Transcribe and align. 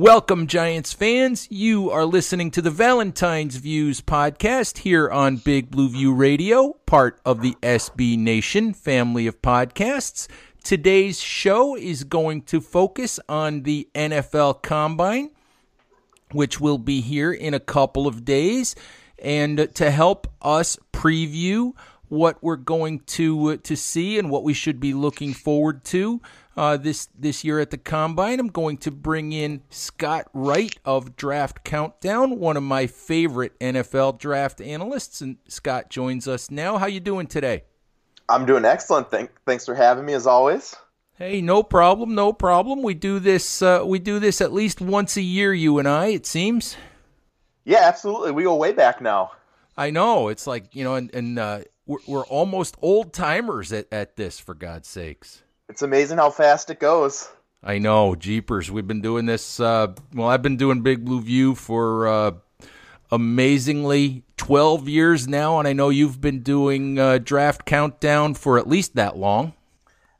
Welcome, 0.00 0.46
Giants 0.46 0.94
fans. 0.94 1.46
You 1.50 1.90
are 1.90 2.06
listening 2.06 2.50
to 2.52 2.62
the 2.62 2.70
Valentine's 2.70 3.56
Views 3.56 4.00
podcast 4.00 4.78
here 4.78 5.10
on 5.10 5.36
Big 5.36 5.70
Blue 5.70 5.90
View 5.90 6.14
Radio, 6.14 6.72
part 6.86 7.20
of 7.22 7.42
the 7.42 7.54
SB 7.62 8.16
Nation 8.16 8.72
family 8.72 9.26
of 9.26 9.42
podcasts. 9.42 10.26
Today's 10.64 11.20
show 11.20 11.76
is 11.76 12.04
going 12.04 12.44
to 12.44 12.62
focus 12.62 13.20
on 13.28 13.64
the 13.64 13.90
NFL 13.94 14.62
Combine, 14.62 15.32
which 16.32 16.58
will 16.58 16.78
be 16.78 17.02
here 17.02 17.30
in 17.30 17.52
a 17.52 17.60
couple 17.60 18.06
of 18.06 18.24
days. 18.24 18.74
And 19.18 19.68
to 19.74 19.90
help 19.90 20.28
us 20.40 20.78
preview 20.94 21.74
what 22.08 22.42
we're 22.42 22.56
going 22.56 23.00
to 23.00 23.50
uh, 23.50 23.56
to 23.64 23.76
see 23.76 24.18
and 24.18 24.30
what 24.30 24.44
we 24.44 24.54
should 24.54 24.80
be 24.80 24.94
looking 24.94 25.34
forward 25.34 25.84
to, 25.84 26.22
uh, 26.56 26.76
this 26.76 27.08
this 27.18 27.44
year 27.44 27.60
at 27.60 27.70
the 27.70 27.78
combine. 27.78 28.40
I'm 28.40 28.48
going 28.48 28.78
to 28.78 28.90
bring 28.90 29.32
in 29.32 29.62
Scott 29.70 30.28
Wright 30.32 30.76
of 30.84 31.16
Draft 31.16 31.64
Countdown, 31.64 32.38
one 32.38 32.56
of 32.56 32.62
my 32.62 32.86
favorite 32.86 33.58
NFL 33.60 34.18
draft 34.18 34.60
analysts, 34.60 35.20
and 35.20 35.36
Scott 35.48 35.90
joins 35.90 36.26
us 36.26 36.50
now. 36.50 36.78
How 36.78 36.86
you 36.86 37.00
doing 37.00 37.26
today? 37.26 37.64
I'm 38.28 38.46
doing 38.46 38.64
excellent. 38.64 39.10
Thank, 39.10 39.30
thanks 39.44 39.66
for 39.66 39.74
having 39.74 40.04
me 40.04 40.12
as 40.12 40.26
always. 40.26 40.76
Hey, 41.14 41.42
no 41.42 41.62
problem, 41.62 42.14
no 42.14 42.32
problem. 42.32 42.82
We 42.82 42.94
do 42.94 43.18
this 43.18 43.60
uh, 43.60 43.82
we 43.84 43.98
do 43.98 44.18
this 44.18 44.40
at 44.40 44.52
least 44.52 44.80
once 44.80 45.16
a 45.16 45.22
year, 45.22 45.52
you 45.52 45.78
and 45.78 45.86
I. 45.86 46.06
It 46.06 46.26
seems. 46.26 46.76
Yeah, 47.64 47.80
absolutely. 47.82 48.32
We 48.32 48.44
go 48.44 48.56
way 48.56 48.72
back 48.72 49.00
now. 49.00 49.32
I 49.76 49.90
know. 49.90 50.28
It's 50.28 50.46
like 50.46 50.74
you 50.74 50.84
know, 50.84 50.94
and, 50.94 51.14
and 51.14 51.38
uh, 51.38 51.60
we're, 51.86 51.98
we're 52.06 52.26
almost 52.26 52.76
old 52.80 53.12
timers 53.12 53.72
at, 53.72 53.86
at 53.92 54.16
this, 54.16 54.38
for 54.38 54.54
God's 54.54 54.88
sakes. 54.88 55.42
It's 55.70 55.82
amazing 55.82 56.18
how 56.18 56.30
fast 56.30 56.68
it 56.70 56.80
goes. 56.80 57.28
I 57.62 57.78
know, 57.78 58.16
Jeepers. 58.16 58.72
We've 58.72 58.88
been 58.88 59.02
doing 59.02 59.26
this. 59.26 59.60
Uh, 59.60 59.94
well, 60.12 60.26
I've 60.26 60.42
been 60.42 60.56
doing 60.56 60.82
Big 60.82 61.04
Blue 61.04 61.20
View 61.20 61.54
for 61.54 62.08
uh, 62.08 62.32
amazingly 63.12 64.24
12 64.36 64.88
years 64.88 65.28
now, 65.28 65.60
and 65.60 65.68
I 65.68 65.72
know 65.72 65.88
you've 65.88 66.20
been 66.20 66.42
doing 66.42 66.98
uh, 66.98 67.18
Draft 67.18 67.66
Countdown 67.66 68.34
for 68.34 68.58
at 68.58 68.68
least 68.68 68.96
that 68.96 69.16
long. 69.16 69.52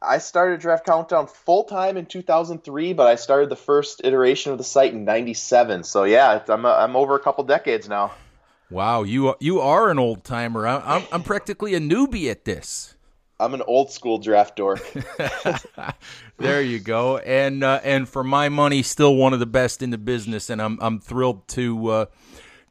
I 0.01 0.19
started 0.19 0.61
Draft 0.61 0.87
Countdown 0.87 1.27
full 1.27 1.65
time 1.65 1.97
in 1.97 2.07
2003, 2.07 2.93
but 2.93 3.09
I 3.09 3.17
started 3.17 3.49
the 3.49 3.57
first 3.57 4.03
iteration 4.05 4.53
of 4.53 4.59
the 4.59 4.65
site 4.65 4.93
in 4.93 5.05
'97. 5.05 5.83
So 5.83 6.05
yeah, 6.05 6.45
I'm 6.47 6.65
a, 6.65 6.69
I'm 6.69 6.95
over 6.95 7.17
a 7.17 7.21
couple 7.21 7.43
decades 7.43 7.89
now. 7.89 8.13
Wow, 8.71 9.03
you 9.03 9.35
you 9.41 9.59
are 9.59 9.91
an 9.91 9.99
old 9.99 10.23
timer. 10.23 10.65
I'm 10.69 11.03
I'm 11.11 11.25
practically 11.25 11.75
a 11.75 11.81
newbie 11.81 12.31
at 12.31 12.45
this. 12.45 12.95
I'm 13.41 13.55
an 13.55 13.63
old 13.63 13.91
school 13.91 14.19
draft 14.19 14.57
dork. 14.57 14.83
there 16.39 16.61
you 16.61 16.79
go. 16.79 17.17
And 17.19 17.65
uh, 17.65 17.81
and 17.83 18.07
for 18.09 18.23
my 18.23 18.51
money, 18.51 18.83
still 18.83 19.17
one 19.17 19.33
of 19.33 19.41
the 19.41 19.47
best 19.47 19.83
in 19.83 19.91
the 19.91 19.99
business. 19.99 20.51
And 20.51 20.61
I'm 20.61 20.79
I'm 20.83 21.01
thrilled 21.01 21.49
to 21.49 21.89
uh, 21.89 22.07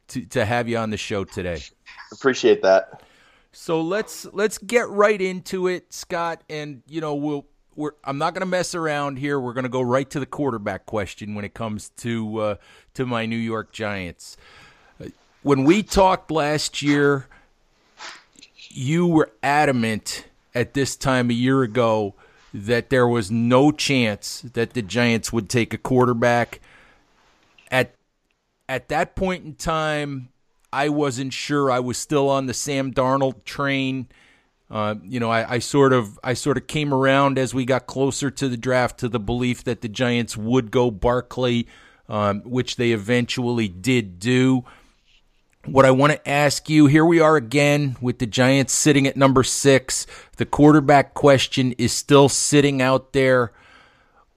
to 0.10 0.26
to 0.28 0.46
have 0.46 0.70
you 0.70 0.78
on 0.78 0.92
the 0.92 0.98
show 0.98 1.24
today. 1.24 1.62
Appreciate 2.12 2.62
that. 2.62 3.02
So 3.52 3.82
let's 3.82 4.26
let's 4.32 4.60
get 4.60 4.88
right 4.90 5.20
into 5.20 5.68
it, 5.68 5.92
Scott. 5.92 6.44
And 6.50 6.84
you 6.88 7.02
know 7.02 7.16
we'll 7.16 7.48
we're 7.76 7.94
I'm 8.04 8.20
not 8.20 8.36
going 8.36 8.42
to 8.42 8.46
mess 8.46 8.76
around 8.76 9.18
here. 9.18 9.40
We're 9.40 9.54
going 9.54 9.64
to 9.64 9.70
go 9.70 9.82
right 9.82 10.10
to 10.12 10.20
the 10.20 10.28
quarterback 10.28 10.86
question 10.86 11.34
when 11.34 11.46
it 11.46 11.56
comes 11.56 11.90
to 11.98 12.38
uh, 12.38 12.56
to 12.94 13.08
my 13.08 13.26
New 13.26 13.38
York 13.38 13.72
Giants. 13.72 14.38
When 15.42 15.64
we 15.64 15.82
talked 15.84 16.32
last 16.32 16.82
year, 16.82 17.28
you 18.70 19.08
were 19.08 19.32
adamant 19.42 20.26
at 20.60 20.74
this 20.74 20.98
time 20.98 21.30
a 21.30 21.34
year 21.34 21.64
ago 21.64 22.14
that 22.54 22.90
there 22.90 23.08
was 23.08 23.32
no 23.32 23.72
chance 23.72 24.42
that 24.42 24.74
the 24.74 24.82
Giants 24.82 25.32
would 25.32 25.50
take 25.50 25.74
a 25.74 25.78
quarterback. 25.78 26.60
At 27.72 27.96
at 28.68 28.90
that 28.90 29.16
point 29.16 29.46
in 29.46 29.56
time, 29.56 30.30
I 30.74 30.90
wasn't 30.90 31.32
sure. 31.32 31.72
I 31.72 31.80
was 31.80 31.98
still 31.98 32.30
on 32.30 32.48
the 32.48 32.54
Sam 32.54 32.94
Darnold 32.94 33.46
train. 33.46 34.10
Uh, 34.70 34.96
you 35.02 35.20
know, 35.20 35.32
I, 35.32 35.54
I, 35.54 35.60
sort 35.60 35.94
of 35.94 36.20
I 36.24 36.34
sort 36.34 36.58
of 36.58 36.68
came 36.68 36.94
around 36.94 37.40
as 37.40 37.54
we 37.56 37.66
got 37.66 37.88
closer 37.88 38.30
to 38.30 38.50
the 38.50 38.58
draft 38.58 39.00
to 39.00 39.10
the 39.10 39.20
belief 39.20 39.64
that 39.64 39.82
the 39.82 39.88
Giants 39.88 40.36
would 40.36 40.72
go 40.72 40.92
Barkley, 40.92 41.68
um, 42.10 42.42
which 42.42 42.76
they 42.76 42.92
eventually 42.92 43.68
did 43.70 44.20
do 44.20 44.66
what 45.66 45.86
I 45.86 45.92
want 45.92 46.14
to 46.14 46.30
ask 46.30 46.70
you 46.70 46.88
here 46.88 47.06
we 47.06 47.20
are 47.20 47.36
again 47.36 47.98
with 48.02 48.20
the 48.20 48.26
Giants 48.26 48.74
sitting 48.74 49.08
at 49.08 49.18
number 49.18 49.44
six. 49.44 50.08
The 50.38 50.46
quarterback 50.46 51.14
question 51.14 51.74
is 51.74 51.92
still 51.92 52.30
sitting 52.30 52.82
out 52.82 53.14
there. 53.14 53.52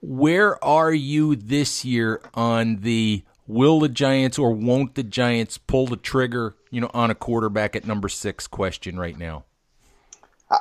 Where 0.00 0.62
are 0.64 0.92
you 0.92 1.36
this 1.36 1.84
year 1.84 2.20
on 2.34 2.80
the 2.80 3.22
will 3.46 3.80
the 3.80 3.88
Giants 3.88 4.38
or 4.38 4.52
won't 4.52 4.94
the 4.94 5.02
Giants 5.04 5.58
pull 5.58 5.86
the 5.86 5.96
trigger, 5.96 6.56
you 6.70 6.80
know, 6.80 6.90
on 6.92 7.10
a 7.10 7.14
quarterback 7.14 7.76
at 7.76 7.86
number 7.86 8.08
six 8.08 8.46
question 8.46 8.98
right 8.98 9.16
now? 9.16 9.44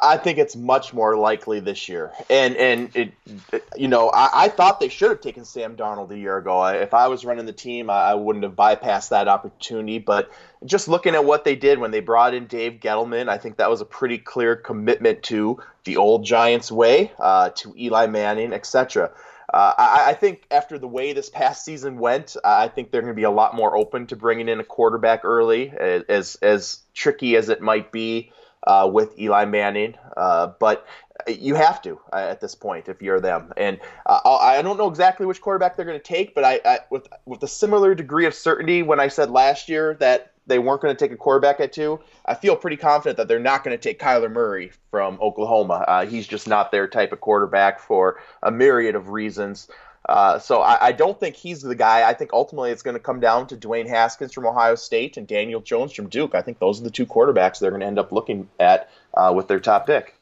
I 0.02 0.18
think 0.18 0.38
it's 0.38 0.56
much 0.56 0.94
more 0.94 1.18
likely 1.18 1.59
this 1.59 1.90
year. 1.90 2.12
And 2.29 2.56
and 2.56 2.96
it, 2.96 3.13
it 3.52 3.66
you 3.75 3.88
know, 3.88 4.09
I, 4.09 4.46
I, 4.46 4.47
thought 4.47 4.79
they 4.79 4.88
should 4.88 5.09
have 5.09 5.22
taken 5.22 5.44
Sam 5.44 5.75
Darnold 5.75 6.12
a 6.12 6.18
year 6.18 6.38
ago. 6.38 6.66
If 6.66 6.94
I 6.94 7.07
was 7.07 7.25
running 7.25 7.46
the 7.46 7.53
team, 7.53 7.90
I, 7.90 8.12
I, 8.12 8.13
wouldn't 8.13 8.44
have 8.44 8.56
bypassed 8.56 9.09
that 9.09 9.28
opportunity. 9.28 10.00
But 10.00 10.31
just 10.66 10.88
looking 10.88 11.16
at 11.16 11.25
what 11.25 11.44
they 11.44 11.56
did 11.56 11.79
when 11.79 11.91
they 11.91 12.00
brought 12.00 12.34
in 12.34 12.46
Dave 12.47 12.79
Gettleman, 12.79 13.28
I 13.28 13.38
think 13.38 13.57
that 13.57 13.69
was 13.69 13.81
a 13.81 13.85
pretty 13.85 14.18
clear 14.18 14.56
commitment 14.56 15.24
to 15.24 15.59
the 15.84 15.97
old 15.97 16.23
Giants 16.23 16.72
way, 16.72 17.12
uh, 17.19 17.50
to 17.56 17.73
Eli 17.78 18.06
Manning, 18.06 18.53
etc. 18.53 19.12
Uh, 19.53 19.73
I, 19.78 20.12
I, 20.12 20.13
think 20.13 20.46
after 20.50 20.79
the 20.79 20.88
way 20.88 21.12
this 21.12 21.29
past 21.29 21.66
season 21.66 21.97
went, 21.97 22.38
I 22.46 22.69
think 22.69 22.91
they're 22.91 23.02
going 23.02 23.13
to 23.13 23.18
be 23.18 23.23
a 23.23 23.31
lot 23.31 23.53
more 23.53 23.75
open 23.75 24.08
to 24.08 24.16
bringing 24.16 24.47
in 24.47 24.62
a 24.62 24.63
quarterback 24.63 25.25
early, 25.25 25.72
as 25.72 26.35
as 26.35 26.79
tricky 26.94 27.35
as 27.35 27.50
it 27.50 27.62
might 27.62 27.91
be 27.91 28.31
uh, 28.67 28.89
with 28.91 29.17
Eli 29.19 29.45
Manning, 29.45 29.95
uh, 30.17 30.47
but 30.59 30.85
you 31.28 31.55
have 31.55 31.81
to 31.84 31.99
uh, 32.13 32.17
at 32.17 32.41
this 32.41 32.55
point 32.55 32.87
if 32.87 33.02
you're 33.02 33.19
them. 33.19 33.52
And 33.58 33.79
uh, 34.05 34.19
I 34.25 34.61
don't 34.61 34.78
know 34.78 34.90
exactly 34.90 35.25
which 35.25 35.41
quarterback 35.41 35.75
they're 35.75 35.85
going 35.85 35.99
to 35.99 36.03
take, 36.03 36.34
but 36.35 36.43
I, 36.43 36.59
I, 36.66 36.79
with 36.90 37.08
with 37.25 37.43
a 37.43 37.47
similar 37.47 37.96
degree 37.96 38.25
of 38.25 38.34
certainty 38.34 38.84
when 38.84 38.99
I 38.99 39.08
said 39.08 39.31
last 39.31 39.69
year 39.69 39.96
that 39.96 40.34
they 40.47 40.59
weren't 40.59 40.81
going 40.81 40.96
to 40.96 40.99
take 40.99 41.11
a 41.11 41.17
quarterback 41.17 41.59
at 41.59 41.72
two, 41.72 41.99
I 42.25 42.34
feel 42.34 42.55
pretty 42.55 42.78
confident 42.78 43.17
that 43.17 43.28
they're 43.28 43.40
not 43.40 43.63
going 43.63 43.78
to 43.78 43.81
take 43.81 43.99
Kyler 43.99 44.31
Murray 44.31 44.72
from 44.90 45.17
Oklahoma. 45.22 45.85
Uh, 45.87 46.05
he's 46.05 46.28
just 46.28 46.47
not 46.47 46.72
their 46.72 46.87
type 46.87 47.11
of 47.11 47.22
quarterback 47.22 47.79
for 47.79 48.19
a 48.41 48.52
myriad 48.52 48.96
of 48.96 49.09
reasons. 49.09 49.67
Uh, 50.08 50.40
so 50.40 50.62
I, 50.62 50.88
I, 50.88 50.92
don't 50.92 51.20
think 51.20 51.36
he's 51.36 51.62
the 51.62 51.76
guy. 51.76 52.09
I 52.09 52.14
think 52.14 52.34
ultimately 52.34 52.72
it's 52.72 52.82
going 52.82 52.96
to 52.96 53.00
come 53.00 53.20
down 53.20 53.46
to 53.48 53.56
Dwayne 53.56 53.88
Haskins 53.88 54.34
from 54.34 54.48
Ohio 54.48 54.74
State 54.74 55.16
and 55.16 55.28
Daniel 55.28 55.62
Jones 55.62 55.94
from 55.94 56.09
Duke. 56.09 56.34
I 56.34 56.42
think 56.42 56.58
those 56.58 56.82
are 56.82 56.84
the 56.84 56.90
two 56.90 57.06
quarterbacks 57.06 57.59
they're 57.59 57.70
going 57.70 57.82
to 57.82 57.88
end 57.88 58.00
up 58.00 58.12
looking 58.12 58.50
at 58.59 58.90
uh, 59.14 59.32
with 59.36 59.48
their 59.48 59.59
top 59.59 59.86
pick. 59.86 60.16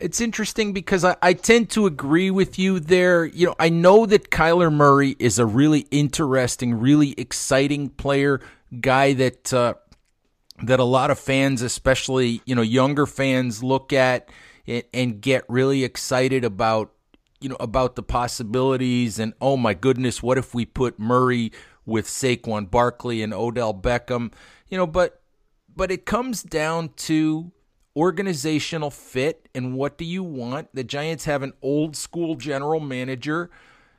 It's 0.00 0.20
interesting 0.20 0.72
because 0.72 1.04
I, 1.04 1.16
I, 1.22 1.32
tend 1.34 1.70
to 1.70 1.86
agree 1.86 2.30
with 2.30 2.58
you 2.58 2.80
there. 2.80 3.24
You 3.24 3.48
know, 3.48 3.54
I 3.58 3.68
know 3.68 4.06
that 4.06 4.30
Kyler 4.30 4.72
Murray 4.72 5.16
is 5.18 5.38
a 5.38 5.46
really 5.46 5.86
interesting, 5.90 6.74
really 6.80 7.14
exciting 7.18 7.90
player, 7.90 8.40
guy 8.80 9.12
that 9.14 9.52
uh, 9.52 9.74
that 10.62 10.80
a 10.80 10.84
lot 10.84 11.10
of 11.10 11.18
fans, 11.18 11.62
especially 11.62 12.42
you 12.44 12.54
know 12.54 12.62
younger 12.62 13.06
fans, 13.06 13.62
look 13.62 13.92
at 13.92 14.28
and 14.66 15.20
get 15.20 15.44
really 15.48 15.84
excited 15.84 16.44
about 16.44 16.93
you 17.44 17.50
know 17.50 17.56
about 17.60 17.94
the 17.94 18.02
possibilities 18.02 19.18
and 19.18 19.34
oh 19.38 19.56
my 19.58 19.74
goodness, 19.74 20.22
what 20.22 20.38
if 20.38 20.54
we 20.54 20.64
put 20.64 20.98
Murray 20.98 21.52
with 21.84 22.06
Saquon 22.06 22.70
Barkley 22.70 23.22
and 23.22 23.34
Odell 23.34 23.74
Beckham, 23.74 24.32
you 24.68 24.78
know, 24.78 24.86
but 24.86 25.20
but 25.76 25.90
it 25.90 26.06
comes 26.06 26.42
down 26.42 26.88
to 26.96 27.52
organizational 27.94 28.90
fit 28.90 29.48
and 29.54 29.74
what 29.74 29.98
do 29.98 30.06
you 30.06 30.22
want? 30.22 30.68
The 30.74 30.84
Giants 30.84 31.26
have 31.26 31.42
an 31.42 31.52
old 31.60 31.96
school 31.96 32.34
general 32.34 32.80
manager, 32.80 33.50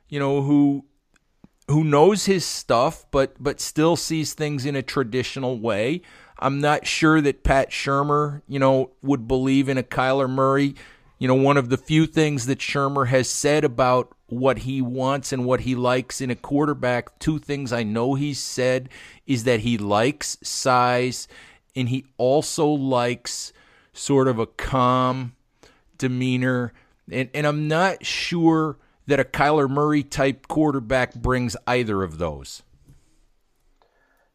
you 0.08 0.18
know, 0.18 0.42
who 0.42 0.84
who 1.68 1.84
knows 1.84 2.26
his 2.26 2.44
stuff 2.44 3.06
but 3.12 3.40
but 3.40 3.60
still 3.60 3.94
sees 3.94 4.34
things 4.34 4.66
in 4.66 4.74
a 4.74 4.82
traditional 4.82 5.60
way. 5.60 6.02
I'm 6.40 6.60
not 6.60 6.84
sure 6.84 7.20
that 7.20 7.44
Pat 7.44 7.70
Shurmur, 7.70 8.42
you 8.48 8.58
know, 8.58 8.90
would 9.02 9.28
believe 9.28 9.68
in 9.68 9.78
a 9.78 9.84
Kyler 9.84 10.28
Murray. 10.28 10.74
You 11.18 11.28
know, 11.28 11.34
one 11.34 11.56
of 11.56 11.70
the 11.70 11.78
few 11.78 12.06
things 12.06 12.46
that 12.46 12.58
Shurmur 12.58 13.08
has 13.08 13.28
said 13.28 13.64
about 13.64 14.14
what 14.26 14.58
he 14.58 14.82
wants 14.82 15.32
and 15.32 15.44
what 15.44 15.60
he 15.60 15.74
likes 15.74 16.20
in 16.20 16.30
a 16.30 16.34
quarterback, 16.34 17.18
two 17.18 17.38
things 17.38 17.72
I 17.72 17.84
know 17.84 18.14
he's 18.14 18.38
said 18.38 18.90
is 19.26 19.44
that 19.44 19.60
he 19.60 19.78
likes 19.78 20.36
size 20.42 21.26
and 21.74 21.88
he 21.88 22.04
also 22.18 22.66
likes 22.66 23.52
sort 23.92 24.28
of 24.28 24.38
a 24.38 24.46
calm 24.46 25.34
demeanor. 25.96 26.72
And, 27.10 27.30
and 27.32 27.46
I'm 27.46 27.66
not 27.66 28.04
sure 28.04 28.76
that 29.06 29.20
a 29.20 29.24
Kyler 29.24 29.70
Murray 29.70 30.02
type 30.02 30.48
quarterback 30.48 31.14
brings 31.14 31.56
either 31.66 32.02
of 32.02 32.18
those. 32.18 32.62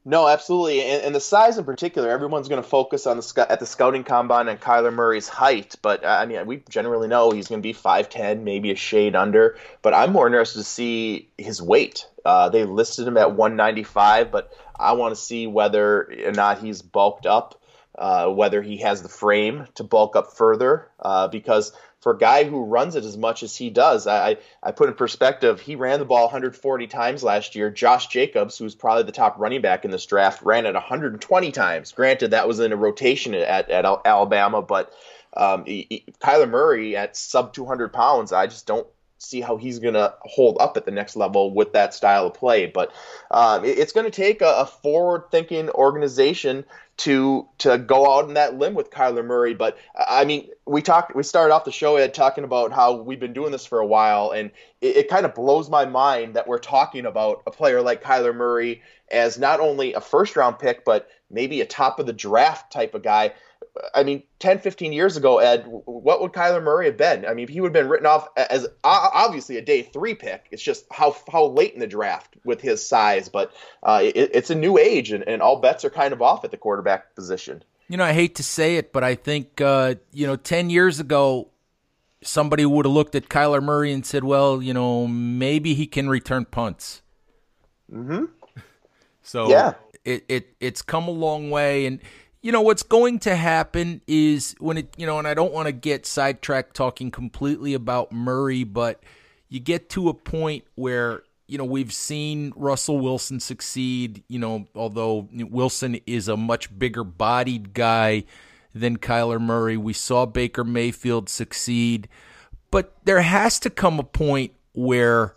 No, 0.03 0.27
absolutely, 0.27 0.81
and, 0.81 1.03
and, 1.03 1.13
the 1.13 1.19
size 1.19 1.59
in 1.59 1.63
particular. 1.63 2.09
Everyone's 2.09 2.48
going 2.48 2.62
to 2.62 2.68
focus 2.68 3.06
on 3.06 3.18
the 3.18 3.45
at 3.48 3.59
the 3.59 3.68
scouting 3.68 4.03
combine 4.03 4.50
on 4.50 4.57
Kyler 4.57 4.92
Murray's 4.92 5.27
height, 5.27 5.75
but 5.83 6.03
uh, 6.03 6.07
I 6.07 6.25
mean, 6.25 6.44
we 6.48 6.63
generally 6.69 7.07
know 7.07 7.30
he's 7.30 7.48
going 7.48 7.62
to 7.62 7.63
be 7.63 7.74
five 7.74 8.09
ten, 8.09 8.44
maybe 8.44 8.71
a 8.71 8.75
shade 8.75 9.15
under. 9.15 9.57
But 9.83 9.94
I'm 9.94 10.12
more 10.12 10.25
interested 10.25 10.57
to 10.57 10.65
see 10.65 11.30
his 11.38 11.62
weight. 11.62 12.07
Uh, 12.25 12.50
they 12.50 12.63
listed 12.63 13.07
him 13.07 13.15
at 13.18 13.36
195, 13.36 14.31
but 14.31 14.51
I 14.75 14.94
want 14.94 15.13
to 15.13 15.21
see 15.21 15.45
whether 15.45 16.12
or 16.25 16.31
not 16.31 16.57
he's 16.57 16.81
bulked 16.81 17.27
up, 17.27 17.61
uh, 18.01 18.27
whether 18.27 18.63
he 18.63 18.77
has 18.77 19.03
the 19.03 19.09
frame 19.09 19.68
to 19.75 19.83
bulk 19.83 20.15
up 20.15 20.33
further, 20.33 20.88
uh, 21.00 21.27
because 21.27 21.71
for 22.00 22.13
a 22.13 22.18
guy 22.18 22.45
who 22.45 22.65
runs 22.65 22.95
it 22.95 23.06
as 23.06 23.15
much 23.15 23.44
as 23.44 23.56
he 23.56 23.69
does, 23.69 24.07
I, 24.07 24.38
I 24.63 24.71
put 24.71 24.89
in 24.89 24.95
perspective, 24.95 25.62
he 25.62 25.75
ran 25.75 26.00
the 26.00 26.06
ball 26.06 26.24
140 26.24 26.88
times 26.88 27.24
last 27.24 27.53
year. 27.53 27.69
Josh 27.69 28.07
Jacobs, 28.07 28.57
who's 28.57 28.74
probably 28.74 29.03
the 29.03 29.12
top 29.12 29.38
running 29.38 29.62
back 29.62 29.86
in 29.86 29.92
this 29.92 30.07
draft, 30.07 30.42
ran 30.42 30.65
it 30.65 30.74
120 30.74 31.51
times. 31.51 31.92
Granted, 31.92 32.31
that 32.31 32.48
was 32.48 32.59
in 32.59 32.74
a 32.74 32.75
rotation 32.75 33.36
at, 33.36 33.69
at 33.69 33.86
Alabama, 34.03 34.63
but 34.63 34.92
um, 35.38 35.63
he, 35.65 35.86
he, 35.88 36.06
Kyler 36.19 36.50
Murray 36.50 36.98
at 36.98 37.15
sub 37.15 37.53
200 37.53 37.94
pounds, 37.94 38.33
I 38.33 38.48
just 38.48 38.65
don't 38.65 38.88
see 39.19 39.42
how 39.42 39.57
he's 39.57 39.77
going 39.77 39.94
to 39.94 40.15
hold 40.21 40.57
up 40.59 40.77
at 40.77 40.86
the 40.86 40.92
next 40.92 41.15
level 41.15 41.53
with 41.53 41.74
that 41.74 41.94
style 41.94 42.25
of 42.25 42.33
play. 42.33 42.65
But 42.65 42.92
um, 43.30 43.63
it, 43.63 43.77
it's 43.77 43.94
going 43.94 44.06
to 44.06 44.12
take 44.12 44.42
a, 44.42 44.62
a 44.62 44.65
forward-thinking 44.65 45.69
organization 45.69 46.65
to 47.01 47.48
to 47.57 47.80
go 47.80 48.15
out 48.15 48.27
in 48.27 48.36
that 48.36 48.59
limb 48.59 48.75
with 48.75 48.92
Kyler 48.92 49.25
Murray. 49.25 49.56
But 49.56 49.77
I 50.07 50.24
mean, 50.24 50.50
we 50.68 50.83
talked 50.83 51.15
we 51.15 51.24
started 51.24 51.51
off 51.51 51.65
the 51.65 51.71
show 51.71 51.95
Ed 51.95 52.13
talking 52.13 52.44
about 52.44 52.71
how 52.71 52.94
we've 52.94 53.19
been 53.19 53.33
doing 53.33 53.51
this 53.51 53.65
for 53.65 53.80
a 53.80 53.86
while, 53.86 54.31
and 54.31 54.51
it, 54.81 54.98
it 54.98 55.09
kind 55.09 55.25
of 55.25 55.33
blows 55.33 55.68
my 55.68 55.86
mind 55.86 56.36
that 56.36 56.48
we're 56.48 56.59
talking 56.59 57.07
about 57.07 57.42
a 57.48 57.51
player 57.51 57.81
like 57.81 58.03
Kyler 58.03 58.36
Murray 58.36 58.83
as 59.09 59.39
not 59.39 59.59
only 59.59 59.94
a 59.94 60.01
first 60.01 60.36
round 60.36 60.59
pick, 60.59 60.86
but 60.86 61.09
maybe 61.31 61.62
a 61.62 61.65
top 61.65 62.00
of 62.00 62.06
the 62.06 62.13
draft 62.13 62.71
type 62.71 62.94
of 62.94 63.01
guy. 63.01 63.33
I 63.94 64.03
mean, 64.03 64.23
10, 64.39 64.59
15 64.59 64.91
years 64.91 65.15
ago, 65.15 65.39
Ed, 65.39 65.63
what 65.65 66.21
would 66.21 66.33
Kyler 66.33 66.62
Murray 66.62 66.88
have 66.88 66.97
been? 66.97 67.25
I 67.25 67.33
mean, 67.33 67.47
he 67.47 67.62
would 67.62 67.73
have 67.73 67.83
been 67.83 67.89
written 67.89 68.06
off 68.06 68.27
as 68.35 68.68
obviously 68.83 69.57
a 69.57 69.62
day 69.62 69.81
three 69.81 70.13
pick. 70.13 70.47
It's 70.51 70.62
just 70.62 70.85
how 70.91 71.15
how 71.31 71.47
late 71.47 71.73
in 71.73 71.79
the 71.79 71.88
draft 71.88 72.35
with 72.44 72.59
his 72.62 72.85
size. 72.85 73.29
But 73.29 73.53
uh, 73.83 74.01
it, 74.03 74.31
it's 74.33 74.50
a 74.50 74.56
new 74.56 74.77
age, 74.77 75.12
and, 75.12 75.25
and 75.27 75.41
all 75.41 75.62
bets 75.62 75.85
are 75.85 75.89
kind 75.89 76.13
of 76.13 76.21
off 76.21 76.44
at 76.44 76.51
the 76.51 76.57
quarterback 76.57 77.15
position. 77.15 77.63
You 77.88 77.97
know, 77.97 78.03
I 78.03 78.13
hate 78.13 78.35
to 78.35 78.44
say 78.44 78.77
it, 78.77 78.94
but 78.94 79.03
I 79.03 79.15
think, 79.15 79.59
uh, 79.59 79.95
you 80.13 80.25
know, 80.25 80.38
10 80.38 80.69
years 80.69 81.01
ago, 81.01 81.50
somebody 82.24 82.65
would 82.65 82.85
have 82.85 82.94
looked 82.94 83.15
at 83.15 83.27
Kyler 83.27 83.62
Murray 83.62 83.91
and 83.91 84.06
said, 84.06 84.24
well, 84.24 84.62
you 84.62 84.74
know, 84.74 85.07
maybe 85.07 85.74
he 85.74 85.88
can 85.88 86.07
return 86.09 86.45
punts. 86.45 87.01
Mm-hmm. 87.91 88.25
So 89.24 89.50
yeah. 89.50 89.75
it, 90.03 90.25
it 90.27 90.56
it's 90.59 90.81
come 90.81 91.07
a 91.07 91.12
long 91.12 91.51
way. 91.51 91.85
And 91.85 92.00
you 92.41 92.51
know 92.51 92.61
what's 92.61 92.83
going 92.83 93.19
to 93.19 93.35
happen 93.35 94.01
is 94.07 94.55
when 94.59 94.77
it 94.77 94.93
you 94.97 95.05
know 95.05 95.19
and 95.19 95.27
i 95.27 95.33
don't 95.33 95.53
want 95.53 95.67
to 95.67 95.71
get 95.71 96.05
sidetracked 96.05 96.75
talking 96.75 97.11
completely 97.11 97.73
about 97.73 98.11
murray 98.11 98.63
but 98.63 99.01
you 99.49 99.59
get 99.59 99.89
to 99.89 100.09
a 100.09 100.13
point 100.13 100.63
where 100.75 101.23
you 101.47 101.57
know 101.57 101.65
we've 101.65 101.93
seen 101.93 102.51
russell 102.55 102.99
wilson 102.99 103.39
succeed 103.39 104.23
you 104.27 104.39
know 104.39 104.65
although 104.75 105.27
wilson 105.31 105.99
is 106.05 106.27
a 106.27 106.38
much 106.38 106.77
bigger 106.77 107.03
bodied 107.03 107.73
guy 107.73 108.23
than 108.73 108.97
kyler 108.97 109.39
murray. 109.39 109.77
We 109.77 109.93
saw 109.93 110.25
baker 110.25 110.63
mayfield 110.63 111.29
succeed. 111.29 112.07
But 112.69 112.95
there 113.03 113.21
has 113.21 113.59
to 113.61 113.69
come 113.69 113.99
a 113.99 114.03
point 114.03 114.53
where 114.73 115.33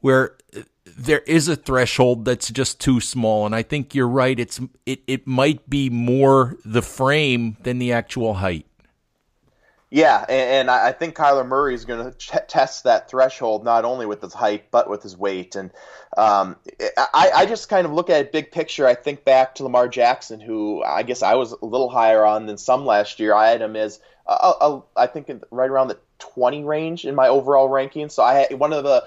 where 0.00 0.36
there 0.84 1.20
is 1.20 1.48
a 1.48 1.56
threshold 1.56 2.24
that's 2.24 2.50
just 2.50 2.80
too 2.80 3.00
small 3.00 3.46
and 3.46 3.54
i 3.54 3.62
think 3.62 3.94
you're 3.94 4.08
right. 4.08 4.38
It's 4.38 4.60
it, 4.84 5.00
it 5.06 5.26
might 5.26 5.68
be 5.68 5.90
more 5.90 6.56
the 6.64 6.82
frame 6.82 7.56
than 7.62 7.78
the 7.78 7.92
actual 7.92 8.34
height. 8.34 8.66
Yeah 9.90 10.24
and, 10.28 10.68
and 10.68 10.70
i 10.70 10.92
think 10.92 11.14
kyler 11.14 11.46
murray 11.46 11.74
is 11.74 11.84
going 11.84 12.12
to 12.12 12.44
test 12.48 12.84
that 12.84 13.08
threshold 13.08 13.64
not 13.64 13.84
only 13.84 14.06
with 14.06 14.20
his 14.20 14.34
height 14.34 14.70
but 14.70 14.90
with 14.90 15.02
his 15.02 15.16
weight 15.16 15.56
and 15.56 15.70
um, 16.16 16.56
I, 16.96 17.30
I 17.34 17.46
just 17.46 17.68
kind 17.68 17.86
of 17.86 17.92
look 17.92 18.08
at 18.08 18.20
it 18.20 18.30
big 18.30 18.52
picture. 18.52 18.86
I 18.86 18.94
think 18.94 19.24
back 19.24 19.56
to 19.56 19.64
lamar 19.64 19.88
jackson 19.88 20.40
who 20.40 20.82
i 20.82 21.02
guess 21.02 21.22
i 21.22 21.34
was 21.34 21.52
a 21.52 21.64
little 21.64 21.88
higher 21.88 22.24
on 22.24 22.46
than 22.46 22.58
some 22.58 22.84
last 22.84 23.18
year. 23.20 23.34
I 23.34 23.48
had 23.50 23.62
him 23.62 23.74
as 23.76 24.00
a, 24.26 24.32
a, 24.32 24.82
I 24.96 25.06
think 25.06 25.30
right 25.50 25.70
around 25.70 25.88
the 25.88 25.98
20 26.18 26.64
range 26.64 27.04
in 27.04 27.14
my 27.14 27.28
overall 27.28 27.68
ranking. 27.68 28.08
So 28.08 28.22
i 28.22 28.34
had 28.34 28.58
one 28.58 28.72
of 28.72 28.84
the 28.84 29.06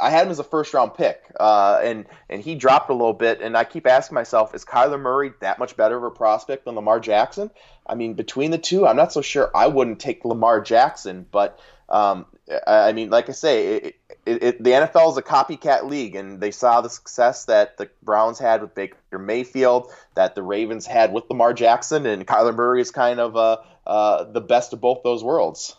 I 0.00 0.10
had 0.10 0.26
him 0.26 0.30
as 0.30 0.38
a 0.38 0.44
first 0.44 0.74
round 0.74 0.94
pick, 0.94 1.22
uh, 1.38 1.80
and 1.82 2.06
and 2.28 2.42
he 2.42 2.54
dropped 2.54 2.90
a 2.90 2.94
little 2.94 3.12
bit. 3.12 3.40
And 3.40 3.56
I 3.56 3.64
keep 3.64 3.86
asking 3.86 4.14
myself, 4.14 4.54
is 4.54 4.64
Kyler 4.64 5.00
Murray 5.00 5.32
that 5.40 5.58
much 5.58 5.76
better 5.76 5.96
of 5.96 6.04
a 6.04 6.10
prospect 6.10 6.64
than 6.64 6.74
Lamar 6.74 7.00
Jackson? 7.00 7.50
I 7.86 7.94
mean, 7.94 8.14
between 8.14 8.50
the 8.50 8.58
two, 8.58 8.86
I'm 8.86 8.96
not 8.96 9.12
so 9.12 9.22
sure. 9.22 9.50
I 9.54 9.66
wouldn't 9.68 10.00
take 10.00 10.24
Lamar 10.24 10.60
Jackson, 10.60 11.26
but 11.30 11.58
um, 11.88 12.26
I 12.66 12.92
mean, 12.92 13.10
like 13.10 13.28
I 13.28 13.32
say, 13.32 13.66
it, 13.66 13.96
it, 14.26 14.42
it, 14.42 14.64
the 14.64 14.70
NFL 14.70 15.12
is 15.12 15.16
a 15.16 15.22
copycat 15.22 15.84
league, 15.84 16.16
and 16.16 16.40
they 16.40 16.50
saw 16.50 16.80
the 16.80 16.88
success 16.88 17.44
that 17.46 17.76
the 17.76 17.90
Browns 18.02 18.38
had 18.38 18.62
with 18.62 18.74
Baker 18.74 19.18
Mayfield, 19.18 19.92
that 20.14 20.34
the 20.34 20.42
Ravens 20.42 20.86
had 20.86 21.12
with 21.12 21.24
Lamar 21.28 21.52
Jackson, 21.52 22.06
and 22.06 22.26
Kyler 22.26 22.54
Murray 22.54 22.80
is 22.80 22.90
kind 22.90 23.20
of 23.20 23.36
uh, 23.36 23.58
uh, 23.86 24.24
the 24.24 24.40
best 24.40 24.72
of 24.72 24.80
both 24.80 25.02
those 25.02 25.22
worlds. 25.22 25.76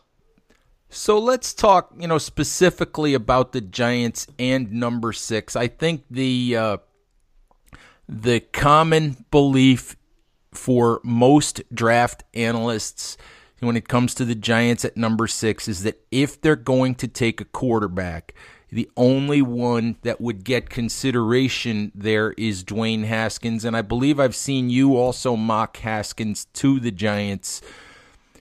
So 0.94 1.18
let's 1.18 1.56
talk, 1.56 1.92
you 1.98 2.08
know, 2.08 2.20
specifically 2.20 3.16
about 3.16 3.52
the 3.52 3.62
Giants 3.62 4.28
and 4.38 4.72
number 4.72 5.12
six. 5.12 5.56
I 5.56 5.68
think 5.68 6.04
the 6.12 6.56
uh, 6.56 6.78
the 8.08 8.42
common 8.42 9.26
belief 9.32 9.96
for 10.54 11.02
most 11.04 11.64
draft 11.74 12.24
analysts 12.36 13.18
when 13.60 13.76
it 13.76 13.88
comes 13.88 14.14
to 14.16 14.26
the 14.26 14.36
Giants 14.36 14.86
at 14.86 14.96
number 14.96 15.26
six 15.26 15.68
is 15.68 15.82
that 15.82 16.00
if 16.12 16.40
they're 16.40 16.56
going 16.56 16.94
to 16.96 17.08
take 17.08 17.42
a 17.42 17.46
quarterback, 17.46 18.36
the 18.72 18.88
only 18.96 19.42
one 19.42 19.98
that 20.04 20.22
would 20.22 20.44
get 20.44 20.70
consideration 20.70 21.92
there 21.96 22.34
is 22.38 22.64
Dwayne 22.64 23.06
Haskins, 23.06 23.66
and 23.66 23.76
I 23.76 23.82
believe 23.82 24.20
I've 24.20 24.36
seen 24.36 24.70
you 24.70 24.96
also 24.96 25.36
mock 25.36 25.78
Haskins 25.78 26.46
to 26.54 26.80
the 26.80 26.92
Giants. 26.92 27.64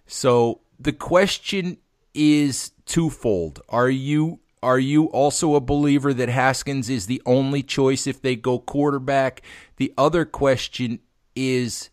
So 0.07 0.61
the 0.79 0.93
question 0.93 1.79
is 2.15 2.73
twofold. 2.87 3.61
Are 3.69 3.91
you 3.91 4.41
are 4.63 4.79
you 4.79 5.07
also 5.07 5.57
a 5.57 5.61
believer 5.61 6.15
that 6.15 6.29
Haskins 6.29 6.89
is 6.89 7.07
the 7.07 7.21
only 7.27 7.65
choice 7.65 8.07
if 8.07 8.23
they 8.23 8.37
go 8.37 8.61
quarterback? 8.61 9.43
The 9.77 9.93
other 9.99 10.25
question 10.25 11.01
is 11.35 11.91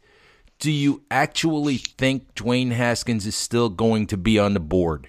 do 0.59 0.71
you 0.71 1.03
actually 1.09 1.77
think 1.77 2.35
Dwayne 2.35 2.71
Haskins 2.71 3.25
is 3.25 3.35
still 3.35 3.69
going 3.69 4.07
to 4.07 4.17
be 4.17 4.37
on 4.37 4.53
the 4.53 4.59
board? 4.59 5.07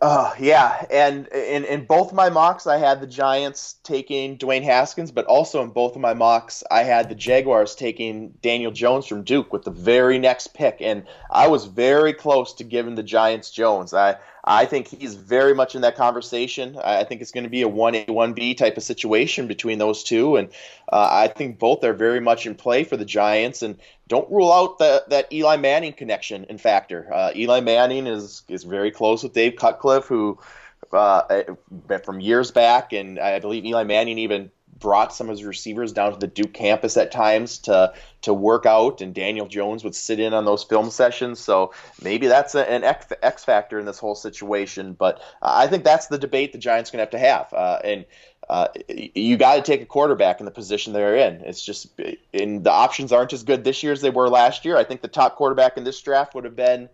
Uh, 0.00 0.32
yeah, 0.38 0.84
and 0.88 1.26
in, 1.28 1.64
in 1.64 1.84
both 1.84 2.12
my 2.12 2.30
mocks, 2.30 2.66
I 2.66 2.76
had 2.76 3.00
the 3.00 3.08
Giants 3.08 3.74
taking 3.82 4.38
Dwayne 4.38 4.62
Haskins, 4.62 5.10
but 5.10 5.26
also 5.26 5.62
in 5.64 5.70
both 5.70 5.96
of 5.96 6.00
my 6.00 6.14
mocks, 6.14 6.62
I 6.70 6.84
had 6.84 7.08
the 7.08 7.16
Jaguars 7.16 7.74
taking 7.74 8.30
Daniel 8.40 8.70
Jones 8.70 9.06
from 9.06 9.24
Duke 9.24 9.52
with 9.52 9.64
the 9.64 9.72
very 9.72 10.18
next 10.18 10.54
pick, 10.54 10.76
and 10.80 11.04
I 11.32 11.48
was 11.48 11.66
very 11.66 12.12
close 12.12 12.54
to 12.54 12.64
giving 12.64 12.94
the 12.94 13.02
Giants 13.02 13.50
Jones. 13.50 13.92
I 13.92 14.16
I 14.50 14.66
think 14.66 14.88
he's 14.88 15.14
very 15.14 15.54
much 15.54 15.76
in 15.76 15.82
that 15.82 15.94
conversation. 15.94 16.76
I 16.82 17.04
think 17.04 17.20
it's 17.20 17.30
going 17.30 17.44
to 17.44 17.50
be 17.50 17.62
a 17.62 17.68
1A, 17.68 18.08
1B 18.08 18.56
type 18.56 18.76
of 18.76 18.82
situation 18.82 19.46
between 19.46 19.78
those 19.78 20.02
two. 20.02 20.34
And 20.34 20.48
uh, 20.92 21.08
I 21.08 21.28
think 21.28 21.60
both 21.60 21.84
are 21.84 21.92
very 21.92 22.18
much 22.18 22.46
in 22.46 22.56
play 22.56 22.82
for 22.82 22.96
the 22.96 23.04
Giants. 23.04 23.62
And 23.62 23.78
don't 24.08 24.28
rule 24.28 24.52
out 24.52 24.78
the, 24.78 25.04
that 25.06 25.32
Eli 25.32 25.56
Manning 25.56 25.92
connection 25.92 26.46
and 26.48 26.60
factor. 26.60 27.08
Uh, 27.14 27.30
Eli 27.36 27.60
Manning 27.60 28.08
is, 28.08 28.42
is 28.48 28.64
very 28.64 28.90
close 28.90 29.22
with 29.22 29.34
Dave 29.34 29.54
Cutcliffe, 29.54 30.06
who 30.06 30.36
uh, 30.90 31.42
from 32.02 32.18
years 32.18 32.50
back. 32.50 32.92
And 32.92 33.20
I 33.20 33.38
believe 33.38 33.64
Eli 33.64 33.84
Manning 33.84 34.18
even 34.18 34.50
brought 34.80 35.14
some 35.14 35.28
of 35.28 35.36
his 35.36 35.44
receivers 35.44 35.92
down 35.92 36.12
to 36.12 36.18
the 36.18 36.26
Duke 36.26 36.52
campus 36.52 36.96
at 36.96 37.12
times 37.12 37.58
to 37.58 37.92
to 38.22 38.34
work 38.34 38.66
out, 38.66 39.00
and 39.00 39.14
Daniel 39.14 39.46
Jones 39.46 39.84
would 39.84 39.94
sit 39.94 40.20
in 40.20 40.34
on 40.34 40.44
those 40.44 40.64
film 40.64 40.90
sessions. 40.90 41.38
So 41.38 41.72
maybe 42.02 42.26
that's 42.26 42.54
a, 42.54 42.68
an 42.70 42.84
X, 42.84 43.06
X 43.22 43.44
factor 43.44 43.78
in 43.78 43.86
this 43.86 43.98
whole 43.98 44.14
situation. 44.14 44.94
But 44.94 45.22
I 45.40 45.66
think 45.68 45.84
that's 45.84 46.08
the 46.08 46.18
debate 46.18 46.52
the 46.52 46.58
Giants 46.58 46.90
going 46.90 46.98
to 46.98 47.04
have 47.04 47.10
to 47.10 47.18
have, 47.18 47.52
uh, 47.52 47.78
and. 47.84 48.04
Uh, 48.48 48.66
you 48.88 49.36
got 49.36 49.54
to 49.54 49.62
take 49.62 49.80
a 49.80 49.86
quarterback 49.86 50.40
in 50.40 50.44
the 50.44 50.50
position 50.50 50.92
they're 50.92 51.14
in. 51.14 51.40
It's 51.42 51.64
just, 51.64 51.86
and 52.34 52.64
the 52.64 52.72
options 52.72 53.12
aren't 53.12 53.32
as 53.32 53.44
good 53.44 53.62
this 53.62 53.84
year 53.84 53.92
as 53.92 54.00
they 54.00 54.10
were 54.10 54.28
last 54.28 54.64
year. 54.64 54.76
I 54.76 54.82
think 54.82 55.02
the 55.02 55.06
top 55.08 55.36
quarterback 55.36 55.76
in 55.76 55.84
this 55.84 56.00
draft 56.00 56.34
would 56.34 56.42
have 56.42 56.56
been 56.56 56.88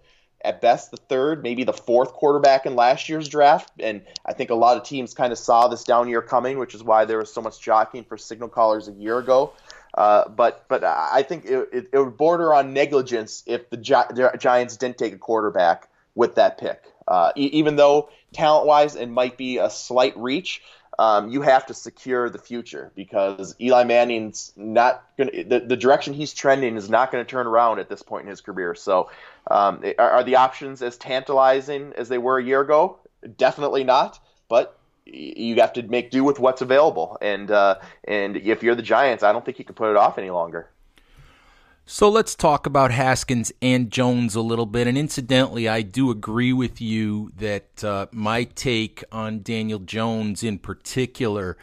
at 0.46 0.60
best 0.60 0.90
the 0.90 0.96
third, 0.96 1.42
maybe 1.42 1.64
the 1.64 1.72
fourth 1.72 2.12
quarterback 2.12 2.64
in 2.64 2.76
last 2.76 3.08
year's 3.08 3.28
draft. 3.28 3.70
And 3.80 4.02
I 4.24 4.32
think 4.32 4.50
a 4.50 4.54
lot 4.54 4.76
of 4.76 4.84
teams 4.84 5.12
kind 5.12 5.32
of 5.32 5.38
saw 5.38 5.68
this 5.68 5.84
down 5.84 6.08
year 6.08 6.22
coming, 6.22 6.58
which 6.58 6.74
is 6.74 6.82
why 6.82 7.04
there 7.04 7.18
was 7.18 7.32
so 7.32 7.42
much 7.42 7.60
jockeying 7.60 8.04
for 8.04 8.16
signal 8.16 8.48
callers 8.48 8.88
a 8.88 8.92
year 8.92 9.18
ago. 9.18 9.52
Uh, 9.94 10.28
but 10.28 10.66
but 10.68 10.84
I 10.84 11.22
think 11.22 11.46
it, 11.46 11.68
it, 11.72 11.88
it, 11.92 11.98
would 11.98 12.16
border 12.16 12.52
on 12.52 12.74
negligence 12.74 13.42
if 13.46 13.70
the, 13.70 13.78
Gi- 13.78 14.12
the, 14.14 14.32
Giants 14.38 14.76
didn't 14.76 14.98
take 14.98 15.14
a 15.14 15.18
quarterback 15.18 15.88
with 16.14 16.34
that 16.34 16.58
pick. 16.58 16.82
Uh, 17.08 17.32
e- 17.34 17.50
even 17.52 17.76
though 17.76 18.10
talent 18.32 18.66
wise 18.66 18.94
it 18.94 19.06
might 19.06 19.38
be 19.38 19.56
a 19.58 19.70
slight 19.70 20.16
reach, 20.18 20.62
um, 20.98 21.28
you 21.28 21.42
have 21.42 21.66
to 21.66 21.74
secure 21.74 22.30
the 22.30 22.38
future 22.38 22.90
because 22.94 23.54
Eli 23.60 23.84
Manning's 23.84 24.52
not 24.56 25.04
going 25.18 25.30
to, 25.30 25.44
the, 25.44 25.60
the 25.60 25.76
direction 25.76 26.14
he's 26.14 26.32
trending 26.32 26.76
is 26.76 26.88
not 26.88 27.12
going 27.12 27.24
to 27.24 27.30
turn 27.30 27.46
around 27.46 27.78
at 27.78 27.88
this 27.88 28.02
point 28.02 28.24
in 28.24 28.30
his 28.30 28.40
career. 28.40 28.74
So, 28.74 29.10
um, 29.50 29.84
are, 29.98 30.10
are, 30.10 30.24
the 30.24 30.36
options 30.36 30.82
as 30.82 30.96
tantalizing 30.96 31.92
as 31.96 32.08
they 32.08 32.18
were 32.18 32.38
a 32.38 32.44
year 32.44 32.60
ago? 32.60 32.98
Definitely 33.36 33.84
not. 33.84 34.18
But 34.48 34.78
you 35.04 35.56
have 35.56 35.72
to 35.74 35.82
make 35.82 36.10
do 36.10 36.24
with 36.24 36.38
what's 36.38 36.62
available. 36.62 37.18
And, 37.20 37.50
uh, 37.50 37.76
and 38.04 38.36
if 38.36 38.62
you're 38.62 38.74
the 38.74 38.82
Giants, 38.82 39.22
I 39.22 39.32
don't 39.32 39.44
think 39.44 39.58
you 39.58 39.64
can 39.64 39.74
put 39.74 39.90
it 39.90 39.96
off 39.96 40.18
any 40.18 40.30
longer. 40.30 40.68
So 41.88 42.08
let's 42.08 42.34
talk 42.34 42.66
about 42.66 42.90
Haskins 42.90 43.52
and 43.62 43.92
Jones 43.92 44.34
a 44.34 44.40
little 44.40 44.66
bit. 44.66 44.88
And 44.88 44.98
incidentally, 44.98 45.68
I 45.68 45.82
do 45.82 46.10
agree 46.10 46.52
with 46.52 46.80
you 46.80 47.30
that 47.36 47.84
uh, 47.84 48.06
my 48.10 48.42
take 48.42 49.04
on 49.12 49.42
Daniel 49.42 49.78
Jones 49.78 50.42
in 50.42 50.58
particular 50.58 51.56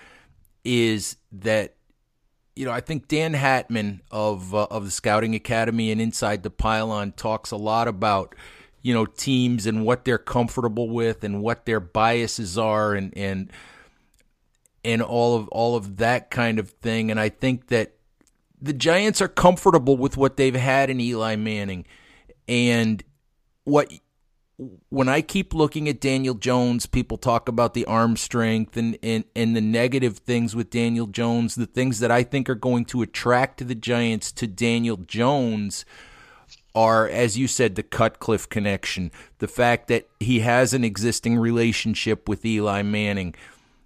is 0.63 1.17
that 1.33 1.75
you 2.55 2.65
know 2.65 2.71
I 2.71 2.79
think 2.79 3.09
Dan 3.09 3.33
Hatman 3.33 3.99
of 4.11 4.55
uh, 4.55 4.67
of 4.71 4.85
the 4.85 4.91
Scouting 4.91 5.35
Academy 5.35 5.91
and 5.91 5.99
Inside 5.99 6.43
the 6.43 6.49
Pylon 6.49 7.11
talks 7.11 7.51
a 7.51 7.57
lot 7.57 7.89
about 7.89 8.33
you 8.81 8.93
know 8.93 9.05
teams 9.05 9.65
and 9.65 9.83
what 9.83 10.05
they're 10.05 10.17
comfortable 10.17 10.89
with 10.89 11.25
and 11.25 11.41
what 11.41 11.65
their 11.65 11.81
biases 11.81 12.57
are 12.57 12.93
and 12.93 13.11
and 13.17 13.51
and 14.85 15.01
all 15.01 15.35
of 15.35 15.49
all 15.49 15.75
of 15.75 15.97
that 15.97 16.31
kind 16.31 16.59
of 16.59 16.69
thing. 16.69 17.11
And 17.11 17.19
I 17.19 17.27
think 17.27 17.67
that 17.67 17.97
the 18.63 18.73
Giants 18.73 19.21
are 19.21 19.27
comfortable 19.27 19.97
with 19.97 20.15
what 20.15 20.37
they've 20.37 20.55
had 20.55 20.89
in 20.89 21.01
Eli 21.01 21.35
Manning. 21.35 21.85
And 22.47 23.03
what 23.65 23.91
when 24.89 25.09
I 25.09 25.21
keep 25.21 25.53
looking 25.53 25.89
at 25.89 25.99
Daniel 25.99 26.35
Jones, 26.35 26.85
people 26.85 27.17
talk 27.17 27.49
about 27.49 27.73
the 27.73 27.85
arm 27.85 28.15
strength 28.15 28.77
and, 28.77 28.97
and, 29.03 29.25
and 29.35 29.55
the 29.55 29.61
negative 29.61 30.19
things 30.19 30.55
with 30.55 30.69
Daniel 30.69 31.07
Jones, 31.07 31.55
the 31.55 31.65
things 31.65 31.99
that 31.99 32.11
I 32.11 32.23
think 32.23 32.49
are 32.49 32.55
going 32.55 32.85
to 32.85 33.01
attract 33.01 33.67
the 33.67 33.75
Giants 33.75 34.31
to 34.33 34.47
Daniel 34.47 34.97
Jones 34.97 35.85
are, 36.75 37.07
as 37.07 37.37
you 37.37 37.47
said, 37.47 37.75
the 37.75 37.83
Cutcliffe 37.83 38.47
connection, 38.47 39.11
the 39.39 39.47
fact 39.47 39.87
that 39.89 40.07
he 40.19 40.39
has 40.39 40.73
an 40.73 40.83
existing 40.83 41.37
relationship 41.37 42.29
with 42.29 42.45
Eli 42.45 42.83
Manning, 42.83 43.35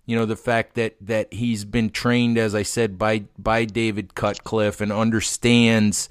you 0.07 0.15
know 0.15 0.25
the 0.25 0.35
fact 0.35 0.73
that 0.73 0.95
that 1.01 1.31
he's 1.31 1.65
been 1.65 1.91
trained 1.91 2.39
as 2.39 2.55
I 2.55 2.63
said 2.63 2.97
by 2.97 3.25
by 3.37 3.65
David 3.65 4.15
Cutcliffe 4.15 4.81
and 4.81 4.91
understands 4.91 6.09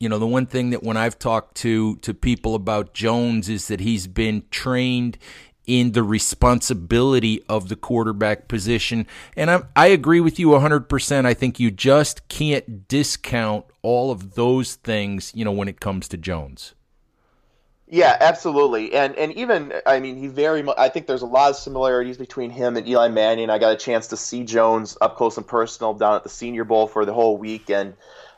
you 0.00 0.08
know 0.08 0.18
the 0.18 0.26
one 0.26 0.46
thing 0.46 0.70
that 0.70 0.82
when 0.82 0.96
I've 0.96 1.18
talked 1.18 1.54
to 1.58 1.96
to 1.96 2.12
people 2.12 2.56
about 2.56 2.94
Jones 2.94 3.48
is 3.48 3.68
that 3.68 3.80
he's 3.80 4.08
been 4.08 4.42
trained 4.50 5.18
in 5.66 5.92
the 5.92 6.02
responsibility 6.02 7.44
of 7.46 7.68
the 7.68 7.76
quarterback 7.76 8.48
position. 8.48 9.06
And 9.36 9.50
I 9.50 9.62
I 9.76 9.88
agree 9.88 10.20
with 10.20 10.38
you 10.38 10.48
100% 10.48 11.26
I 11.26 11.34
think 11.34 11.60
you 11.60 11.70
just 11.70 12.26
can't 12.28 12.88
discount 12.88 13.66
all 13.82 14.10
of 14.10 14.34
those 14.34 14.74
things 14.74 15.30
you 15.34 15.44
know 15.44 15.52
when 15.52 15.68
it 15.68 15.78
comes 15.78 16.08
to 16.08 16.16
Jones 16.16 16.74
yeah, 17.90 18.16
absolutely, 18.20 18.92
and 18.94 19.16
and 19.16 19.32
even 19.32 19.72
I 19.86 20.00
mean 20.00 20.16
he 20.16 20.26
very. 20.26 20.64
I 20.76 20.90
think 20.90 21.06
there's 21.06 21.22
a 21.22 21.26
lot 21.26 21.50
of 21.50 21.56
similarities 21.56 22.18
between 22.18 22.50
him 22.50 22.76
and 22.76 22.86
Eli 22.86 23.08
Manning. 23.08 23.48
I 23.48 23.58
got 23.58 23.72
a 23.72 23.76
chance 23.76 24.08
to 24.08 24.16
see 24.16 24.44
Jones 24.44 24.98
up 25.00 25.16
close 25.16 25.38
and 25.38 25.46
personal 25.46 25.94
down 25.94 26.14
at 26.16 26.22
the 26.22 26.28
Senior 26.28 26.64
Bowl 26.64 26.86
for 26.86 27.06
the 27.06 27.14
whole 27.14 27.38
week, 27.38 27.70
and 27.70 27.94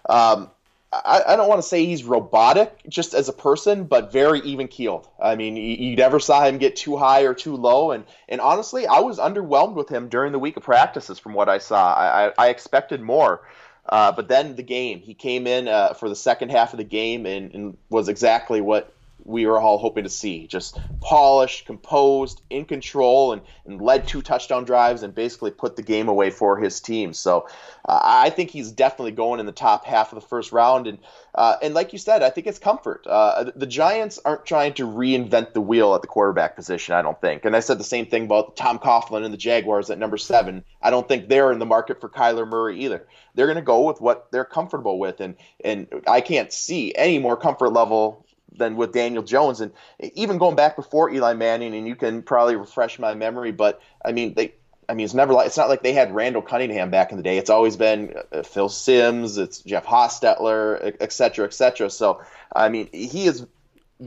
um, 0.09 0.51
I, 0.93 1.23
I, 1.27 1.37
don't 1.37 1.49
want 1.49 1.61
to 1.61 1.67
say 1.67 1.85
he's 1.85 2.05
robotic 2.05 2.81
just 2.89 3.13
as 3.13 3.29
a 3.29 3.33
person, 3.33 3.85
but 3.85 4.13
very 4.13 4.41
even 4.41 4.69
keeled. 4.69 5.09
I 5.21 5.35
mean, 5.35 5.57
you, 5.57 5.63
you, 5.63 5.97
never 5.97 6.21
saw 6.21 6.45
him 6.45 6.59
get 6.59 6.77
too 6.77 6.97
high 6.97 7.23
or 7.23 7.35
too 7.35 7.57
low, 7.57 7.91
and 7.91 8.05
and 8.29 8.41
honestly, 8.41 8.87
I 8.87 9.01
was 9.01 9.19
underwhelmed 9.19 9.75
with 9.75 9.89
him 9.89 10.09
during 10.09 10.31
the 10.31 10.39
week 10.39 10.57
of 10.57 10.63
practices 10.63 11.19
from 11.19 11.35
what 11.35 11.49
I 11.49 11.59
saw. 11.59 11.93
I, 11.93 12.27
I, 12.27 12.33
I 12.39 12.49
expected 12.51 13.01
more. 13.01 13.43
Uh, 13.89 14.13
but 14.13 14.29
then 14.29 14.55
the 14.55 14.63
game, 14.63 15.01
he 15.01 15.15
came 15.15 15.49
in 15.49 15.67
uh, 15.67 15.95
for 15.95 16.09
the 16.09 16.15
second 16.15 16.51
half 16.51 16.73
of 16.73 16.77
the 16.77 16.85
game 16.85 17.27
and, 17.27 17.53
and 17.53 17.77
was 17.89 18.09
exactly 18.09 18.61
what 18.61 18.93
we 19.25 19.47
were 19.47 19.59
all 19.59 19.79
hoping 19.79 20.05
to 20.05 20.11
see. 20.11 20.47
Just 20.47 20.79
polished, 21.01 21.67
composed, 21.67 22.43
in 22.51 22.65
control, 22.65 23.33
and, 23.33 23.43
and 23.67 23.81
led 23.81 24.07
two 24.07 24.23
touchdown 24.23 24.65
drives 24.65 25.03
and 25.03 25.15
basically 25.15 25.51
put 25.51 25.77
the 25.77 25.83
game 25.83 26.09
away 26.09 26.31
for 26.31 26.59
his 26.59 26.81
team. 26.81 27.13
So 27.13 27.49
uh, 27.89 28.01
I 28.03 28.31
think 28.31 28.51
he's 28.51 28.71
definitely 28.71 29.13
going 29.13 29.41
in 29.41 29.47
the 29.47 29.53
top 29.53 29.85
half 29.85 30.13
of 30.13 30.21
the 30.21 30.27
first 30.27 30.53
round. 30.53 30.87
And 30.87 30.99
uh, 31.35 31.57
and 31.63 31.75
like 31.75 31.93
you 31.93 31.99
said, 31.99 32.23
I 32.23 32.31
think 32.31 32.47
it's 32.47 32.59
comfort. 32.59 33.07
Uh, 33.07 33.51
the 33.55 33.67
Giants 33.67 34.19
aren't 34.25 34.45
trying 34.47 34.75
to 34.75 34.87
reinvent 34.87 35.53
the 35.53 35.61
wheel 35.61 35.95
at 35.95 36.03
the 36.03 36.09
quarterback 36.09 36.57
position, 36.57 36.95
I 36.95 37.03
don't 37.03 37.21
think. 37.21 37.45
And 37.45 37.55
I 37.55 37.61
said 37.61 37.79
the 37.79 37.85
same 37.85 38.07
thing 38.07 38.25
about 38.25 38.57
Tom 38.57 38.79
Coughlin 38.79 39.25
and 39.25 39.33
the 39.33 39.39
Jaguars 39.39 39.91
at 39.91 39.99
number 39.99 40.17
seven. 40.17 40.65
I 40.83 40.91
don't 40.91 41.07
think 41.07 41.29
they're 41.29 41.53
in 41.53 41.61
the 41.61 41.67
market 41.67 42.01
for 42.01 42.09
Kyler 42.09 42.49
Murray 42.49 42.81
either. 42.81 43.07
They're 43.35 43.47
going 43.47 43.57
to 43.57 43.63
go 43.63 43.83
with 43.87 44.01
what 44.01 44.31
they're 44.33 44.45
comfortable 44.45 44.99
with, 44.99 45.21
and 45.21 45.37
and 45.65 45.87
I 46.09 46.21
can't 46.21 46.53
see 46.53 46.95
any 46.95 47.19
more 47.19 47.37
comfort 47.37 47.71
level 47.71 48.27
than 48.57 48.77
with 48.77 48.93
Daniel 48.93 49.23
Jones. 49.23 49.61
And 49.61 49.73
even 50.15 50.39
going 50.39 50.57
back 50.57 50.77
before 50.77 51.11
Eli 51.11 51.35
Manning, 51.35 51.75
and 51.75 51.87
you 51.87 51.97
can 51.97 52.23
probably 52.23 52.57
refresh 52.57 52.99
my 52.99 53.15
memory, 53.15 53.53
but 53.53 53.81
I 54.05 54.13
mean, 54.13 54.35
they, 54.35 54.55
I 54.89 54.95
mean, 54.95 55.05
it's 55.05 55.15
never 55.15 55.33
like 55.33 55.47
it's 55.47 55.57
not 55.57 55.69
like 55.69 55.83
they 55.83 55.93
had 55.93 56.15
Randall 56.15 56.43
Cunningham 56.43 56.91
back 56.91 57.13
in 57.13 57.17
the 57.17 57.23
day. 57.23 57.39
It's 57.39 57.51
always 57.51 57.77
been 57.77 58.15
uh, 58.33 58.43
Phil 58.43 58.69
Simms, 58.69 59.39
it's 59.39 59.61
Jeff 59.61 59.87
Hostetler, 59.87 60.97
et 61.01 61.13
cetera, 61.13 61.47
et 61.47 61.55
cetera. 61.55 61.89
So, 61.91 62.23
I 62.55 62.69
mean, 62.69 62.89
he 62.93 63.27
is 63.27 63.47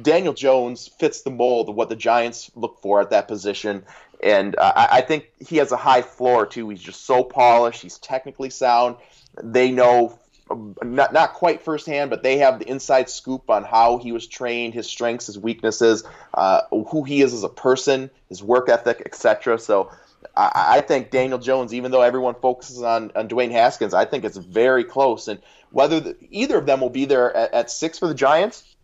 Daniel 0.02 0.34
Jones 0.34 0.88
fits 0.88 1.22
the 1.22 1.30
mold 1.30 1.70
of 1.70 1.76
what 1.76 1.88
the 1.88 1.96
Giants 1.96 2.52
look 2.56 2.82
for 2.82 3.00
at 3.00 3.12
that 3.12 3.28
position. 3.28 3.84
And 4.22 4.56
uh, 4.58 4.72
I 4.76 5.02
think 5.02 5.30
he 5.46 5.58
has 5.58 5.72
a 5.72 5.78
high 5.78 6.02
floor 6.02 6.46
too. 6.46 6.70
He's 6.70 6.82
just 6.82 7.06
so 7.06 7.24
polished. 7.24 7.82
He's 7.82 7.98
technically 7.98 8.50
sound. 8.50 8.96
They 9.42 9.72
know 9.72 10.18
not 10.50 11.14
not 11.14 11.34
quite 11.34 11.62
firsthand, 11.62 12.10
but 12.10 12.24
they 12.24 12.38
have 12.40 12.60
the 12.60 12.70
inside 12.70 13.10
scoop 13.10 13.50
on 13.50 13.64
how 13.64 13.98
he 13.98 14.12
was 14.12 14.28
trained, 14.28 14.74
his 14.74 14.88
strengths, 14.88 15.28
his 15.28 15.40
weaknesses, 15.40 16.04
uh, 16.34 16.62
who 16.70 17.04
he 17.04 17.22
is 17.22 17.34
as 17.34 17.44
a 17.44 17.50
person, 17.50 18.10
his 18.30 18.44
work 18.44 18.70
ethic, 18.70 19.02
etc. 19.06 19.58
So 19.58 19.92
I, 20.36 20.78
I, 20.78 20.82
think 20.82 21.12
Daniel 21.12 21.40
Jones, 21.40 21.74
even 21.74 21.92
though 21.92 22.02
everyone 22.02 22.36
focuses 22.36 22.82
on, 22.82 23.12
on 23.16 23.28
Dwayne 23.28 23.52
Haskins, 23.52 23.94
I 23.94 24.06
think 24.06 24.24
it's 24.26 24.38
very 24.38 24.84
close. 24.84 25.28
And 25.28 25.40
whether 25.72 26.00
the, 26.00 26.18
either 26.30 26.58
of 26.58 26.66
them 26.66 26.82
will 26.82 26.90
be 26.90 27.06
there 27.06 27.36
at, 27.36 27.54
at 27.54 27.72
six 27.72 28.00
for 28.00 28.08
the 28.08 28.14
Giants, 28.14 28.76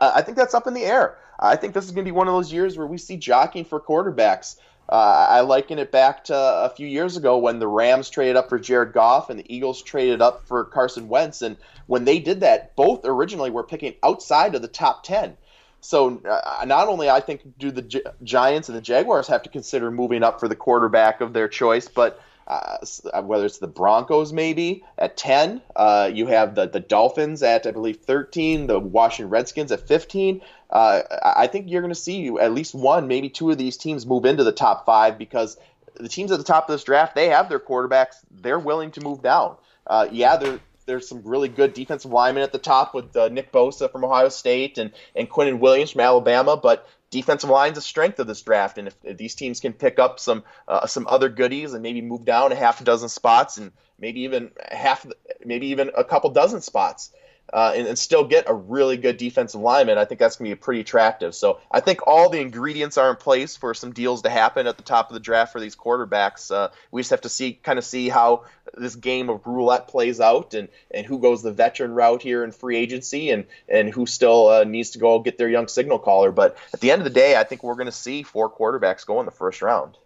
uh, 0.00 0.12
I 0.14 0.22
think 0.22 0.36
that's 0.36 0.54
up 0.54 0.66
in 0.66 0.74
the 0.74 0.84
air. 0.84 1.18
I 1.38 1.56
think 1.56 1.74
this 1.74 1.84
is 1.84 1.92
going 1.92 2.04
to 2.04 2.10
be 2.10 2.16
one 2.16 2.26
of 2.28 2.34
those 2.34 2.52
years 2.52 2.76
where 2.76 2.86
we 2.86 2.98
see 2.98 3.16
jockeying 3.16 3.64
for 3.64 3.80
quarterbacks. 3.80 4.56
Uh, 4.88 5.26
I 5.28 5.40
liken 5.40 5.78
it 5.78 5.92
back 5.92 6.24
to 6.24 6.34
a 6.36 6.72
few 6.74 6.86
years 6.86 7.16
ago 7.16 7.36
when 7.36 7.58
the 7.58 7.68
Rams 7.68 8.08
traded 8.08 8.36
up 8.36 8.48
for 8.48 8.58
Jared 8.58 8.94
Goff 8.94 9.28
and 9.28 9.38
the 9.38 9.54
Eagles 9.54 9.82
traded 9.82 10.22
up 10.22 10.46
for 10.46 10.64
Carson 10.64 11.08
Wentz. 11.08 11.42
And 11.42 11.58
when 11.86 12.04
they 12.04 12.18
did 12.18 12.40
that, 12.40 12.74
both 12.74 13.02
originally 13.04 13.50
were 13.50 13.64
picking 13.64 13.94
outside 14.02 14.54
of 14.54 14.62
the 14.62 14.68
top 14.68 15.04
10. 15.04 15.36
So 15.80 16.20
uh, 16.28 16.64
not 16.64 16.88
only 16.88 17.10
I 17.10 17.20
think 17.20 17.42
do 17.58 17.70
the 17.70 17.82
Gi- 17.82 18.02
Giants 18.22 18.68
and 18.68 18.76
the 18.76 18.82
Jaguars 18.82 19.28
have 19.28 19.42
to 19.42 19.50
consider 19.50 19.90
moving 19.90 20.22
up 20.22 20.40
for 20.40 20.48
the 20.48 20.56
quarterback 20.56 21.20
of 21.20 21.34
their 21.34 21.48
choice, 21.48 21.86
but 21.86 22.20
uh, 22.48 23.22
whether 23.22 23.44
it's 23.44 23.58
the 23.58 23.68
Broncos 23.68 24.32
maybe 24.32 24.84
at 24.96 25.16
10. 25.16 25.60
Uh, 25.76 26.10
you 26.12 26.26
have 26.26 26.54
the, 26.54 26.66
the 26.66 26.80
Dolphins 26.80 27.42
at, 27.42 27.66
I 27.66 27.72
believe, 27.72 27.98
13, 27.98 28.66
the 28.66 28.78
Washington 28.78 29.30
Redskins 29.30 29.70
at 29.70 29.86
15. 29.86 30.40
Uh, 30.70 31.02
I 31.22 31.46
think 31.46 31.70
you're 31.70 31.82
going 31.82 31.94
to 31.94 32.00
see 32.00 32.28
at 32.38 32.52
least 32.52 32.74
one, 32.74 33.06
maybe 33.06 33.28
two 33.28 33.50
of 33.50 33.58
these 33.58 33.76
teams 33.76 34.06
move 34.06 34.24
into 34.24 34.44
the 34.44 34.52
top 34.52 34.86
five 34.86 35.18
because 35.18 35.58
the 35.96 36.08
teams 36.08 36.32
at 36.32 36.38
the 36.38 36.44
top 36.44 36.68
of 36.68 36.74
this 36.74 36.84
draft, 36.84 37.14
they 37.14 37.28
have 37.28 37.48
their 37.50 37.60
quarterbacks. 37.60 38.16
They're 38.30 38.58
willing 38.58 38.92
to 38.92 39.02
move 39.02 39.22
down. 39.22 39.56
Uh, 39.86 40.08
yeah, 40.10 40.58
there's 40.86 41.06
some 41.06 41.22
really 41.22 41.48
good 41.48 41.74
defensive 41.74 42.10
linemen 42.10 42.42
at 42.42 42.52
the 42.52 42.58
top 42.58 42.94
with 42.94 43.14
uh, 43.14 43.28
Nick 43.28 43.52
Bosa 43.52 43.92
from 43.92 44.04
Ohio 44.04 44.30
State 44.30 44.78
and, 44.78 44.92
and 45.14 45.28
Quinnen 45.28 45.58
Williams 45.58 45.92
from 45.92 46.00
Alabama, 46.00 46.56
but 46.56 46.88
defensive 47.10 47.50
line's 47.50 47.78
a 47.78 47.82
strength 47.82 48.18
of 48.18 48.26
this 48.26 48.42
draft, 48.42 48.78
and 48.78 48.88
if, 48.88 48.96
if 49.02 49.16
these 49.16 49.34
teams 49.34 49.60
can 49.60 49.72
pick 49.72 49.98
up 49.98 50.20
some 50.20 50.44
uh, 50.66 50.86
some 50.86 51.06
other 51.08 51.28
goodies 51.28 51.72
and 51.72 51.82
maybe 51.82 52.00
move 52.00 52.24
down 52.24 52.52
a 52.52 52.54
half 52.54 52.80
a 52.80 52.84
dozen 52.84 53.08
spots 53.08 53.56
and 53.58 53.72
maybe 53.98 54.20
even 54.22 54.50
half, 54.70 55.06
maybe 55.44 55.68
even 55.68 55.90
a 55.96 56.04
couple 56.04 56.30
dozen 56.30 56.60
spots, 56.60 57.10
uh, 57.52 57.72
and, 57.74 57.86
and, 57.86 57.98
still 57.98 58.24
get 58.24 58.44
a 58.46 58.54
really 58.54 58.96
good 58.96 59.16
defensive 59.16 59.60
lineman, 59.60 59.96
I 59.96 60.04
think 60.04 60.18
that's 60.18 60.36
going 60.36 60.50
to 60.50 60.56
be 60.56 60.60
pretty 60.60 60.80
attractive. 60.80 61.34
So 61.34 61.60
I 61.70 61.80
think 61.80 62.06
all 62.06 62.28
the 62.28 62.40
ingredients 62.40 62.98
are 62.98 63.10
in 63.10 63.16
place 63.16 63.56
for 63.56 63.72
some 63.72 63.92
deals 63.92 64.22
to 64.22 64.30
happen 64.30 64.66
at 64.66 64.76
the 64.76 64.82
top 64.82 65.08
of 65.08 65.14
the 65.14 65.20
draft 65.20 65.52
for 65.52 65.60
these 65.60 65.74
quarterbacks. 65.74 66.54
Uh, 66.54 66.68
we 66.90 67.00
just 67.00 67.10
have 67.10 67.22
to 67.22 67.28
see, 67.28 67.54
kind 67.54 67.78
of 67.78 67.84
see 67.84 68.08
how 68.08 68.44
this 68.76 68.96
game 68.96 69.30
of 69.30 69.46
roulette 69.46 69.88
plays 69.88 70.20
out, 70.20 70.54
and, 70.54 70.68
and 70.90 71.06
who 71.06 71.18
goes 71.18 71.42
the 71.42 71.52
veteran 71.52 71.92
route 71.92 72.22
here 72.22 72.44
in 72.44 72.52
free 72.52 72.76
agency, 72.76 73.30
and 73.30 73.46
and 73.68 73.88
who 73.88 74.06
still 74.06 74.48
uh, 74.48 74.64
needs 74.64 74.90
to 74.90 74.98
go 74.98 75.18
get 75.18 75.38
their 75.38 75.48
young 75.48 75.68
signal 75.68 75.98
caller. 75.98 76.32
But 76.32 76.56
at 76.74 76.80
the 76.80 76.90
end 76.90 77.00
of 77.00 77.04
the 77.04 77.10
day, 77.10 77.36
I 77.36 77.44
think 77.44 77.62
we're 77.62 77.74
going 77.74 77.86
to 77.86 77.92
see 77.92 78.22
four 78.22 78.50
quarterbacks 78.50 79.06
go 79.06 79.20
in 79.20 79.26
the 79.26 79.32
first 79.32 79.62
round. 79.62 79.96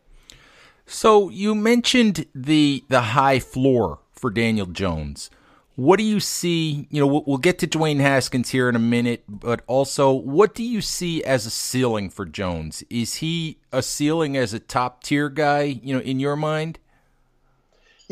So 0.87 1.28
you 1.28 1.54
mentioned 1.54 2.26
the 2.34 2.84
the 2.88 3.00
high 3.00 3.40
floor 3.40 4.00
for 4.12 4.30
Daniel 4.30 4.66
Jones. 4.66 5.30
What 5.74 5.98
do 5.98 6.04
you 6.04 6.20
see? 6.20 6.86
You 6.90 7.00
know, 7.00 7.22
we'll, 7.26 7.38
get 7.38 7.58
to 7.60 7.66
Dwayne 7.66 8.00
Haskins 8.00 8.50
here 8.50 8.68
in 8.68 8.76
a 8.76 8.80
minute, 8.80 9.24
but 9.26 9.62
also, 9.66 10.12
what 10.12 10.54
do 10.54 10.62
you 10.62 10.82
see 10.82 11.24
as 11.24 11.46
a 11.46 11.50
ceiling 11.50 12.10
for 12.10 12.26
Jones? 12.26 12.84
Is 12.90 13.16
he 13.16 13.58
a 13.72 13.82
ceiling 13.82 14.36
as 14.36 14.52
a 14.52 14.58
top 14.58 15.02
tier 15.02 15.30
guy? 15.30 15.62
You 15.62 15.94
know, 15.94 16.02
in 16.02 16.20
your 16.20 16.36
mind? 16.36 16.78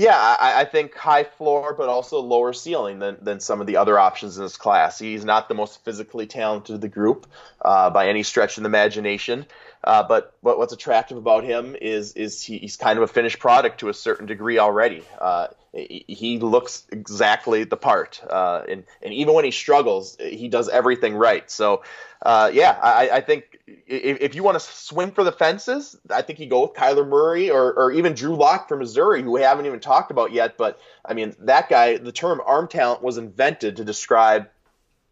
Yeah, 0.01 0.17
I, 0.17 0.63
I, 0.63 0.65
think 0.65 0.95
high 0.95 1.25
floor, 1.25 1.75
but 1.75 1.91
also 1.91 2.21
lower 2.21 2.55
ceiling 2.55 3.01
than, 3.01 3.19
than 3.21 3.39
some 3.39 3.61
of 3.61 3.67
the 3.67 3.77
other 3.77 3.99
options 3.99 4.39
in 4.39 4.43
this 4.43 4.57
class. 4.57 4.99
He's 4.99 5.27
not 5.27 5.49
the 5.49 5.55
most 5.55 5.85
physically 5.85 6.27
talented 6.27 6.77
of 6.77 6.81
the 6.81 6.89
group 6.89 7.27
uh, 7.63 7.91
by 7.91 8.09
any 8.09 8.23
stretch 8.23 8.57
of 8.57 8.63
the 8.63 8.69
imagination. 8.69 9.45
Uh, 9.83 10.03
but, 10.03 10.35
but 10.43 10.59
what's 10.59 10.73
attractive 10.73 11.17
about 11.17 11.43
him 11.43 11.75
is 11.81 12.13
is 12.13 12.43
he, 12.43 12.59
he's 12.59 12.77
kind 12.77 12.99
of 12.99 13.03
a 13.03 13.07
finished 13.07 13.39
product 13.39 13.81
to 13.81 13.89
a 13.89 13.95
certain 13.95 14.27
degree 14.27 14.59
already. 14.59 15.03
Uh, 15.19 15.49
he 15.73 16.39
looks 16.41 16.85
exactly 16.91 17.65
the 17.65 17.77
part, 17.77 18.21
uh, 18.29 18.63
and 18.69 18.85
and 19.03 19.15
even 19.15 19.35
when 19.35 19.45
he 19.45 19.53
struggles, 19.53 20.17
he 20.21 20.49
does 20.49 20.69
everything 20.69 21.15
right. 21.15 21.49
So, 21.49 21.85
uh, 22.23 22.51
yeah, 22.53 22.77
I, 22.83 23.11
I, 23.11 23.21
think 23.21 23.61
if, 23.87 24.21
if 24.21 24.35
you 24.35 24.43
want 24.43 24.57
to 24.57 24.61
swing 24.61 25.13
for 25.13 25.23
the 25.23 25.31
fences, 25.31 25.97
I 26.11 26.23
think 26.23 26.41
you 26.41 26.47
go 26.47 26.63
with 26.63 26.73
Kyler 26.73 27.07
Murray 27.07 27.51
or 27.51 27.73
or 27.73 27.93
even 27.93 28.15
Drew 28.15 28.35
Lock 28.35 28.69
from 28.69 28.81
Missouri, 28.81 29.23
who 29.23 29.31
we 29.31 29.43
haven't 29.43 29.67
even 29.67 29.79
talked 29.79 30.11
about 30.11 30.33
yet. 30.33 30.57
But 30.59 30.81
I 31.05 31.15
mean, 31.15 31.37
that 31.41 31.69
guy, 31.69 31.99
the 31.99 32.13
term 32.13 32.41
arm 32.45 32.67
talent 32.67 33.03
was 33.03 33.17
invented 33.17 33.77
to 33.77 33.85
describe 33.85 34.49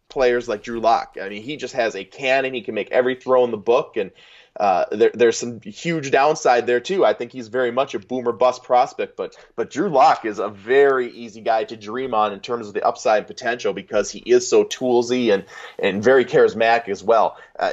players 0.09 0.49
like 0.49 0.61
Drew 0.61 0.81
Lock. 0.81 1.15
I 1.21 1.29
mean, 1.29 1.41
he 1.41 1.55
just 1.55 1.73
has 1.73 1.95
a 1.95 2.03
cannon; 2.03 2.53
he 2.53 2.61
can 2.61 2.75
make 2.75 2.91
every 2.91 3.15
throw 3.15 3.45
in 3.45 3.51
the 3.51 3.57
book, 3.57 3.95
and 3.95 4.11
uh, 4.57 4.85
there, 4.91 5.11
there's 5.13 5.37
some 5.37 5.61
huge 5.61 6.11
downside 6.11 6.67
there 6.67 6.79
too. 6.79 7.05
I 7.05 7.13
think 7.13 7.31
he's 7.31 7.47
very 7.47 7.71
much 7.71 7.93
a 7.93 7.99
boomer 7.99 8.31
bust 8.31 8.63
prospect, 8.63 9.15
but 9.15 9.35
but 9.55 9.69
Drew 9.69 9.89
Lock 9.89 10.25
is 10.25 10.39
a 10.39 10.49
very 10.49 11.11
easy 11.11 11.41
guy 11.41 11.63
to 11.65 11.77
dream 11.77 12.13
on 12.13 12.33
in 12.33 12.39
terms 12.39 12.67
of 12.67 12.73
the 12.73 12.85
upside 12.85 13.27
potential 13.27 13.73
because 13.73 14.11
he 14.11 14.19
is 14.19 14.49
so 14.49 14.63
toolsy 14.63 15.33
and 15.33 15.45
and 15.77 16.03
very 16.03 16.25
charismatic 16.25 16.89
as 16.89 17.03
well. 17.03 17.37
Uh, 17.59 17.71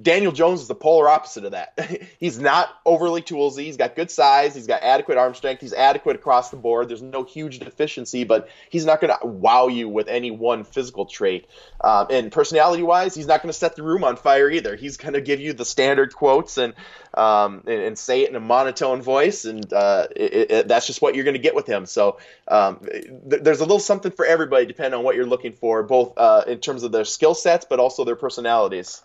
Daniel 0.00 0.30
Jones 0.30 0.60
is 0.60 0.68
the 0.68 0.76
polar 0.76 1.08
opposite 1.08 1.44
of 1.44 1.50
that. 1.50 2.06
he's 2.20 2.38
not 2.38 2.68
overly 2.86 3.20
toolsy. 3.20 3.64
He's 3.64 3.76
got 3.76 3.96
good 3.96 4.12
size. 4.12 4.54
He's 4.54 4.68
got 4.68 4.82
adequate 4.82 5.18
arm 5.18 5.34
strength. 5.34 5.60
He's 5.60 5.72
adequate 5.72 6.14
across 6.14 6.50
the 6.50 6.56
board. 6.56 6.88
There's 6.88 7.02
no 7.02 7.24
huge 7.24 7.58
deficiency, 7.58 8.22
but 8.22 8.48
he's 8.70 8.86
not 8.86 9.00
going 9.00 9.12
to 9.12 9.26
wow 9.26 9.66
you 9.66 9.88
with 9.88 10.06
any 10.06 10.30
one 10.30 10.62
physical 10.62 11.04
trait. 11.04 11.48
Um, 11.82 12.06
and 12.10 12.30
personality 12.30 12.84
wise, 12.84 13.14
he's 13.14 13.26
not 13.26 13.42
going 13.42 13.50
to 13.50 13.58
set 13.58 13.74
the 13.74 13.82
room 13.82 14.04
on 14.04 14.16
fire 14.16 14.48
either. 14.48 14.76
He's 14.76 14.96
going 14.96 15.14
to 15.14 15.20
give 15.20 15.40
you 15.40 15.52
the 15.52 15.64
standard 15.64 16.14
quotes 16.14 16.56
and, 16.56 16.74
um, 17.14 17.64
and, 17.66 17.82
and 17.82 17.98
say 17.98 18.22
it 18.22 18.30
in 18.30 18.36
a 18.36 18.40
monotone 18.40 19.02
voice, 19.02 19.44
and 19.44 19.70
uh, 19.72 20.06
it, 20.14 20.50
it, 20.50 20.68
that's 20.68 20.86
just 20.86 21.02
what 21.02 21.16
you're 21.16 21.24
going 21.24 21.34
to 21.34 21.40
get 21.40 21.56
with 21.56 21.66
him. 21.66 21.86
So 21.86 22.18
um, 22.46 22.86
th- 22.86 23.42
there's 23.42 23.60
a 23.60 23.64
little 23.64 23.80
something 23.80 24.12
for 24.12 24.24
everybody, 24.24 24.66
depending 24.66 24.96
on 24.96 25.04
what 25.04 25.16
you're 25.16 25.26
looking 25.26 25.52
for, 25.52 25.82
both 25.82 26.14
uh, 26.16 26.44
in 26.46 26.60
terms 26.60 26.84
of 26.84 26.92
their 26.92 27.04
skill 27.04 27.34
sets, 27.34 27.66
but 27.68 27.80
also 27.80 28.04
their 28.04 28.16
personalities. 28.16 29.02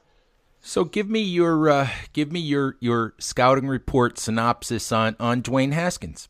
So 0.66 0.86
give 0.86 1.10
me 1.10 1.20
your 1.20 1.70
uh, 1.70 1.90
give 2.14 2.32
me 2.32 2.40
your 2.40 2.78
your 2.80 3.16
scouting 3.20 3.68
report 3.68 4.18
synopsis 4.18 4.94
on 4.94 5.18
on 5.20 5.44
Dwayne 5.44 5.74
Haskins. 5.74 6.30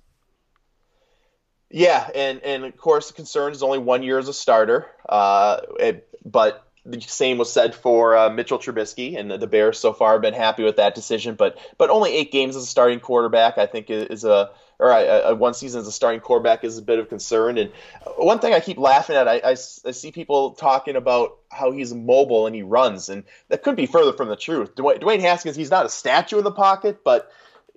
Yeah, 1.70 2.10
and 2.16 2.42
and 2.42 2.66
of 2.66 2.76
course 2.76 3.10
the 3.10 3.14
concern 3.14 3.52
is 3.52 3.62
only 3.62 3.78
one 3.78 4.02
year 4.02 4.18
as 4.18 4.28
a 4.28 4.34
starter, 4.34 4.88
uh, 5.08 5.62
it, 5.80 6.10
but 6.26 6.68
the 6.84 7.00
same 7.00 7.38
was 7.38 7.54
said 7.54 7.76
for 7.76 8.18
uh, 8.18 8.30
Mitchell 8.32 8.58
Trubisky, 8.58 9.18
and 9.18 9.30
the, 9.30 9.38
the, 9.38 9.48
Bears 9.48 9.80
so 9.80 9.94
far 9.94 10.14
have 10.14 10.22
been 10.22 10.34
happy 10.34 10.64
with 10.64 10.78
that 10.78 10.96
decision. 10.96 11.36
But 11.36 11.60
but 11.78 11.92
only 11.92 12.12
eight 12.12 12.32
games 12.32 12.56
as 12.56 12.64
a 12.64 12.68
starting 12.68 13.00
quarterback, 13.00 13.60
I 13.60 13.68
think, 13.68 13.92
is 13.92 14.24
a 14.24 14.50
or 14.80 14.90
a, 14.92 15.30
a 15.30 15.36
one 15.36 15.54
season 15.54 15.82
as 15.82 15.88
a 15.88 15.92
starting 15.92 16.22
quarterback 16.22 16.64
is 16.64 16.78
a 16.78 16.82
bit 16.82 17.00
of 17.00 17.10
concern. 17.10 17.58
And 17.58 17.72
one 18.18 18.40
thing 18.40 18.54
I 18.54 18.60
keep 18.60 18.78
laughing 18.78 19.16
at, 19.16 19.28
I, 19.28 19.36
I, 19.36 19.52
I 19.52 19.56
see 19.56 20.12
people 20.12 20.52
talking 20.52 20.96
about 20.96 21.38
how 21.52 21.72
he's 21.72 21.94
mobile 21.94 22.48
and 22.48 22.56
he 22.56 22.64
runs, 22.64 23.10
and 23.10 23.24
that 23.50 23.64
could 23.64 23.76
be 23.76 23.86
further 23.86 24.14
from 24.14 24.30
the 24.30 24.36
truth. 24.36 24.76
Dwayne, 24.76 25.00
Dwayne 25.00 25.22
Haskins, 25.22 25.56
he's 25.56 25.72
not 25.72 25.86
a 25.86 25.90
statue 25.90 26.38
in 26.38 26.44
the 26.44 26.52
pocket, 26.52 27.04
but 27.04 27.32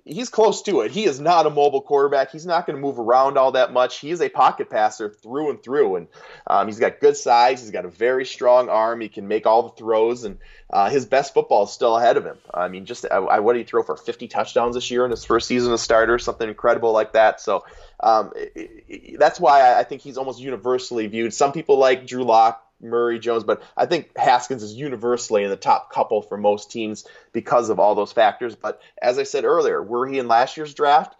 he's 0.07 0.29
close 0.29 0.61
to 0.63 0.81
it. 0.81 0.91
He 0.91 1.05
is 1.05 1.19
not 1.19 1.45
a 1.45 1.49
mobile 1.49 1.81
quarterback. 1.81 2.31
He's 2.31 2.45
not 2.45 2.65
going 2.65 2.75
to 2.75 2.81
move 2.81 2.99
around 2.99 3.37
all 3.37 3.51
that 3.51 3.73
much. 3.73 3.99
He 3.99 4.11
is 4.11 4.21
a 4.21 4.29
pocket 4.29 4.69
passer 4.69 5.09
through 5.09 5.49
and 5.49 5.61
through, 5.61 5.97
and 5.97 6.07
um, 6.47 6.67
he's 6.67 6.79
got 6.79 6.99
good 6.99 7.17
size. 7.17 7.61
He's 7.61 7.71
got 7.71 7.85
a 7.85 7.89
very 7.89 8.25
strong 8.25 8.69
arm. 8.69 9.01
He 9.01 9.09
can 9.09 9.27
make 9.27 9.45
all 9.45 9.63
the 9.63 9.75
throws, 9.75 10.23
and 10.23 10.37
uh, 10.69 10.89
his 10.89 11.05
best 11.05 11.33
football 11.33 11.63
is 11.63 11.71
still 11.71 11.97
ahead 11.97 12.17
of 12.17 12.25
him. 12.25 12.37
I 12.53 12.67
mean, 12.67 12.85
just 12.85 13.05
I, 13.09 13.39
what 13.39 13.53
did 13.53 13.59
he 13.59 13.65
throw 13.65 13.83
for 13.83 13.97
50 13.97 14.27
touchdowns 14.27 14.75
this 14.75 14.89
year 14.89 15.05
in 15.05 15.11
his 15.11 15.25
first 15.25 15.47
season 15.47 15.73
as 15.73 15.81
starter? 15.81 16.19
Something 16.19 16.49
incredible 16.49 16.91
like 16.91 17.13
that. 17.13 17.41
So 17.41 17.65
um, 17.99 18.31
it, 18.35 18.83
it, 18.87 19.19
that's 19.19 19.39
why 19.39 19.77
I 19.77 19.83
think 19.83 20.01
he's 20.01 20.17
almost 20.17 20.39
universally 20.39 21.07
viewed. 21.07 21.33
Some 21.33 21.51
people 21.51 21.77
like 21.77 22.07
Drew 22.07 22.23
Lock 22.23 22.63
Murray, 22.81 23.19
Jones, 23.19 23.43
but 23.43 23.63
I 23.75 23.85
think 23.85 24.15
Haskins 24.17 24.63
is 24.63 24.73
universally 24.73 25.43
in 25.43 25.49
the 25.49 25.55
top 25.55 25.91
couple 25.91 26.21
for 26.21 26.37
most 26.37 26.71
teams 26.71 27.05
because 27.33 27.69
of 27.69 27.79
all 27.79 27.95
those 27.95 28.11
factors. 28.11 28.55
But 28.55 28.81
as 29.01 29.17
I 29.17 29.23
said 29.23 29.45
earlier, 29.45 29.81
were 29.81 30.07
he 30.07 30.19
in 30.19 30.27
last 30.27 30.57
year's 30.57 30.73
draft, 30.73 31.15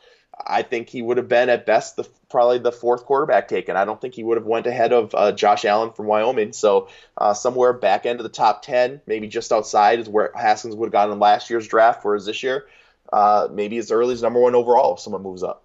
I 0.46 0.62
think 0.62 0.90
he 0.90 1.02
would 1.02 1.18
have 1.18 1.28
been 1.28 1.50
at 1.50 1.66
best 1.66 1.96
the 1.96 2.08
probably 2.30 2.60
the 2.60 2.72
fourth 2.72 3.06
quarterback 3.06 3.48
taken. 3.48 3.76
I 3.76 3.86
don't 3.86 4.00
think 4.00 4.14
he 4.14 4.24
would 4.24 4.38
have 4.38 4.46
went 4.46 4.68
ahead 4.68 4.94
of 4.94 5.16
uh, 5.16 5.32
Josh 5.32 5.66
Allen 5.66 5.94
from 5.94 6.06
Wyoming. 6.06 6.54
So 6.54 6.90
uh, 7.18 7.34
somewhere 7.34 7.74
back 7.74 8.06
end 8.06 8.20
of 8.20 8.24
the 8.24 8.30
top 8.30 8.62
ten, 8.62 9.02
maybe 9.08 9.28
just 9.28 9.52
outside, 9.52 10.00
is 10.00 10.10
where 10.10 10.32
Haskins 10.36 10.76
would 10.76 10.88
have 10.88 10.94
gone 10.94 11.12
in 11.12 11.20
last 11.20 11.50
year's 11.50 11.68
draft. 11.68 12.04
Whereas 12.04 12.26
this 12.26 12.44
year, 12.44 12.68
uh, 13.12 13.48
maybe 13.52 13.78
as 13.78 13.92
early 13.92 14.14
as 14.14 14.22
number 14.22 14.40
one 14.40 14.56
overall 14.56 14.94
if 14.94 15.00
someone 15.00 15.24
moves 15.24 15.44
up. 15.44 15.64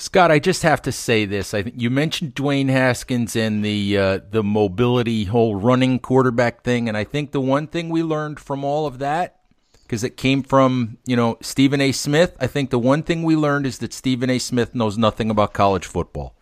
Scott, 0.00 0.30
I 0.30 0.38
just 0.38 0.62
have 0.62 0.80
to 0.82 0.92
say 0.92 1.26
this. 1.26 1.52
I 1.52 1.62
think 1.62 1.74
you 1.78 1.90
mentioned 1.90 2.34
Dwayne 2.34 2.70
Haskins 2.70 3.36
and 3.36 3.62
the 3.62 3.98
uh, 3.98 4.20
the 4.30 4.42
mobility 4.42 5.24
whole 5.24 5.56
running 5.56 5.98
quarterback 5.98 6.62
thing, 6.62 6.88
and 6.88 6.96
I 6.96 7.04
think 7.04 7.32
the 7.32 7.40
one 7.40 7.66
thing 7.66 7.90
we 7.90 8.02
learned 8.02 8.40
from 8.40 8.64
all 8.64 8.86
of 8.86 8.98
that, 9.00 9.40
because 9.82 10.02
it 10.02 10.16
came 10.16 10.42
from 10.42 10.96
you 11.04 11.16
know 11.16 11.36
Stephen 11.42 11.82
A. 11.82 11.92
Smith. 11.92 12.34
I 12.40 12.46
think 12.46 12.70
the 12.70 12.78
one 12.78 13.02
thing 13.02 13.24
we 13.24 13.36
learned 13.36 13.66
is 13.66 13.76
that 13.80 13.92
Stephen 13.92 14.30
A. 14.30 14.38
Smith 14.38 14.74
knows 14.74 14.96
nothing 14.96 15.28
about 15.28 15.52
college 15.52 15.84
football. 15.84 16.34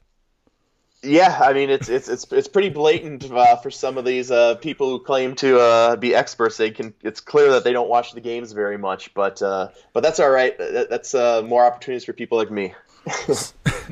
Yeah, 1.02 1.36
I 1.40 1.52
mean 1.52 1.68
it's 1.68 1.88
it's 1.88 2.08
it's 2.08 2.32
it's 2.32 2.48
pretty 2.48 2.68
blatant 2.68 3.28
uh, 3.28 3.56
for 3.56 3.72
some 3.72 3.98
of 3.98 4.04
these 4.04 4.30
uh, 4.30 4.54
people 4.54 4.88
who 4.88 5.00
claim 5.00 5.34
to 5.34 5.58
uh, 5.58 5.96
be 5.96 6.14
experts. 6.14 6.58
They 6.58 6.70
can 6.70 6.94
it's 7.02 7.20
clear 7.20 7.50
that 7.50 7.64
they 7.64 7.72
don't 7.72 7.88
watch 7.88 8.12
the 8.12 8.20
games 8.20 8.52
very 8.52 8.78
much, 8.78 9.12
but 9.14 9.42
uh, 9.42 9.70
but 9.92 10.04
that's 10.04 10.20
all 10.20 10.30
right. 10.30 10.56
That's 10.56 11.12
uh, 11.12 11.42
more 11.42 11.64
opportunities 11.64 12.04
for 12.04 12.12
people 12.12 12.38
like 12.38 12.52
me. 12.52 12.72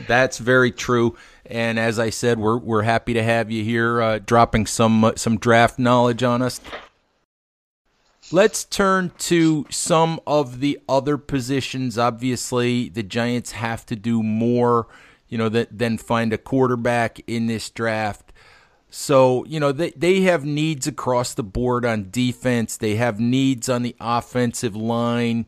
That's 0.06 0.38
very 0.38 0.70
true. 0.70 1.16
And 1.44 1.78
as 1.78 1.98
I 1.98 2.10
said, 2.10 2.38
we're 2.38 2.58
we're 2.58 2.82
happy 2.82 3.14
to 3.14 3.22
have 3.22 3.50
you 3.50 3.62
here, 3.64 4.00
uh, 4.02 4.18
dropping 4.18 4.66
some 4.66 5.04
uh, 5.04 5.12
some 5.16 5.38
draft 5.38 5.78
knowledge 5.78 6.22
on 6.22 6.42
us. 6.42 6.60
Let's 8.32 8.64
turn 8.64 9.12
to 9.18 9.66
some 9.70 10.18
of 10.26 10.58
the 10.58 10.80
other 10.88 11.16
positions. 11.16 11.96
Obviously, 11.96 12.88
the 12.88 13.04
Giants 13.04 13.52
have 13.52 13.86
to 13.86 13.94
do 13.94 14.20
more, 14.20 14.88
you 15.28 15.38
know, 15.38 15.48
that, 15.48 15.78
than 15.78 15.96
find 15.96 16.32
a 16.32 16.38
quarterback 16.38 17.20
in 17.28 17.46
this 17.46 17.70
draft. 17.70 18.32
So, 18.90 19.44
you 19.44 19.60
know, 19.60 19.70
they, 19.70 19.90
they 19.90 20.22
have 20.22 20.44
needs 20.44 20.88
across 20.88 21.34
the 21.34 21.44
board 21.44 21.84
on 21.84 22.10
defense. 22.10 22.76
They 22.76 22.96
have 22.96 23.20
needs 23.20 23.68
on 23.68 23.82
the 23.82 23.94
offensive 24.00 24.74
line. 24.74 25.46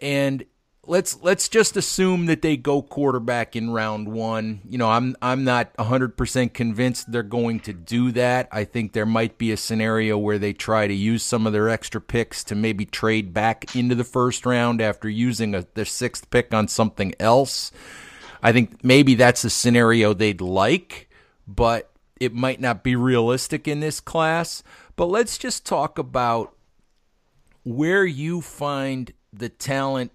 And 0.00 0.44
let's 0.90 1.22
let's 1.22 1.48
just 1.48 1.76
assume 1.76 2.26
that 2.26 2.42
they 2.42 2.56
go 2.56 2.82
quarterback 2.82 3.54
in 3.54 3.70
round 3.70 4.08
one. 4.08 4.60
You 4.68 4.76
know, 4.76 4.90
I'm 4.90 5.16
I'm 5.22 5.44
not 5.44 5.72
100% 5.76 6.52
convinced 6.52 7.12
they're 7.12 7.22
going 7.22 7.60
to 7.60 7.72
do 7.72 8.10
that. 8.12 8.48
I 8.50 8.64
think 8.64 8.92
there 8.92 9.06
might 9.06 9.38
be 9.38 9.52
a 9.52 9.56
scenario 9.56 10.18
where 10.18 10.38
they 10.38 10.52
try 10.52 10.88
to 10.88 10.92
use 10.92 11.22
some 11.22 11.46
of 11.46 11.52
their 11.52 11.68
extra 11.68 12.00
picks 12.00 12.42
to 12.44 12.56
maybe 12.56 12.84
trade 12.84 13.32
back 13.32 13.76
into 13.76 13.94
the 13.94 14.04
first 14.04 14.44
round 14.44 14.80
after 14.80 15.08
using 15.08 15.54
a, 15.54 15.64
the 15.74 15.84
sixth 15.84 16.28
pick 16.28 16.52
on 16.52 16.66
something 16.66 17.14
else. 17.20 17.70
I 18.42 18.52
think 18.52 18.84
maybe 18.84 19.14
that's 19.14 19.44
a 19.44 19.50
scenario 19.50 20.12
they'd 20.12 20.40
like, 20.40 21.08
but 21.46 21.92
it 22.18 22.34
might 22.34 22.60
not 22.60 22.82
be 22.82 22.96
realistic 22.96 23.68
in 23.68 23.78
this 23.78 24.00
class. 24.00 24.64
But 24.96 25.06
let's 25.06 25.38
just 25.38 25.64
talk 25.64 25.98
about 25.98 26.52
where 27.62 28.04
you 28.04 28.40
find 28.40 29.12
the 29.32 29.48
talent 29.48 30.10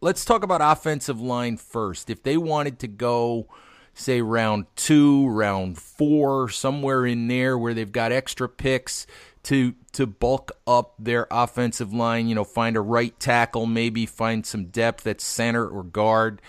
let's 0.00 0.24
talk 0.24 0.42
about 0.42 0.60
offensive 0.62 1.20
line 1.20 1.56
first. 1.56 2.10
If 2.10 2.22
they 2.22 2.36
wanted 2.36 2.78
to 2.80 2.88
go, 2.88 3.48
say, 3.94 4.20
round 4.20 4.66
two, 4.76 5.28
round 5.28 5.78
four, 5.78 6.48
somewhere 6.48 7.06
in 7.06 7.28
there 7.28 7.58
where 7.58 7.74
they've 7.74 7.90
got 7.90 8.12
extra 8.12 8.48
picks 8.48 9.06
to 9.44 9.74
to 9.92 10.06
bulk 10.06 10.52
up 10.66 10.94
their 10.98 11.26
offensive 11.30 11.92
line, 11.92 12.28
you 12.28 12.34
know, 12.34 12.44
find 12.44 12.76
a 12.76 12.80
right 12.80 13.18
tackle, 13.18 13.66
maybe 13.66 14.04
find 14.06 14.44
some 14.44 14.66
depth 14.66 15.06
at 15.06 15.20
center 15.20 15.66
or 15.66 15.82
guard. 15.82 16.42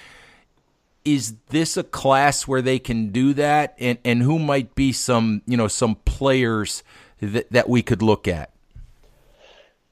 Is 1.06 1.36
this 1.48 1.78
a 1.78 1.84
class 1.84 2.48
where 2.48 2.62
they 2.62 2.78
can 2.78 3.12
do 3.12 3.34
that? 3.34 3.76
And 3.80 3.98
and 4.04 4.22
who 4.22 4.38
might 4.38 4.76
be 4.76 4.92
some, 4.92 5.42
you 5.46 5.56
know, 5.56 5.68
some 5.68 5.96
players 5.96 6.84
that, 7.22 7.52
that 7.52 7.70
we 7.70 7.82
could 7.82 8.02
look 8.02 8.28
at? 8.28 8.52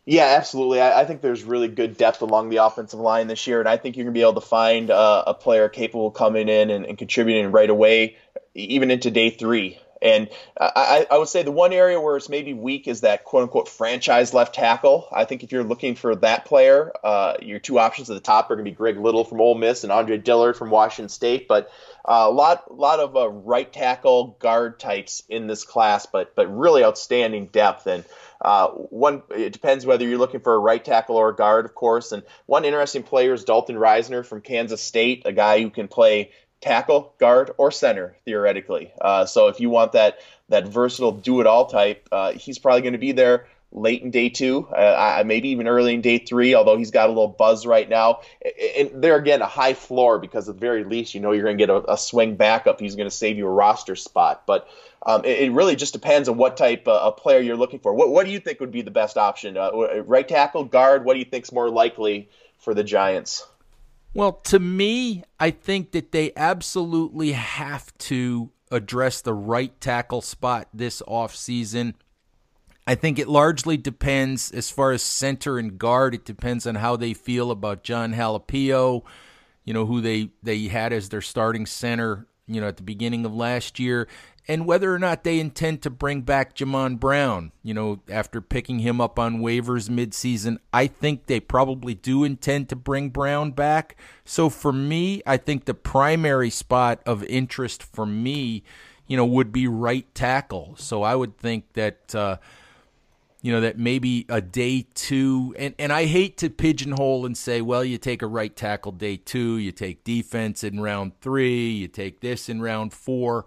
Yeah, 0.10 0.36
absolutely. 0.38 0.80
I, 0.80 1.02
I, 1.02 1.06
think 1.06 1.20
there's 1.20 1.44
really 1.44 1.68
good 1.68 1.98
depth 1.98 2.22
along 2.22 2.48
the 2.48 2.64
offensive 2.64 2.98
line 2.98 3.28
this 3.28 3.46
year, 3.46 3.60
and 3.60 3.68
I 3.68 3.76
think 3.76 3.98
you're 3.98 4.06
going 4.06 4.14
to 4.14 4.18
be 4.18 4.22
able 4.22 4.40
to 4.40 4.48
find 4.48 4.90
uh, 4.90 5.26
a 5.28 5.34
player 5.34 5.68
capable 5.68 6.12
coming 6.12 6.48
in 6.48 6.70
and, 6.70 6.86
and, 6.86 6.98
contributing 6.98 7.52
right 7.52 7.70
away, 7.70 8.16
even 8.56 8.90
into 8.90 9.12
day 9.12 9.32
three. 9.32 9.82
And 10.02 10.30
I, 10.58 11.06
I, 11.12 11.18
would 11.18 11.28
say 11.28 11.44
the 11.44 11.52
one 11.52 11.74
area 11.74 12.00
where 12.00 12.16
it's 12.16 12.30
maybe 12.30 12.54
weak 12.54 12.88
is 12.88 13.02
that 13.02 13.26
quote 13.26 13.44
unquote 13.44 13.68
franchise 13.68 14.34
left 14.34 14.56
tackle. 14.56 15.10
I 15.12 15.26
think 15.26 15.44
if 15.44 15.52
you're 15.52 15.66
looking 15.66 15.96
for 15.96 16.16
that 16.18 16.46
player, 16.46 16.94
uh, 17.04 17.34
your 17.42 17.60
two 17.60 17.78
options 17.78 18.10
at 18.10 18.14
the 18.14 18.22
top 18.22 18.50
are 18.50 18.56
going 18.56 18.64
to 18.64 18.72
be 18.72 18.76
Greg 18.76 18.98
Little 18.98 19.26
from 19.26 19.42
Ole 19.42 19.56
Miss 19.56 19.84
and 19.84 19.92
Andre 19.92 20.18
Dillard 20.18 20.56
from 20.56 20.70
Washington 20.70 21.10
State. 21.10 21.50
But 21.50 21.70
a 22.06 22.12
uh, 22.12 22.32
lot, 22.32 22.74
lot 22.74 23.00
of 23.00 23.18
uh, 23.18 23.28
right 23.28 23.74
tackle 23.74 24.38
guard 24.40 24.80
types 24.80 25.24
in 25.28 25.48
this 25.48 25.66
class, 25.66 26.06
but 26.06 26.34
but 26.36 26.48
really 26.48 26.84
outstanding 26.84 27.48
depth. 27.48 27.88
And 27.88 28.06
uh, 28.42 28.68
one, 28.70 29.24
it 29.30 29.54
depends 29.54 29.86
whether 29.86 30.08
you're 30.08 30.18
looking 30.18 30.40
for 30.40 30.54
a 30.54 30.60
right 30.60 30.84
tackle 30.84 31.16
or 31.16 31.30
a 31.30 31.36
guard, 31.36 31.66
of 31.66 31.76
course. 31.76 32.12
And 32.12 32.24
one 32.46 32.66
interesting 32.66 33.04
player 33.04 33.34
is 33.34 33.44
Dalton 33.44 33.76
Risner 33.76 34.26
from 34.26 34.42
Kansas 34.42 34.82
State, 34.82 35.24
a 35.26 35.34
guy 35.34 35.62
who 35.62 35.70
can 35.70 35.88
play 35.88 36.32
tackle, 36.62 37.14
guard, 37.20 37.52
or 37.58 37.72
center 37.72 38.16
theoretically. 38.26 38.92
Uh, 39.00 39.26
so 39.26 39.48
if 39.48 39.60
you 39.60 39.70
want 39.70 39.94
that 39.94 40.20
that 40.50 40.68
versatile 40.68 41.12
do 41.12 41.42
it 41.42 41.48
all 41.48 41.66
type, 41.66 42.08
uh, 42.12 42.32
he's 42.32 42.58
probably 42.58 42.82
going 42.82 42.94
to 42.94 43.00
be 43.00 43.12
there 43.12 43.48
late 43.72 44.02
in 44.02 44.12
day 44.12 44.30
two, 44.30 44.68
uh, 44.68 45.24
maybe 45.26 45.50
even 45.50 45.68
early 45.68 45.94
in 45.94 46.02
day 46.02 46.18
three. 46.18 46.56
Although 46.56 46.78
he's 46.78 46.92
got 46.92 47.08
a 47.08 47.12
little 47.12 47.28
buzz 47.28 47.66
right 47.66 47.88
now, 47.88 48.22
and 48.78 49.04
there 49.04 49.16
again 49.16 49.42
a 49.42 49.48
high 49.48 49.74
floor 49.74 50.20
because 50.20 50.48
at 50.48 50.56
the 50.56 50.60
very 50.60 50.84
least 50.84 51.14
you 51.14 51.22
know 51.22 51.32
you're 51.32 51.44
going 51.44 51.58
to 51.58 51.62
get 51.62 51.70
a, 51.70 51.94
a 51.94 51.98
swing 51.98 52.36
backup. 52.36 52.80
He's 52.80 52.96
going 52.96 53.10
to 53.10 53.16
save 53.16 53.38
you 53.38 53.48
a 53.48 53.52
roster 53.52 53.96
spot, 53.96 54.44
but. 54.46 54.68
Um, 55.06 55.24
it, 55.24 55.40
it, 55.40 55.52
really 55.52 55.76
just 55.78 55.94
depends 55.94 56.28
on 56.28 56.38
what 56.38 56.58
type 56.58 56.86
uh, 56.88 57.00
of 57.00 57.18
player 57.18 57.40
you're 57.40 57.56
looking 57.56 57.80
for. 57.80 57.94
What, 57.94 58.10
what 58.10 58.26
do 58.26 58.32
you 58.32 58.40
think 58.40 58.60
would 58.60 58.72
be 58.72 58.82
the 58.82 58.92
best 58.92 59.16
option? 59.16 59.56
Uh, 59.56 60.02
right 60.04 60.28
tackle, 60.28 60.66
guard. 60.66 61.06
What 61.06 61.14
do 61.14 61.20
you 61.20 61.26
think 61.26 61.46
is 61.46 61.52
more 61.54 61.70
likely 61.70 62.30
for 62.58 62.74
the 62.74 62.84
Giants? 62.84 63.48
Well, 64.14 64.34
to 64.46 64.60
me, 64.60 65.24
I 65.40 65.52
think 65.52 65.92
that 65.92 66.12
they 66.12 66.32
absolutely 66.36 67.34
have 67.34 67.96
to 68.00 68.50
address 68.72 69.22
the 69.22 69.34
right 69.34 69.80
tackle 69.80 70.22
spot 70.22 70.68
this 70.74 71.02
offseason. 71.08 71.94
I 72.88 72.96
think 72.96 73.20
it 73.20 73.28
largely 73.28 73.78
depends 73.78 74.50
as 74.52 74.72
far 74.72 74.94
as 74.94 75.04
center 75.04 75.60
and 75.60 75.78
guard. 75.78 76.16
It 76.16 76.26
depends 76.26 76.66
on 76.66 76.76
how 76.76 76.96
they 76.96 77.14
feel 77.14 77.52
about 77.52 77.84
Jon 77.84 78.14
Halapio, 78.14 79.04
you 79.66 79.74
know, 79.74 79.86
who 79.86 80.00
they, 80.00 80.30
they 80.42 80.68
had 80.68 80.94
as 80.94 81.10
their 81.10 81.22
starting 81.22 81.66
center, 81.66 82.28
you 82.48 82.62
know, 82.62 82.68
at 82.68 82.78
the 82.78 82.84
beginning 82.84 83.26
of 83.26 83.36
last 83.36 83.78
year 83.78 84.08
and 84.48 84.66
whether 84.66 84.94
or 84.94 85.00
not 85.00 85.24
they 85.24 85.40
intend 85.40 85.82
to 85.82 85.90
bring 85.90 86.22
back 86.22 86.56
Jamon 86.56 87.00
Brown, 87.00 87.52
you 87.64 87.74
know, 87.74 88.02
after 88.10 88.40
picking 88.40 88.80
him 88.80 89.02
up 89.02 89.20
on 89.20 89.40
waivers 89.40 89.90
midseason. 89.90 90.58
I 90.72 90.88
think 90.88 91.26
they 91.26 91.40
probably 91.40 91.94
do 91.94 92.24
intend 92.24 92.70
to 92.70 92.76
bring 92.76 93.10
Brown 93.10 93.52
back. 93.52 93.98
So 94.24 94.50
for 94.50 94.72
me, 94.72 95.22
I 95.26 95.36
think 95.38 95.66
the 95.66 95.74
primary 95.74 96.50
spot 96.50 97.02
of 97.06 97.24
interest 97.26 97.84
for 97.84 98.06
me, 98.06 98.64
you 99.06 99.18
know, 99.18 99.26
would 99.26 99.52
be 99.52 99.68
right 99.68 100.14
tackle. 100.16 100.76
So 100.78 101.04
I 101.04 101.16
would 101.16 101.38
think 101.38 101.74
that, 101.74 102.16
uh, 102.16 102.38
you 103.48 103.54
know, 103.54 103.62
that 103.62 103.78
maybe 103.80 104.26
a 104.28 104.42
day 104.42 104.86
two, 104.94 105.56
and, 105.58 105.74
and 105.80 105.94
I 105.94 106.06
hate 106.06 106.38
to 106.40 106.50
pigeonhole 106.50 107.26
and 107.26 107.38
say, 107.38 107.62
well, 107.62 107.84
you 107.84 107.98
take 107.98 108.22
a 108.22 108.28
right 108.28 108.54
tackle 108.54 108.92
day 108.92 109.16
two, 109.16 109.58
you 109.58 109.72
take 109.72 110.04
defense 110.04 110.64
in 110.64 110.82
round 110.82 111.14
three, 111.22 111.70
you 111.70 111.88
take 111.88 112.20
this 112.20 112.50
in 112.50 112.62
round 112.62 112.92
four 112.94 113.46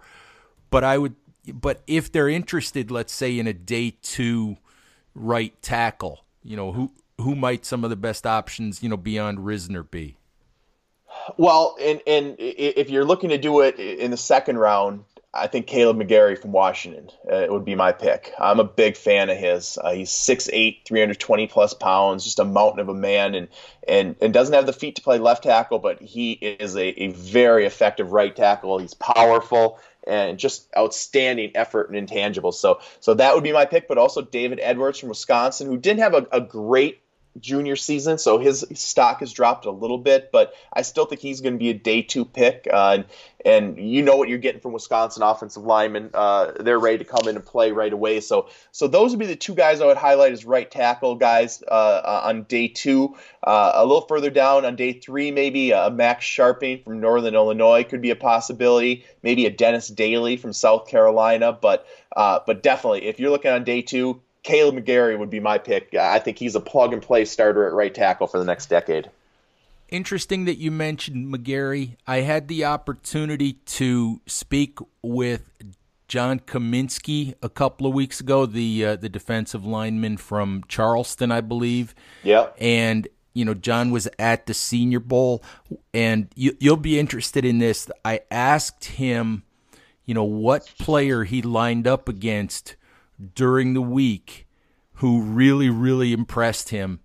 but 0.71 0.83
I 0.83 0.97
would, 0.97 1.15
but 1.53 1.83
if 1.85 2.11
they're 2.11 2.29
interested, 2.29 2.89
let's 2.89 3.13
say 3.13 3.37
in 3.37 3.45
a 3.45 3.53
day 3.53 3.97
two 4.01 4.57
right 5.13 5.53
tackle, 5.61 6.25
you 6.43 6.55
know, 6.57 6.71
who 6.71 6.91
who 7.19 7.35
might 7.35 7.65
some 7.65 7.83
of 7.83 7.91
the 7.91 7.95
best 7.95 8.25
options, 8.25 8.81
you 8.81 8.89
know, 8.89 8.97
beyond 8.97 9.37
Risner 9.39 9.89
be? 9.89 10.17
Well, 11.37 11.75
and 11.79 12.01
and 12.07 12.35
if 12.39 12.89
you're 12.89 13.05
looking 13.05 13.29
to 13.29 13.37
do 13.37 13.59
it 13.59 13.77
in 13.77 14.09
the 14.09 14.17
second 14.17 14.57
round, 14.57 15.03
I 15.33 15.47
think 15.47 15.67
Kaleb 15.67 15.95
McGary 15.95 16.37
from 16.37 16.51
Washington 16.51 17.09
uh, 17.31 17.45
would 17.47 17.63
be 17.63 17.75
my 17.75 17.93
pick. 17.93 18.33
I'm 18.37 18.59
a 18.59 18.65
big 18.65 18.97
fan 18.97 19.29
of 19.29 19.37
his. 19.37 19.77
Uh, 19.81 19.91
he's 19.91 20.09
6'8", 20.11 20.85
320 20.85 21.47
plus 21.47 21.73
pounds, 21.73 22.25
just 22.25 22.39
a 22.39 22.45
mountain 22.45 22.81
of 22.81 22.89
a 22.89 22.93
man, 22.93 23.33
and 23.35 23.47
and 23.87 24.17
and 24.21 24.33
doesn't 24.33 24.53
have 24.53 24.65
the 24.65 24.73
feet 24.73 24.95
to 24.95 25.01
play 25.01 25.19
left 25.19 25.43
tackle, 25.43 25.79
but 25.79 26.01
he 26.01 26.33
is 26.33 26.75
a, 26.75 27.03
a 27.03 27.07
very 27.13 27.65
effective 27.65 28.11
right 28.11 28.35
tackle. 28.35 28.77
He's 28.79 28.93
powerful 28.93 29.79
and 30.05 30.37
just 30.37 30.67
outstanding 30.75 31.51
effort 31.55 31.89
and 31.89 32.09
intangibles. 32.09 32.55
So 32.55 32.79
so 32.99 33.13
that 33.13 33.33
would 33.33 33.43
be 33.43 33.53
my 33.53 33.65
pick, 33.65 33.87
but 33.87 33.97
also 33.97 34.21
David 34.21 34.59
Edwards 34.61 34.99
from 34.99 35.09
Wisconsin, 35.09 35.67
who 35.67 35.77
didn't 35.77 36.01
have 36.01 36.13
a, 36.13 36.27
a 36.33 36.41
great 36.41 37.01
junior 37.39 37.75
season, 37.75 38.17
so 38.17 38.37
his 38.37 38.65
stock 38.73 39.21
has 39.21 39.31
dropped 39.31 39.65
a 39.65 39.71
little 39.71 39.97
bit, 39.97 40.31
but 40.31 40.53
I 40.73 40.81
still 40.81 41.05
think 41.05 41.21
he's 41.21 41.41
going 41.41 41.53
to 41.53 41.59
be 41.59 41.69
a 41.69 41.73
day 41.73 42.01
two 42.01 42.25
pick. 42.25 42.67
Uh, 42.71 42.97
and, 42.99 43.05
and 43.43 43.77
you 43.77 44.01
know 44.01 44.17
what 44.17 44.29
you're 44.29 44.37
getting 44.37 44.61
from 44.61 44.73
Wisconsin 44.73 45.23
offensive 45.23 45.63
linemen. 45.63 46.11
Uh, 46.13 46.51
they're 46.59 46.79
ready 46.79 46.99
to 46.99 47.05
come 47.05 47.27
in 47.27 47.35
and 47.35 47.45
play 47.45 47.71
right 47.71 47.91
away. 47.91 48.19
So, 48.19 48.49
so 48.71 48.87
those 48.87 49.11
would 49.11 49.19
be 49.19 49.25
the 49.25 49.35
two 49.35 49.55
guys 49.55 49.81
I 49.81 49.85
would 49.85 49.97
highlight 49.97 50.33
as 50.33 50.45
right 50.45 50.69
tackle 50.69 51.15
guys 51.15 51.63
uh, 51.67 51.71
uh 51.71 52.21
on 52.25 52.43
day 52.43 52.67
two. 52.67 53.15
Uh, 53.43 53.71
a 53.75 53.85
little 53.85 54.01
further 54.01 54.29
down 54.29 54.65
on 54.65 54.75
day 54.75 54.93
three, 54.93 55.31
maybe 55.31 55.71
a 55.71 55.89
Max 55.89 56.25
Scharping 56.25 56.83
from 56.83 56.99
Northern 56.99 57.33
Illinois 57.33 57.83
could 57.83 58.01
be 58.01 58.11
a 58.11 58.15
possibility. 58.15 59.05
Maybe 59.23 59.45
a 59.45 59.49
Dennis 59.49 59.87
Daley 59.87 60.37
from 60.37 60.53
South 60.53 60.87
Carolina, 60.87 61.51
but 61.53 61.87
uh, 62.15 62.39
but 62.45 62.61
definitely 62.61 63.05
if 63.05 63.19
you're 63.19 63.31
looking 63.31 63.51
on 63.51 63.63
day 63.63 63.81
two, 63.81 64.21
Kaleb 64.51 64.77
McGary 64.77 65.17
would 65.17 65.29
be 65.29 65.39
my 65.39 65.57
pick. 65.57 65.95
I 65.95 66.19
think 66.19 66.37
he's 66.37 66.55
a 66.55 66.59
plug 66.59 66.91
and 66.91 67.01
play 67.01 67.23
starter 67.23 67.65
at 67.67 67.73
right 67.73 67.93
tackle 67.93 68.27
for 68.27 68.37
the 68.37 68.43
next 68.43 68.65
decade. 68.67 69.09
Interesting 69.87 70.45
that 70.45 70.57
you 70.57 70.71
mentioned 70.71 71.33
McGary. 71.33 71.95
I 72.05 72.17
had 72.17 72.47
the 72.49 72.65
opportunity 72.65 73.53
to 73.53 74.19
speak 74.25 74.79
with 75.01 75.49
John 76.07 76.39
Cominsky 76.41 77.35
a 77.41 77.47
couple 77.47 77.87
of 77.87 77.93
weeks 77.93 78.19
ago, 78.19 78.45
the 78.45 78.85
uh, 78.85 78.95
the 78.97 79.07
defensive 79.07 79.65
lineman 79.65 80.17
from 80.17 80.65
Charleston, 80.67 81.31
I 81.31 81.39
believe. 81.39 81.95
Yeah. 82.21 82.49
And 82.59 83.07
you 83.33 83.45
know, 83.45 83.53
John 83.53 83.91
was 83.91 84.09
at 84.19 84.45
the 84.47 84.53
Senior 84.53 84.99
Bowl, 84.99 85.41
and 85.93 86.27
you, 86.35 86.57
you'll 86.59 86.75
be 86.75 86.99
interested 86.99 87.45
in 87.45 87.59
this. 87.59 87.89
I 88.03 88.21
asked 88.29 88.83
him, 88.83 89.43
you 90.05 90.13
know, 90.13 90.25
what 90.25 90.69
player 90.77 91.23
he 91.23 91.41
lined 91.41 91.87
up 91.87 92.09
against 92.09 92.75
during 93.35 93.73
the 93.73 93.81
week 93.81 94.47
who 94.95 95.21
really, 95.21 95.69
really 95.69 96.13
impressed 96.13 96.69
him. 96.69 96.99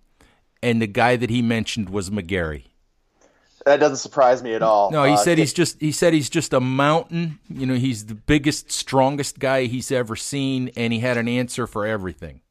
And 0.61 0.81
the 0.81 0.87
guy 0.87 1.15
that 1.15 1.29
he 1.29 1.41
mentioned 1.41 1.89
was 1.89 2.09
McGary. 2.09 2.65
That 3.65 3.79
doesn't 3.79 3.97
surprise 3.97 4.41
me 4.41 4.53
at 4.53 4.61
all. 4.61 4.91
No, 4.91 5.03
he 5.03 5.13
uh, 5.13 5.17
said 5.17 5.37
he's 5.37 5.53
just 5.53 5.79
he 5.81 5.91
said 5.91 6.13
he's 6.13 6.29
just 6.29 6.53
a 6.53 6.61
mountain. 6.61 7.39
You 7.49 7.65
know, 7.65 7.75
he's 7.75 8.05
the 8.05 8.15
biggest, 8.15 8.71
strongest 8.71 9.39
guy 9.39 9.65
he's 9.65 9.91
ever 9.91 10.15
seen, 10.15 10.71
and 10.77 10.93
he 10.93 10.99
had 10.99 11.17
an 11.17 11.27
answer 11.27 11.67
for 11.67 11.85
everything 11.85 12.41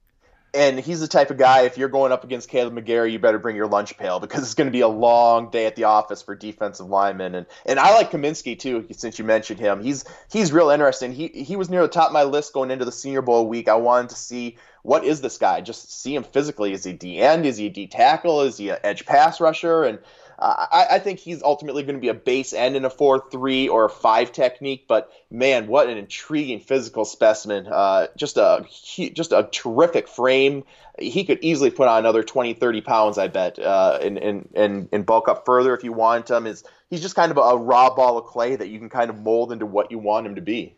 and 0.57 0.81
he's 0.81 1.01
the 1.01 1.09
type 1.09 1.31
of 1.31 1.37
guy. 1.37 1.63
If 1.63 1.77
you're 1.77 1.89
going 1.89 2.13
up 2.13 2.25
against 2.25 2.51
Kaleb 2.51 2.73
McGary, 2.73 3.13
you 3.13 3.19
better 3.19 3.39
bring 3.39 3.55
your 3.55 3.67
lunch 3.67 3.97
pail 3.97 4.19
because 4.19 4.43
it's 4.43 4.55
going 4.55 4.67
to 4.67 4.73
be 4.73 4.81
a 4.81 4.89
long 4.89 5.51
day 5.51 5.67
at 5.67 5.77
the 5.77 5.85
office 5.85 6.23
for 6.23 6.35
defensive 6.35 6.89
linemen. 6.89 7.35
And 7.35 7.47
and 7.67 7.79
I 7.79 7.95
like 7.95 8.11
Cominsky 8.11 8.59
too, 8.59 8.87
since 8.93 9.19
you 9.19 9.25
mentioned 9.25 9.61
him. 9.61 9.83
He's 9.83 10.05
he's 10.33 10.53
real 10.53 10.71
interesting. 10.71 11.13
He 11.13 11.29
he 11.29 11.57
was 11.57 11.71
near 11.71 11.83
the 11.83 11.89
top 11.89 12.09
of 12.09 12.13
my 12.13 12.25
list 12.25 12.53
going 12.53 12.71
into 12.71 12.85
the 12.85 12.93
Senior 12.93 13.23
Bowl 13.23 13.47
week. 13.47 13.69
I 13.69 13.75
wanted 13.75 14.11
to 14.11 14.17
see 14.17 14.57
what 14.83 15.05
is 15.05 15.21
this 15.21 15.37
guy. 15.37 15.61
Just 15.61 15.93
see 15.93 16.15
him 16.15 16.25
physically. 16.25 16.73
Is 16.73 16.85
he 16.85 16.93
D 16.93 17.19
end? 17.19 17.45
Is 17.45 17.57
he 17.57 17.69
D 17.69 17.87
tackle? 17.87 18.43
Is 18.43 18.57
he 18.57 18.71
an 18.71 18.79
edge 18.83 19.05
pass 19.05 19.41
rusher? 19.41 19.85
And 19.85 19.99
I, 20.39 20.87
I 20.93 20.99
think 20.99 21.19
he's 21.19 21.43
ultimately 21.43 21.83
going 21.83 21.95
to 21.95 22.01
be 22.01 22.09
a 22.09 22.15
base 22.15 22.53
end 22.53 22.77
in 22.77 22.85
a 22.85 22.91
four-three 22.91 23.69
or 23.69 23.87
a 23.87 23.91
five 23.91 24.33
technique. 24.33 24.87
But 24.87 25.11
man, 25.31 25.67
what 25.67 25.89
an 25.89 25.97
intriguing 25.97 26.61
physical 26.61 27.05
specimen! 27.05 27.67
Uh, 27.67 28.09
just 28.17 28.37
a 28.37 28.67
just 29.13 29.33
a 29.33 29.49
terrific 29.51 30.09
frame. 30.09 30.65
He 30.99 31.25
could 31.25 31.39
easily 31.43 31.71
put 31.71 31.89
on 31.89 31.99
another 31.99 32.23
20, 32.23 32.55
30 32.55 32.81
pounds, 32.81 33.19
I 33.19 33.29
bet, 33.29 33.59
uh, 33.59 33.99
and, 34.03 34.19
and 34.19 34.49
and 34.55 34.89
and 34.93 35.07
bulk 35.07 35.29
up 35.29 35.47
further 35.47 35.75
if 35.75 35.85
you 35.85 35.93
want 35.93 36.31
him. 36.31 36.47
Is 36.47 36.65
he's 36.91 37.03
just 37.03 37.17
kind 37.17 37.31
of 37.31 37.39
a 37.39 37.57
raw 37.57 37.95
ball 37.95 38.19
of 38.19 38.27
clay 38.27 38.57
that 38.57 38.69
you 38.69 38.79
can 38.79 38.91
kind 38.91 39.11
of 39.11 39.19
mold 39.19 39.53
into 39.53 39.67
what 39.67 39.91
you 39.91 39.99
want 39.99 40.27
him 40.27 40.35
to 40.35 40.43
be. 40.43 40.77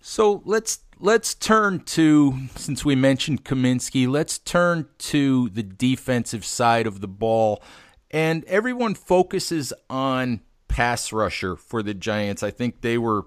So 0.00 0.42
let's 0.44 0.80
let's 0.98 1.34
turn 1.34 1.80
to 1.80 2.48
since 2.56 2.84
we 2.84 2.94
mentioned 2.94 3.44
Cominsky, 3.44 4.08
let's 4.08 4.38
turn 4.38 4.88
to 4.98 5.48
the 5.50 5.62
defensive 5.62 6.44
side 6.44 6.86
of 6.86 7.00
the 7.00 7.08
ball. 7.08 7.62
And 8.10 8.44
everyone 8.44 8.94
focuses 8.94 9.72
on 9.88 10.40
pass 10.68 11.12
rusher 11.12 11.56
for 11.56 11.82
the 11.82 11.94
Giants. 11.94 12.42
I 12.42 12.50
think 12.50 12.80
they 12.80 12.98
were 12.98 13.26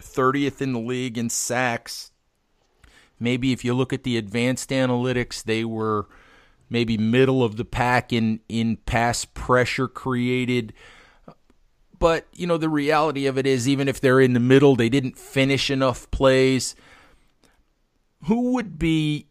30th 0.00 0.60
in 0.60 0.72
the 0.72 0.80
league 0.80 1.18
in 1.18 1.28
sacks. 1.28 2.10
Maybe 3.20 3.52
if 3.52 3.64
you 3.64 3.74
look 3.74 3.92
at 3.92 4.02
the 4.02 4.16
advanced 4.16 4.70
analytics, 4.70 5.42
they 5.42 5.64
were 5.64 6.08
maybe 6.68 6.96
middle 6.98 7.44
of 7.44 7.56
the 7.56 7.64
pack 7.64 8.12
in 8.12 8.40
in 8.48 8.78
pass 8.78 9.24
pressure 9.24 9.88
created. 9.88 10.72
But, 11.98 12.26
you 12.32 12.46
know, 12.46 12.56
the 12.56 12.68
reality 12.68 13.26
of 13.26 13.38
it 13.38 13.46
is 13.46 13.68
even 13.68 13.88
if 13.88 14.00
they're 14.00 14.20
in 14.20 14.32
the 14.32 14.40
middle, 14.40 14.76
they 14.76 14.88
didn't 14.88 15.16
finish 15.16 15.70
enough 15.70 16.10
plays 16.10 16.74
who 18.24 18.52
would 18.52 18.78
be, 18.78 19.26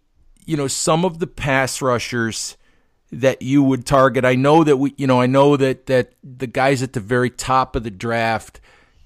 you 0.46 0.58
know, 0.58 0.68
some 0.68 1.06
of 1.06 1.20
the 1.20 1.28
pass 1.28 1.82
rushers 1.82 2.58
that 3.12 3.42
you 3.42 3.64
would 3.64 3.86
target? 3.86 4.26
I 4.26 4.36
know 4.36 4.64
that 4.64 4.78
we, 4.78 4.94
you 4.98 5.08
know, 5.08 5.22
I 5.22 5.28
know 5.28 5.58
that 5.58 5.86
that 5.88 6.14
the 6.24 6.48
guys 6.48 6.82
at 6.82 6.94
the 6.94 7.00
very 7.00 7.30
top 7.30 7.76
of 7.76 7.84
the 7.84 7.92
draft 7.92 8.60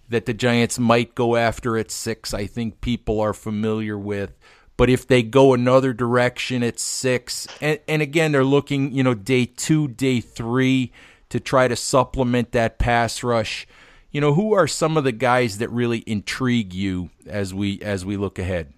that 0.09 0.25
the 0.25 0.33
Giants 0.33 0.79
might 0.79 1.15
go 1.15 1.35
after 1.35 1.77
at 1.77 1.91
six, 1.91 2.33
I 2.33 2.47
think 2.47 2.79
people 2.79 3.19
are 3.19 3.33
familiar 3.33 3.97
with. 3.97 4.37
But 4.77 4.89
if 4.89 5.07
they 5.07 5.23
go 5.23 5.53
another 5.53 5.91
direction 5.91 6.63
at 6.63 6.79
six, 6.79 7.47
and, 7.59 7.79
and 7.87 8.01
again, 8.01 8.31
they're 8.31 8.43
looking, 8.43 8.91
you 8.93 9.03
know, 9.03 9.15
day 9.15 9.45
two, 9.45 9.87
day 9.87 10.21
three 10.21 10.93
to 11.29 11.39
try 11.39 11.67
to 11.67 11.75
supplement 11.75 12.51
that 12.51 12.79
pass 12.79 13.23
rush. 13.23 13.67
You 14.11 14.21
know, 14.21 14.33
who 14.33 14.53
are 14.53 14.67
some 14.67 14.97
of 14.97 15.03
the 15.03 15.11
guys 15.11 15.57
that 15.57 15.69
really 15.69 15.99
intrigue 16.07 16.73
you 16.73 17.09
as 17.25 17.53
we 17.53 17.81
as 17.81 18.05
we 18.05 18.17
look 18.17 18.39
ahead? 18.39 18.73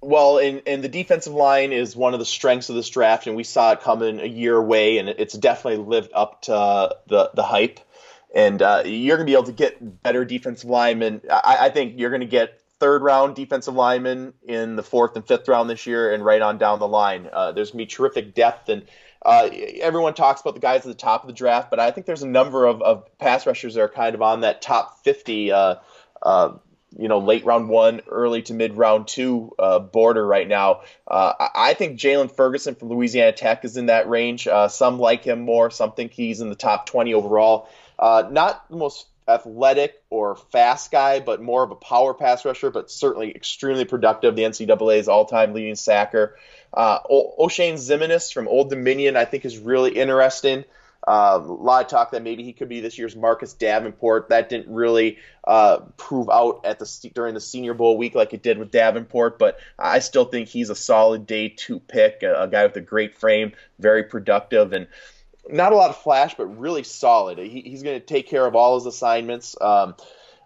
Well, 0.00 0.38
and, 0.38 0.62
and 0.66 0.82
the 0.82 0.88
defensive 0.88 1.32
line 1.32 1.72
is 1.72 1.94
one 1.94 2.12
of 2.12 2.18
the 2.18 2.26
strengths 2.26 2.68
of 2.68 2.74
this 2.74 2.88
draft, 2.88 3.28
and 3.28 3.36
we 3.36 3.44
saw 3.44 3.72
it 3.72 3.82
coming 3.82 4.18
a 4.18 4.26
year 4.26 4.56
away, 4.56 4.98
and 4.98 5.08
it's 5.08 5.34
definitely 5.34 5.84
lived 5.84 6.10
up 6.12 6.42
to 6.42 6.96
the 7.06 7.30
the 7.34 7.42
hype. 7.42 7.80
And 8.34 8.62
uh, 8.62 8.82
you're 8.84 9.16
going 9.16 9.26
to 9.26 9.30
be 9.30 9.34
able 9.34 9.44
to 9.44 9.52
get 9.52 10.02
better 10.02 10.24
defensive 10.24 10.68
linemen. 10.68 11.20
I, 11.30 11.58
I 11.60 11.68
think 11.68 11.98
you're 11.98 12.10
going 12.10 12.20
to 12.20 12.26
get 12.26 12.60
third 12.80 13.02
round 13.02 13.36
defensive 13.36 13.74
linemen 13.74 14.32
in 14.42 14.74
the 14.74 14.82
fourth 14.82 15.14
and 15.14 15.24
fifth 15.24 15.46
round 15.46 15.70
this 15.70 15.86
year, 15.86 16.12
and 16.12 16.24
right 16.24 16.42
on 16.42 16.58
down 16.58 16.80
the 16.80 16.88
line. 16.88 17.28
Uh, 17.32 17.52
there's 17.52 17.70
going 17.70 17.86
to 17.86 17.90
be 17.90 17.94
terrific 17.94 18.34
depth, 18.34 18.68
and 18.70 18.84
uh, 19.24 19.48
everyone 19.80 20.14
talks 20.14 20.40
about 20.40 20.54
the 20.54 20.60
guys 20.60 20.80
at 20.80 20.88
the 20.88 20.94
top 20.94 21.22
of 21.22 21.28
the 21.28 21.32
draft, 21.32 21.70
but 21.70 21.78
I 21.78 21.90
think 21.90 22.06
there's 22.06 22.22
a 22.22 22.28
number 22.28 22.66
of, 22.66 22.82
of 22.82 23.18
pass 23.18 23.46
rushers 23.46 23.74
that 23.74 23.80
are 23.82 23.88
kind 23.88 24.14
of 24.14 24.22
on 24.22 24.40
that 24.40 24.62
top 24.62 25.04
50 25.04 25.52
uh, 25.52 25.74
uh, 26.22 26.52
you 26.98 27.08
know 27.08 27.20
late 27.20 27.44
round 27.44 27.68
one, 27.68 28.02
early 28.08 28.42
to 28.42 28.54
mid 28.54 28.76
round 28.76 29.08
two 29.08 29.52
uh, 29.58 29.78
border 29.78 30.26
right 30.26 30.46
now. 30.46 30.82
Uh, 31.06 31.32
I 31.54 31.74
think 31.74 31.98
Jaylon 31.98 32.34
Ferguson 32.34 32.74
from 32.74 32.88
Louisiana 32.88 33.32
Tech 33.32 33.64
is 33.64 33.76
in 33.76 33.86
that 33.86 34.08
range. 34.08 34.46
Uh, 34.46 34.68
some 34.68 34.98
like 34.98 35.24
him 35.24 35.42
more. 35.42 35.70
Some 35.70 35.92
think 35.92 36.12
he's 36.12 36.40
in 36.40 36.48
the 36.48 36.56
top 36.56 36.86
20 36.86 37.14
overall. 37.14 37.68
Not 38.00 38.68
the 38.68 38.76
most 38.76 39.06
athletic 39.34 40.02
or 40.10 40.36
fast 40.36 40.90
guy, 40.90 41.20
but 41.20 41.42
more 41.42 41.62
of 41.62 41.70
a 41.70 41.76
power 41.76 42.14
pass 42.14 42.44
rusher, 42.44 42.70
but 42.70 42.90
certainly 42.90 43.34
extremely 43.34 43.84
productive. 43.84 44.36
The 44.36 44.42
NCAA's 44.42 45.08
all-time 45.08 45.52
leading 45.54 45.74
sacker. 45.74 46.36
Uh, 46.72 47.00
Oshane 47.10 47.74
Ximines 47.74 48.32
from 48.32 48.48
Old 48.48 48.70
Dominion, 48.70 49.16
I 49.16 49.24
think, 49.24 49.44
is 49.44 49.58
really 49.58 49.92
interesting. 49.92 50.64
Uh, 51.06 51.40
a 51.42 51.52
lot 51.52 51.84
of 51.84 51.90
talk 51.90 52.12
that 52.12 52.22
maybe 52.22 52.44
he 52.44 52.52
could 52.52 52.68
be 52.68 52.80
this 52.80 52.96
year's 52.96 53.16
Marcus 53.16 53.54
Davenport. 53.54 54.28
That 54.28 54.48
didn't 54.48 54.72
really 54.72 55.18
uh, 55.44 55.78
prove 55.96 56.30
out 56.30 56.60
at 56.64 56.78
the 56.78 57.10
during 57.12 57.34
the 57.34 57.40
Senior 57.40 57.74
Bowl 57.74 57.98
week 57.98 58.14
like 58.14 58.32
it 58.34 58.42
did 58.42 58.56
with 58.56 58.70
Davenport, 58.70 59.38
but 59.38 59.58
I 59.76 59.98
still 59.98 60.24
think 60.24 60.48
he's 60.48 60.70
a 60.70 60.76
solid 60.76 61.26
day 61.26 61.48
two 61.48 61.80
pick, 61.80 62.22
a, 62.22 62.42
a 62.42 62.48
guy 62.48 62.64
with 62.64 62.76
a 62.76 62.80
great 62.80 63.16
frame, 63.16 63.52
very 63.80 64.04
productive, 64.04 64.72
and 64.72 64.86
not 65.48 65.72
a 65.72 65.76
lot 65.76 65.90
of 65.90 65.96
flash, 65.96 66.34
but 66.34 66.46
really 66.46 66.82
solid. 66.82 67.38
He, 67.38 67.62
he's 67.62 67.82
going 67.82 67.98
to 67.98 68.06
take 68.06 68.28
care 68.28 68.46
of 68.46 68.54
all 68.54 68.76
his 68.76 68.86
assignments. 68.86 69.56
Um, 69.60 69.94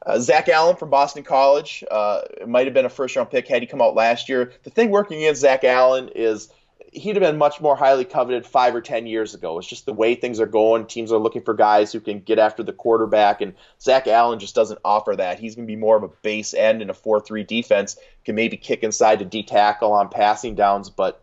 uh, 0.05 0.19
Zach 0.21 0.49
Allen 0.49 0.77
from 0.77 0.91
Boston 0.91 1.25
College 1.25 1.83
uh, 1.91 2.23
might 2.47 2.67
have 2.67 2.75
been 2.75 2.87
a 2.87 2.91
first 2.91 3.17
round 3.17 3.31
pick 3.31 3.49
had 3.49 3.63
he 3.63 3.67
come 3.67 3.83
out 3.83 3.95
last 3.95 4.29
year. 4.29 4.53
The 4.63 4.71
thing 4.71 4.91
working 4.91 5.19
against 5.19 5.41
Zach 5.41 5.65
Allen 5.65 6.11
is 6.15 6.49
he'd 6.93 7.17
have 7.17 7.23
been 7.23 7.37
much 7.37 7.61
more 7.61 7.77
highly 7.77 8.05
coveted 8.05 8.47
five 8.47 8.75
or 8.75 8.81
ten 8.81 9.07
years 9.07 9.35
ago. 9.35 9.59
It's 9.59 9.69
just 9.69 9.85
the 9.85 9.93
way 9.93 10.15
things 10.15 10.41
are 10.41 10.47
going. 10.47 10.87
Teams 10.87 11.13
are 11.13 11.19
looking 11.19 11.43
for 11.43 11.53
guys 11.53 11.93
who 11.93 12.01
can 12.01 12.21
get 12.21 12.39
after 12.39 12.63
the 12.63 12.73
quarterback, 12.73 13.41
and 13.41 13.55
Zach 13.81 14.07
Allen 14.07 14.39
just 14.39 14.55
doesn't 14.55 14.81
offer 14.85 15.15
that. 15.17 15.39
He's 15.39 15.57
going 15.57 15.67
to 15.67 15.73
be 15.73 15.77
more 15.77 15.97
of 15.97 16.05
a 16.05 16.09
base 16.23 16.55
end 16.55 16.81
in 16.81 16.89
a 16.89 16.95
four-three 16.95 17.45
defense. 17.45 17.97
Can 18.25 18.35
maybe 18.35 18.57
kick 18.57 18.83
inside 18.83 19.19
to 19.19 19.25
D 19.25 19.43
tackle 19.43 19.93
on 19.93 20.09
passing 20.09 20.55
downs, 20.55 20.89
but 20.89 21.23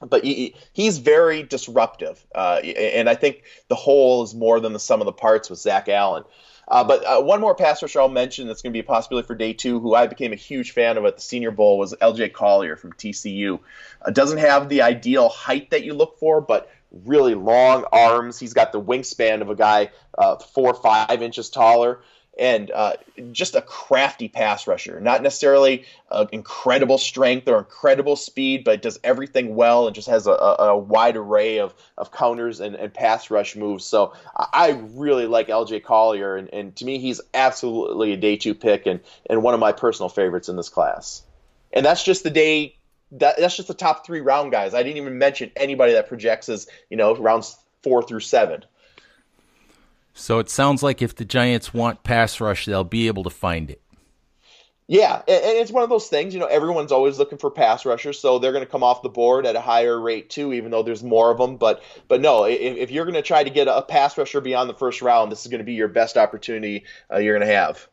but 0.00 0.24
he, 0.24 0.54
he's 0.72 0.98
very 0.98 1.42
disruptive, 1.42 2.24
uh, 2.34 2.60
and 2.62 3.08
I 3.08 3.14
think 3.14 3.42
the 3.68 3.74
whole 3.74 4.22
is 4.22 4.34
more 4.34 4.60
than 4.60 4.72
the 4.72 4.78
sum 4.78 5.00
of 5.00 5.06
the 5.06 5.12
parts 5.12 5.48
with 5.48 5.58
Zach 5.58 5.88
Allen. 5.88 6.24
Uh, 6.68 6.82
but 6.82 7.04
uh, 7.04 7.22
one 7.22 7.40
more 7.40 7.54
pass 7.54 7.80
rusher 7.80 8.00
I'll 8.00 8.08
mention 8.08 8.48
that's 8.48 8.60
going 8.60 8.72
to 8.72 8.76
be 8.76 8.80
a 8.80 8.84
possibility 8.84 9.26
for 9.26 9.36
day 9.36 9.52
two, 9.52 9.78
who 9.78 9.94
I 9.94 10.08
became 10.08 10.32
a 10.32 10.36
huge 10.36 10.72
fan 10.72 10.98
of 10.98 11.04
at 11.04 11.16
the 11.16 11.22
Senior 11.22 11.52
Bowl, 11.52 11.78
was 11.78 11.94
LJ 11.94 12.32
Collier 12.32 12.76
from 12.76 12.92
TCU. 12.92 13.60
Uh, 14.02 14.10
doesn't 14.10 14.38
have 14.38 14.68
the 14.68 14.82
ideal 14.82 15.28
height 15.28 15.70
that 15.70 15.84
you 15.84 15.94
look 15.94 16.18
for, 16.18 16.40
but 16.40 16.70
really 17.04 17.34
long 17.34 17.84
arms. 17.92 18.38
He's 18.38 18.52
got 18.52 18.72
the 18.72 18.80
wingspan 18.80 19.42
of 19.42 19.50
a 19.50 19.54
guy 19.54 19.90
uh, 20.18 20.36
four 20.36 20.72
or 20.72 20.74
five 20.74 21.22
inches 21.22 21.50
taller 21.50 22.00
and 22.38 22.70
uh, 22.70 22.94
just 23.32 23.54
a 23.54 23.62
crafty 23.62 24.28
pass 24.28 24.66
rusher. 24.66 25.00
Not 25.00 25.22
necessarily 25.22 25.84
uh, 26.10 26.26
incredible 26.32 26.98
strength 26.98 27.48
or 27.48 27.58
incredible 27.58 28.16
speed, 28.16 28.64
but 28.64 28.82
does 28.82 28.98
everything 29.02 29.54
well 29.54 29.86
and 29.86 29.94
just 29.94 30.08
has 30.08 30.26
a, 30.26 30.32
a 30.32 30.76
wide 30.76 31.16
array 31.16 31.60
of, 31.60 31.74
of 31.96 32.12
counters 32.12 32.60
and, 32.60 32.74
and, 32.74 32.92
pass 32.92 33.30
rush 33.30 33.56
moves. 33.56 33.84
So 33.84 34.12
I 34.36 34.80
really 34.94 35.26
like 35.26 35.48
LJ 35.48 35.82
Collier, 35.82 36.36
and, 36.36 36.48
and 36.52 36.76
to 36.76 36.84
me, 36.84 36.98
he's 36.98 37.20
absolutely 37.34 38.12
a 38.12 38.16
day 38.16 38.36
two 38.36 38.54
pick 38.54 38.86
and, 38.86 39.00
and 39.28 39.42
one 39.42 39.54
of 39.54 39.60
my 39.60 39.72
personal 39.72 40.08
favorites 40.08 40.48
in 40.48 40.56
this 40.56 40.68
class. 40.68 41.22
And 41.72 41.84
that's 41.84 42.02
just 42.02 42.22
the 42.22 42.30
day. 42.30 42.76
That, 43.12 43.36
that's 43.38 43.56
just 43.56 43.68
the 43.68 43.74
top 43.74 44.04
three 44.04 44.20
round 44.20 44.50
guys. 44.50 44.74
I 44.74 44.82
didn't 44.82 44.96
even 44.96 45.18
mention 45.18 45.52
anybody 45.56 45.92
that 45.92 46.08
projects 46.08 46.48
as 46.48 46.66
you 46.90 46.96
know 46.96 47.14
rounds 47.14 47.56
four 47.82 48.02
through 48.02 48.20
seven. 48.20 48.64
So 50.18 50.38
it 50.38 50.48
sounds 50.48 50.82
like 50.82 51.02
if 51.02 51.14
the 51.14 51.26
Giants 51.26 51.74
want 51.74 52.02
pass 52.02 52.40
rush, 52.40 52.64
they'll 52.64 52.84
be 52.84 53.06
able 53.06 53.22
to 53.24 53.30
find 53.30 53.70
it. 53.70 53.82
Yeah, 54.88 55.16
and 55.16 55.24
it's 55.28 55.72
one 55.72 55.82
of 55.82 55.90
those 55.90 56.08
things, 56.08 56.32
you 56.32 56.38
know, 56.38 56.46
everyone's 56.46 56.92
always 56.92 57.18
looking 57.18 57.38
for 57.38 57.50
pass 57.50 57.84
rushers, 57.84 58.20
so 58.20 58.38
they're 58.38 58.52
going 58.52 58.64
to 58.64 58.70
come 58.70 58.84
off 58.84 59.02
the 59.02 59.08
board 59.08 59.44
at 59.44 59.56
a 59.56 59.60
higher 59.60 60.00
rate 60.00 60.30
too, 60.30 60.52
even 60.52 60.70
though 60.70 60.84
there's 60.84 61.02
more 61.02 61.30
of 61.32 61.38
them. 61.38 61.56
But 61.56 61.82
but 62.06 62.20
no, 62.20 62.44
if, 62.44 62.76
if 62.76 62.90
you're 62.92 63.04
going 63.04 63.16
to 63.16 63.22
try 63.22 63.42
to 63.42 63.50
get 63.50 63.66
a 63.66 63.82
pass 63.82 64.16
rusher 64.16 64.40
beyond 64.40 64.70
the 64.70 64.74
first 64.74 65.02
round, 65.02 65.30
this 65.30 65.44
is 65.44 65.50
going 65.50 65.58
to 65.58 65.64
be 65.64 65.74
your 65.74 65.88
best 65.88 66.16
opportunity 66.16 66.84
uh, 67.12 67.18
you're 67.18 67.36
going 67.36 67.46
to 67.46 67.54
have. 67.54 67.88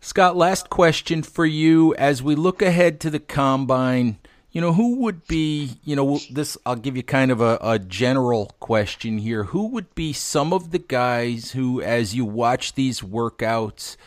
Scott, 0.00 0.36
last 0.36 0.68
question 0.70 1.22
for 1.22 1.46
you 1.46 1.94
as 1.94 2.22
we 2.22 2.34
look 2.34 2.62
ahead 2.62 3.00
to 3.00 3.10
the 3.10 3.20
combine 3.20 4.18
you 4.56 4.62
know, 4.62 4.72
who 4.72 4.96
would 5.00 5.26
be, 5.26 5.72
you 5.84 5.94
know, 5.94 6.18
this, 6.30 6.56
I'll 6.64 6.76
give 6.76 6.96
you 6.96 7.02
kind 7.02 7.30
of 7.30 7.42
a, 7.42 7.58
a, 7.60 7.78
general 7.78 8.56
question 8.58 9.18
here. 9.18 9.44
Who 9.44 9.66
would 9.66 9.94
be 9.94 10.14
some 10.14 10.54
of 10.54 10.70
the 10.70 10.78
guys 10.78 11.50
who, 11.50 11.82
as 11.82 12.14
you 12.14 12.24
watch 12.24 12.72
these 12.72 13.02
workouts, 13.02 13.98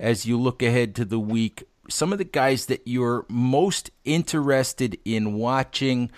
as 0.00 0.24
you 0.24 0.40
look 0.40 0.62
ahead 0.62 0.94
to 0.94 1.04
the 1.04 1.20
week, 1.20 1.64
some 1.90 2.10
of 2.10 2.16
the 2.16 2.24
guys 2.24 2.64
that 2.66 2.80
you're 2.86 3.26
most 3.28 3.90
interested 4.06 4.96
in 5.04 5.34
watching, 5.34 6.10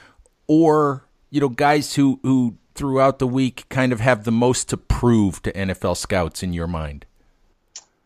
or, 0.46 1.08
you 1.30 1.40
know, 1.40 1.48
guys 1.48 1.96
who, 1.96 2.20
who 2.22 2.58
throughout 2.76 3.18
the 3.18 3.26
week 3.26 3.68
kind 3.70 3.92
of 3.92 3.98
have 3.98 4.22
the 4.22 4.30
most 4.30 4.68
to 4.68 4.76
prove 4.76 5.42
to 5.42 5.52
NFL 5.52 5.96
scouts 5.96 6.44
in 6.44 6.52
your 6.52 6.68
mind? 6.68 7.06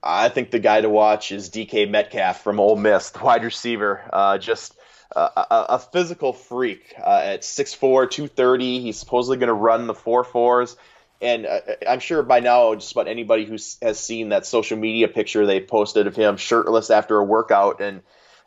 I 0.03 0.31
think 0.31 0.51
the 0.51 0.61
guy 0.61 0.81
to 0.81 0.89
watch 0.89 1.31
is 1.31 1.51
DK 1.51 1.91
Metcalf 1.91 2.43
from 2.43 2.59
Ole 2.59 2.77
Miss, 2.77 3.11
the 3.11 3.23
wide 3.23 3.45
receiver. 3.45 4.01
Uh, 4.11 4.39
just 4.39 4.79
a, 5.17 5.67
a, 5.71 5.79
physical 5.79 6.33
freak 6.33 6.95
uh, 6.99 7.21
at 7.23 7.43
6'4", 7.43 8.11
230. 8.11 8.81
He's 8.81 8.99
supposedly 8.99 9.37
going 9.37 9.49
to 9.49 9.55
run 9.55 9.87
the 9.87 9.95
four 9.95 10.25
fours. 10.25 10.77
And 11.21 11.47
uh, 11.47 11.61
I'm 11.89 12.01
sure 12.01 12.23
by 12.23 12.41
now, 12.41 12.75
just 12.75 12.93
about 12.93 13.09
anybody 13.09 13.45
who 13.45 13.57
has 13.83 13.99
seen 13.99 14.31
that 14.31 14.47
social 14.47 14.77
media 14.77 15.09
picture 15.09 15.47
they 15.47 15.61
posted 15.61 16.07
of 16.07 16.17
him 16.17 16.37
shirtless 16.37 16.91
after 16.91 17.19
a 17.19 17.25
workout. 17.25 17.81
And 17.81 18.03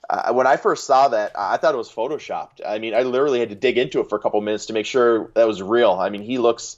uh, 0.10 0.34
when 0.34 0.47
I 0.47 0.58
first 0.58 0.86
saw 0.86 1.08
that, 1.10 1.32
I 1.36 1.58
thought 1.58 1.73
it 1.73 1.77
was 1.77 1.91
photoshopped. 1.91 2.62
I 2.65 2.80
mean, 2.80 2.93
I 2.93 3.03
literally 3.03 3.39
had 3.39 3.49
to 3.49 3.56
dig 3.56 3.77
into 3.77 3.99
it 4.01 4.10
for 4.10 4.17
a 4.17 4.21
couple 4.21 4.39
minutes 4.41 4.67
to 4.67 4.73
make 4.73 4.86
sure 4.86 5.32
that 5.36 5.47
was 5.47 5.62
real. 5.62 5.93
I 5.93 6.10
mean, 6.10 6.21
he 6.21 6.38
looks 6.38 6.77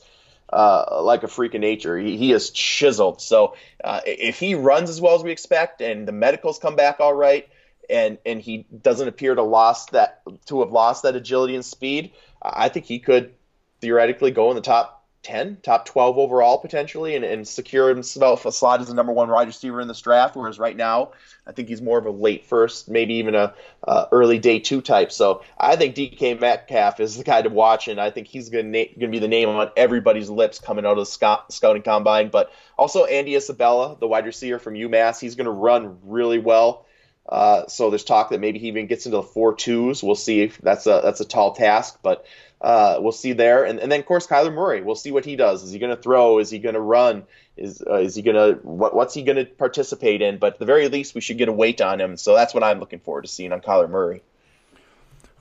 uh, 0.51 1.01
like 1.03 1.23
a 1.23 1.27
freak 1.27 1.53
of 1.53 1.61
nature. 1.61 1.97
He, 1.97 2.17
he 2.17 2.31
is 2.31 2.49
chiseled. 2.49 3.21
So 3.21 3.55
uh, 3.83 4.01
if 4.05 4.39
he 4.39 4.55
runs 4.55 4.89
as 4.89 5.01
well 5.01 5.15
as 5.15 5.23
we 5.23 5.31
expect, 5.31 5.81
and 5.81 6.07
the 6.07 6.11
medicals 6.11 6.59
come 6.59 6.75
back 6.75 6.99
all 6.99 7.13
right, 7.13 7.47
and 7.89 8.17
and 8.25 8.41
he 8.41 8.65
doesn't 8.81 9.07
appear 9.07 9.35
to 9.35 9.43
lost 9.43 9.91
that 9.91 10.21
to 10.47 10.61
have 10.61 10.71
lost 10.71 11.03
that 11.03 11.15
agility 11.15 11.55
and 11.55 11.65
speed, 11.65 12.11
I 12.41 12.69
think 12.69 12.85
he 12.85 12.99
could 12.99 13.33
theoretically 13.81 14.31
go 14.31 14.49
in 14.49 14.55
the 14.55 14.61
top 14.61 14.99
10, 15.23 15.57
top 15.63 15.85
12 15.85 16.17
overall 16.17 16.57
potentially, 16.59 17.15
and, 17.15 17.25
and 17.25 17.45
secure 17.45 17.89
himself 17.89 18.45
a 18.45 18.51
slot 18.51 18.79
as 18.79 18.87
the 18.87 18.93
number 18.93 19.11
one 19.11 19.29
wide 19.29 19.47
receiver 19.47 19.81
in 19.81 19.87
this 19.87 19.99
draft. 19.99 20.35
Whereas 20.35 20.57
right 20.57 20.75
now, 20.75 21.11
I 21.45 21.51
think 21.51 21.67
he's 21.67 21.81
more 21.81 21.97
of 21.97 22.05
a 22.05 22.11
late 22.11 22.45
first, 22.45 22.87
maybe 22.87 23.15
even 23.15 23.35
a 23.35 23.53
uh, 23.85 24.05
early 24.11 24.39
day 24.39 24.59
two 24.59 24.81
type. 24.81 25.11
So 25.11 25.43
I 25.57 25.75
think 25.75 25.95
DK 25.95 26.39
Metcalf 26.39 27.01
is 27.01 27.17
the 27.17 27.23
guy 27.25 27.41
to 27.41 27.49
watch, 27.49 27.89
and 27.89 27.99
I 27.99 28.11
think 28.11 28.27
he's 28.27 28.49
going 28.49 28.71
to 28.71 28.87
na- 28.97 29.07
be 29.07 29.19
the 29.19 29.27
name 29.27 29.49
on 29.49 29.69
everybody's 29.75 30.29
lips 30.29 30.59
coming 30.59 30.85
out 30.85 30.93
of 30.93 30.99
the 30.99 31.05
scout- 31.05 31.51
scouting 31.51 31.81
combine. 31.81 32.29
But 32.29 32.51
also 32.77 33.03
Andy 33.03 33.35
Isabella, 33.35 33.97
the 33.99 34.07
wide 34.07 34.25
receiver 34.25 34.57
from 34.57 34.75
UMass, 34.75 35.19
he's 35.19 35.35
going 35.35 35.45
to 35.45 35.51
run 35.51 35.97
really 36.03 36.39
well. 36.39 36.85
Uh, 37.29 37.67
so 37.67 37.89
there's 37.89 38.03
talk 38.03 38.31
that 38.31 38.39
maybe 38.39 38.57
he 38.57 38.67
even 38.67 38.87
gets 38.87 39.05
into 39.05 39.17
the 39.17 39.23
four 39.23 39.53
twos. 39.53 40.01
We'll 40.01 40.15
see 40.15 40.41
if 40.41 40.57
that's 40.57 40.87
a 40.87 41.01
that's 41.03 41.21
a 41.21 41.25
tall 41.25 41.53
task, 41.53 41.99
but 42.01 42.25
uh, 42.59 42.97
we'll 42.99 43.11
see 43.11 43.33
there. 43.33 43.63
And, 43.63 43.79
and 43.79 43.91
then, 43.91 43.99
of 43.99 44.05
course, 44.05 44.27
Kyler 44.27 44.53
Murray. 44.53 44.81
We'll 44.81 44.95
see 44.95 45.11
what 45.11 45.25
he 45.25 45.35
does. 45.35 45.63
Is 45.63 45.71
he 45.71 45.79
going 45.79 45.95
to 45.95 46.01
throw? 46.01 46.39
Is 46.39 46.49
he 46.49 46.59
going 46.59 46.75
to 46.75 46.81
run? 46.81 47.23
Is 47.55 47.83
uh, 47.85 47.95
is 47.97 48.15
he 48.15 48.21
going 48.21 48.35
to 48.35 48.59
what, 48.63 48.95
what's 48.95 49.13
he 49.13 49.21
going 49.23 49.37
to 49.37 49.45
participate 49.45 50.21
in? 50.21 50.39
But 50.39 50.53
at 50.53 50.59
the 50.59 50.65
very 50.65 50.87
least, 50.87 51.13
we 51.13 51.21
should 51.21 51.37
get 51.37 51.49
a 51.49 51.53
weight 51.53 51.81
on 51.81 52.01
him. 52.01 52.17
So 52.17 52.33
that's 52.33 52.53
what 52.53 52.63
I'm 52.63 52.79
looking 52.79 52.99
forward 52.99 53.23
to 53.23 53.27
seeing 53.27 53.53
on 53.53 53.61
Kyler 53.61 53.89
Murray. 53.89 54.21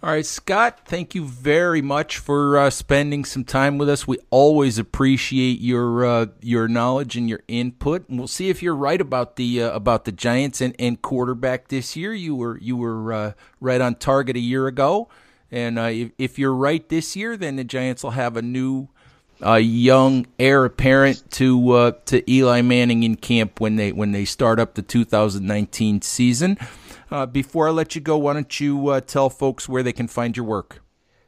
All 0.01 0.11
right, 0.11 0.25
Scott, 0.25 0.83
thank 0.85 1.17
you 1.17 1.25
very 1.25 1.83
much 1.83 2.19
for 2.19 2.57
uh, 2.57 2.71
spending 2.71 3.25
some 3.25 3.43
time 3.43 3.79
with 3.79 3.89
us. 3.89 4.07
We 4.07 4.19
always 4.31 4.79
appreciate 4.79 5.59
your 5.59 6.07
uh, 6.07 6.27
your 6.41 6.69
knowledge 6.69 7.17
and 7.17 7.29
your 7.29 7.41
input, 7.49 8.09
and 8.09 8.17
we'll 8.17 8.29
see 8.29 8.49
if 8.49 8.63
you're 8.63 8.77
right 8.77 9.01
about 9.01 9.35
the 9.35 9.65
uh, 9.65 9.73
about 9.73 10.05
the 10.05 10.13
Giants 10.13 10.61
and, 10.61 10.77
and 10.79 11.03
quarterback 11.03 11.67
this 11.67 11.97
year. 11.97 12.15
You 12.15 12.37
were 12.37 12.59
you 12.59 12.77
were 12.77 13.13
uh, 13.13 13.33
right 13.61 13.81
on 13.81 13.97
target 13.97 14.37
a 14.37 14.41
year 14.41 14.69
ago. 14.69 15.09
And 15.51 15.81
uh, 15.81 15.91
if, 15.91 16.11
if, 16.17 16.39
you're 16.39 16.55
right 16.55 16.89
this 16.89 17.17
year, 17.17 17.37
then 17.37 17.57
the 17.57 17.65
Giants 17.65 18.05
will 18.05 18.13
have 18.13 18.37
a 18.37 18.43
new 18.43 18.87
uh, 19.45 19.55
young 19.55 20.29
heir 20.39 20.65
apparent 20.65 21.29
to 21.33 21.93
to 22.05 22.31
Eli 22.31 22.61
Manning 22.61 23.03
in 23.03 23.17
camp 23.17 23.61
when 23.61 23.75
they 23.75 23.91
when 23.91 24.13
they 24.13 24.25
start 24.25 24.61
up 24.61 24.75
the 24.75 24.83
2019 24.83 26.03
season. 26.03 26.57
Uh, 27.11 27.27
before 27.27 27.69
I 27.69 27.71
let 27.71 27.95
you 27.95 28.01
go, 28.01 28.19
why 28.19 28.35
don't 28.35 28.61
you 28.61 28.89
uh, 28.89 29.01
tell 29.01 29.31
folks 29.31 29.69
where 29.69 29.83
they 29.83 29.93
can 29.93 30.09
find 30.09 30.37
your 30.37 30.47
work? 30.47 30.83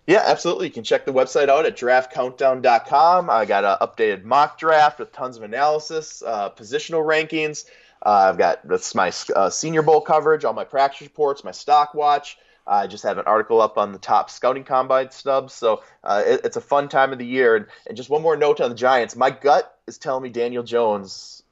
Yeah, 0.06 0.22
absolutely. 0.26 0.66
You 0.66 0.72
can 0.72 0.84
check 0.84 1.04
the 1.04 1.12
website 1.12 1.48
out 1.48 1.66
at 1.66 1.76
draftcountdown.com. 1.76 3.30
I 3.30 3.44
got 3.44 3.64
an 3.64 3.76
updated 3.86 4.24
mock 4.24 4.58
draft 4.58 4.98
with 4.98 5.12
tons 5.12 5.36
of 5.36 5.42
analysis, 5.42 6.22
uh, 6.26 6.50
positional 6.50 7.04
rankings. 7.04 7.64
I've 8.02 8.38
got 8.38 8.66
that's 8.66 8.94
my 8.94 9.10
Senior 9.10 9.82
Bowl 9.82 10.00
coverage, 10.00 10.44
all 10.44 10.54
my 10.54 10.64
practice 10.64 11.02
reports, 11.02 11.44
my 11.44 11.50
stock 11.50 11.94
watch. 11.94 12.38
I 12.66 12.86
just 12.86 13.04
have 13.04 13.18
an 13.18 13.24
article 13.26 13.60
up 13.60 13.78
on 13.78 13.92
the 13.92 13.98
top 13.98 14.30
scouting 14.30 14.64
combine 14.64 15.10
stubs. 15.10 15.52
So 15.54 15.82
uh, 16.04 16.22
it, 16.24 16.42
it's 16.44 16.56
a 16.56 16.60
fun 16.60 16.88
time 16.88 17.12
of 17.12 17.18
the 17.18 17.26
year. 17.26 17.56
And, 17.56 17.66
and, 17.86 17.96
just 17.96 18.10
one 18.10 18.22
more 18.22 18.36
note 18.36 18.60
on 18.60 18.68
the 18.68 18.76
Giants. 18.76 19.16
My 19.16 19.30
gut 19.30 19.76
is 19.86 19.98
telling 19.98 20.22
me 20.22 20.28
Daniel 20.28 20.62
Jones 20.62 21.42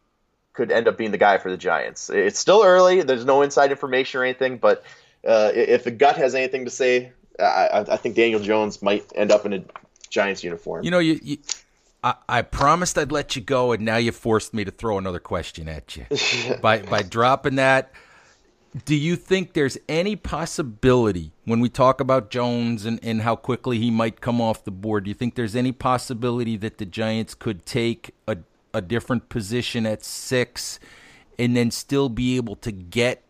could 0.59 0.73
end 0.73 0.89
up 0.89 0.99
being 0.99 1.13
the 1.13 1.19
guy 1.19 1.39
for 1.39 1.53
the 1.53 1.57
Giants. 1.57 2.11
It's 2.11 2.37
still 2.37 2.65
early. 2.65 3.03
There's 3.03 3.25
no 3.25 3.43
inside 3.43 3.71
information 3.71 4.21
or 4.21 4.25
anything. 4.25 4.59
But 4.59 4.83
uh, 5.25 5.53
if 5.55 5.85
the 5.85 5.93
gut 5.93 6.17
has 6.17 6.35
anything 6.35 6.65
to 6.65 6.71
say, 6.71 7.13
I, 7.39 7.85
I, 7.89 7.97
think 7.97 8.17
Daniel 8.17 8.41
Jones 8.41 8.83
might 8.83 9.07
end 9.15 9.31
up 9.31 9.47
in 9.47 9.53
a 9.53 9.63
Giants 10.11 10.43
uniform. 10.43 10.85
You 10.85 10.91
know, 10.91 10.99
you, 10.99 11.21
you 11.23 11.37
I, 12.03 12.15
I, 12.29 12.43
promised 12.43 12.99
I'd 12.99 13.13
let 13.13 13.37
you 13.37 13.43
go, 13.43 13.71
and 13.71 13.85
now 13.85 13.99
you 13.99 14.11
forced 14.11 14.53
me 14.53 14.65
to 14.65 14.73
throw 14.73 14.99
another 14.99 15.21
question 15.21 15.69
at 15.69 15.97
you 15.97 16.07
by 16.61 16.83
by 16.83 17.03
dropping 17.03 17.55
that 17.55 17.93
do 18.85 18.95
you 18.95 19.17
think 19.17 19.55
there's 19.55 19.79
any 19.89 20.15
possibility 20.15 21.33
when 21.45 21.61
we 21.61 21.69
talk 21.69 22.01
about 22.01 22.31
Jones 22.31 22.85
and, 22.85 23.01
and 23.03 23.23
how 23.23 23.35
quickly 23.35 23.79
he 23.79 23.91
might 23.91 24.21
come 24.21 24.41
off 24.41 24.65
the 24.65 24.71
board? 24.71 25.05
Do 25.05 25.11
you 25.11 25.15
think 25.15 25.35
there's 25.35 25.57
any 25.57 25.73
possibility 25.73 26.57
that 26.59 26.79
the 26.79 26.85
Giants 26.85 27.35
could 27.35 27.65
take 27.65 28.15
a, 28.27 28.37
a 28.75 28.81
different 28.81 29.29
position 29.29 29.87
at 29.87 30.05
six 30.05 30.79
and 31.39 31.57
then 31.57 31.71
still 31.71 32.09
be 32.09 32.37
able 32.37 32.57
to 32.57 32.73
get 32.73 33.23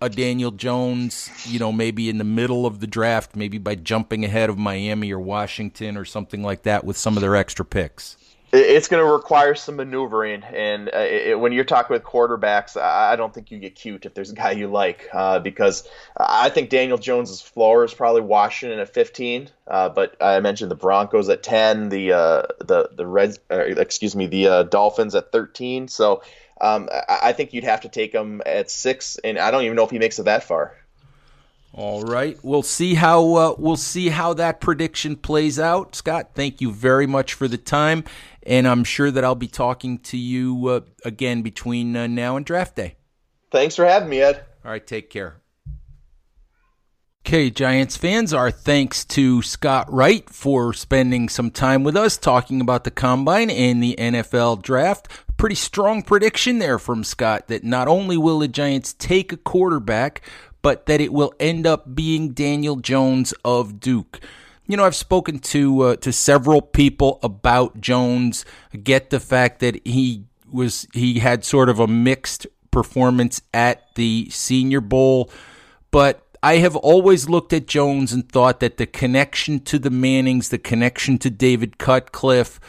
a 0.00 0.08
Daniel 0.08 0.50
Jones, 0.50 1.30
you 1.46 1.58
know, 1.58 1.72
maybe 1.72 2.08
in 2.08 2.18
the 2.18 2.24
middle 2.24 2.66
of 2.66 2.80
the 2.80 2.86
draft, 2.86 3.34
maybe 3.34 3.58
by 3.58 3.74
jumping 3.74 4.24
ahead 4.24 4.50
of 4.50 4.58
Miami 4.58 5.12
or 5.12 5.18
Washington 5.18 5.96
or 5.96 6.04
something 6.04 6.42
like 6.42 6.62
that 6.64 6.84
with 6.84 6.96
some 6.96 7.16
of 7.16 7.22
their 7.22 7.36
extra 7.36 7.64
picks? 7.64 8.16
It's 8.54 8.88
going 8.88 9.04
to 9.04 9.10
require 9.10 9.54
some 9.54 9.76
maneuvering. 9.76 10.44
And 10.44 10.88
uh, 10.88 10.98
it, 10.98 11.38
when 11.38 11.52
you're 11.52 11.64
talking 11.64 11.92
with 11.94 12.04
quarterbacks, 12.04 12.80
I 12.80 13.16
don't 13.16 13.34
think 13.34 13.50
you 13.50 13.58
get 13.58 13.74
cute 13.74 14.06
if 14.06 14.14
there's 14.14 14.30
a 14.30 14.34
guy 14.34 14.52
you 14.52 14.68
like 14.68 15.08
uh, 15.12 15.40
because 15.40 15.88
I 16.16 16.48
think 16.50 16.70
Daniel 16.70 16.98
Jones's 16.98 17.40
floor 17.40 17.84
is 17.84 17.92
probably 17.92 18.22
Washington 18.22 18.78
at 18.78 18.92
15. 18.92 19.50
Uh, 19.66 19.88
but 19.88 20.16
I 20.22 20.40
mentioned 20.40 20.70
the 20.70 20.76
Broncos 20.76 21.28
at 21.28 21.42
10, 21.42 21.88
the 21.88 22.12
uh, 22.12 22.42
the 22.60 22.90
the 22.92 23.06
Reds, 23.06 23.38
uh, 23.50 23.58
excuse 23.58 24.14
me, 24.14 24.26
the 24.26 24.48
uh, 24.48 24.62
Dolphins 24.64 25.14
at 25.14 25.32
13. 25.32 25.88
So 25.88 26.22
um, 26.60 26.88
I 27.08 27.32
think 27.32 27.52
you'd 27.52 27.64
have 27.64 27.80
to 27.80 27.88
take 27.88 28.12
him 28.12 28.40
at 28.46 28.70
six, 28.70 29.18
and 29.24 29.38
I 29.38 29.50
don't 29.50 29.64
even 29.64 29.76
know 29.76 29.84
if 29.84 29.90
he 29.90 29.98
makes 29.98 30.18
it 30.18 30.24
that 30.24 30.44
far. 30.44 30.76
All 31.76 32.04
right, 32.04 32.38
we'll 32.44 32.62
see 32.62 32.94
how 32.94 33.34
uh, 33.34 33.54
we'll 33.58 33.76
see 33.76 34.08
how 34.08 34.34
that 34.34 34.60
prediction 34.60 35.16
plays 35.16 35.58
out. 35.58 35.96
Scott, 35.96 36.30
thank 36.32 36.60
you 36.60 36.70
very 36.70 37.08
much 37.08 37.34
for 37.34 37.48
the 37.48 37.58
time, 37.58 38.04
and 38.46 38.66
I'm 38.66 38.84
sure 38.84 39.10
that 39.10 39.24
I'll 39.24 39.34
be 39.34 39.48
talking 39.48 39.98
to 40.00 40.16
you 40.16 40.68
uh, 40.68 40.80
again 41.04 41.42
between 41.42 41.96
uh, 41.96 42.06
now 42.06 42.36
and 42.36 42.44
draft 42.44 42.76
day. 42.76 42.96
Thanks 43.50 43.76
for 43.76 43.84
having 43.84 44.08
me, 44.08 44.20
Ed. 44.20 44.44
All 44.64 44.70
right, 44.70 44.86
take 44.86 45.10
care. 45.10 45.36
Okay, 47.26 47.48
Giants 47.48 47.96
fans, 47.96 48.34
our 48.34 48.50
thanks 48.50 49.02
to 49.06 49.40
Scott 49.40 49.90
Wright 49.90 50.28
for 50.28 50.74
spending 50.74 51.30
some 51.30 51.50
time 51.50 51.82
with 51.82 51.96
us 51.96 52.18
talking 52.18 52.60
about 52.60 52.84
the 52.84 52.90
combine 52.90 53.48
and 53.48 53.82
the 53.82 53.94
NFL 53.98 54.60
draft. 54.60 55.08
Pretty 55.38 55.54
strong 55.54 56.02
prediction 56.02 56.58
there 56.58 56.78
from 56.78 57.02
Scott 57.02 57.48
that 57.48 57.64
not 57.64 57.88
only 57.88 58.18
will 58.18 58.40
the 58.40 58.48
Giants 58.48 58.92
take 58.92 59.32
a 59.32 59.38
quarterback, 59.38 60.20
but 60.60 60.84
that 60.84 61.00
it 61.00 61.14
will 61.14 61.32
end 61.40 61.66
up 61.66 61.94
being 61.94 62.34
Daniel 62.34 62.76
Jones 62.76 63.32
of 63.42 63.80
Duke. 63.80 64.20
You 64.66 64.76
know, 64.76 64.84
I've 64.84 64.94
spoken 64.94 65.38
to 65.40 65.80
uh, 65.82 65.96
to 65.96 66.12
several 66.12 66.62
people 66.62 67.18
about 67.22 67.80
Jones. 67.80 68.44
Get 68.82 69.10
the 69.10 69.20
fact 69.20 69.60
that 69.60 69.86
he 69.86 70.24
was 70.50 70.86
he 70.94 71.18
had 71.18 71.44
sort 71.44 71.68
of 71.68 71.80
a 71.80 71.86
mixed 71.86 72.46
performance 72.70 73.42
at 73.52 73.94
the 73.94 74.28
Senior 74.30 74.80
Bowl, 74.80 75.30
but 75.90 76.24
I 76.42 76.56
have 76.56 76.76
always 76.76 77.26
looked 77.26 77.54
at 77.54 77.66
Jones 77.66 78.12
and 78.12 78.28
thought 78.28 78.60
that 78.60 78.76
the 78.76 78.86
connection 78.86 79.60
to 79.60 79.78
the 79.78 79.90
Mannings, 79.90 80.50
the 80.50 80.58
connection 80.58 81.16
to 81.18 81.30
David 81.30 81.78
Cutcliffe, 81.78 82.60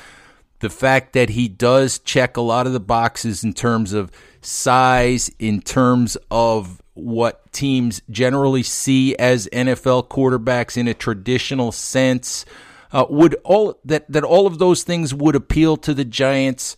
the 0.59 0.69
fact 0.69 1.11
that 1.11 1.31
he 1.31 1.49
does 1.49 1.99
check 1.99 2.37
a 2.37 2.41
lot 2.41 2.67
of 2.67 2.73
the 2.73 2.79
boxes 2.79 3.43
in 3.43 3.51
terms 3.51 3.91
of 3.91 4.11
size, 4.39 5.29
in 5.39 5.61
terms 5.61 6.15
of 6.31 6.81
what 6.95 7.51
teams 7.51 8.01
generally 8.09 8.63
see 8.63 9.15
as 9.17 9.47
NFL 9.53 10.07
quarterbacks 10.07 10.77
in 10.77 10.87
a 10.87 10.93
traditional 10.93 11.71
sense. 11.71 12.45
Uh, 12.91 13.05
would 13.09 13.35
all 13.43 13.77
that 13.85 14.09
that 14.09 14.23
all 14.23 14.47
of 14.47 14.57
those 14.57 14.83
things 14.83 15.13
would 15.13 15.35
appeal 15.35 15.77
to 15.77 15.93
the 15.93 16.05
Giants? 16.05 16.75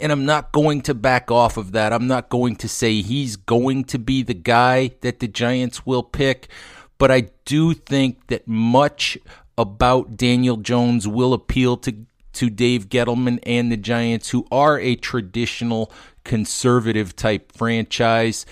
And 0.00 0.12
I'm 0.12 0.24
not 0.24 0.52
going 0.52 0.82
to 0.82 0.94
back 0.94 1.30
off 1.30 1.56
of 1.56 1.72
that. 1.72 1.92
I'm 1.92 2.06
not 2.06 2.28
going 2.28 2.56
to 2.56 2.68
say 2.68 3.02
he's 3.02 3.36
going 3.36 3.84
to 3.84 3.98
be 3.98 4.22
the 4.22 4.34
guy 4.34 4.92
that 5.00 5.18
the 5.18 5.28
Giants 5.28 5.84
will 5.84 6.04
pick, 6.04 6.48
but 6.96 7.10
I 7.10 7.30
do 7.44 7.74
think 7.74 8.28
that 8.28 8.46
much 8.46 9.18
about 9.58 10.16
Daniel 10.16 10.56
Jones 10.56 11.06
will 11.06 11.34
appeal 11.34 11.76
to 11.78 12.06
to 12.32 12.48
Dave 12.48 12.88
Gettleman 12.88 13.40
and 13.42 13.70
the 13.70 13.76
Giants, 13.76 14.30
who 14.30 14.46
are 14.50 14.78
a 14.78 14.96
traditional 14.96 15.92
conservative 16.24 17.16
type 17.16 17.52
franchise. 17.52 18.46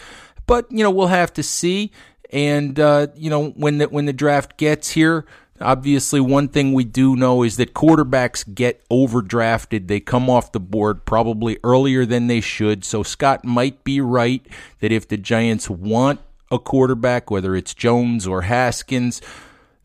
But 0.48 0.66
you 0.72 0.82
know, 0.82 0.90
we'll 0.90 1.06
have 1.06 1.32
to 1.34 1.44
see. 1.44 1.92
And 2.30 2.80
uh, 2.80 3.08
you 3.14 3.30
know, 3.30 3.50
when 3.50 3.78
the 3.78 3.88
when 3.88 4.06
the 4.06 4.12
draft 4.12 4.56
gets 4.56 4.90
here, 4.90 5.24
obviously 5.60 6.20
one 6.20 6.48
thing 6.48 6.72
we 6.72 6.84
do 6.84 7.14
know 7.14 7.42
is 7.42 7.56
that 7.58 7.74
quarterbacks 7.74 8.54
get 8.54 8.82
overdrafted. 8.88 9.86
They 9.86 10.00
come 10.00 10.28
off 10.28 10.50
the 10.50 10.60
board 10.60 11.04
probably 11.04 11.58
earlier 11.62 12.04
than 12.04 12.26
they 12.26 12.40
should. 12.40 12.84
So 12.84 13.02
Scott 13.02 13.44
might 13.44 13.84
be 13.84 14.00
right 14.00 14.44
that 14.80 14.90
if 14.90 15.06
the 15.06 15.16
Giants 15.16 15.70
want 15.70 16.20
a 16.50 16.58
quarterback, 16.58 17.30
whether 17.30 17.54
it's 17.54 17.74
Jones 17.74 18.26
or 18.26 18.42
Haskins, 18.42 19.20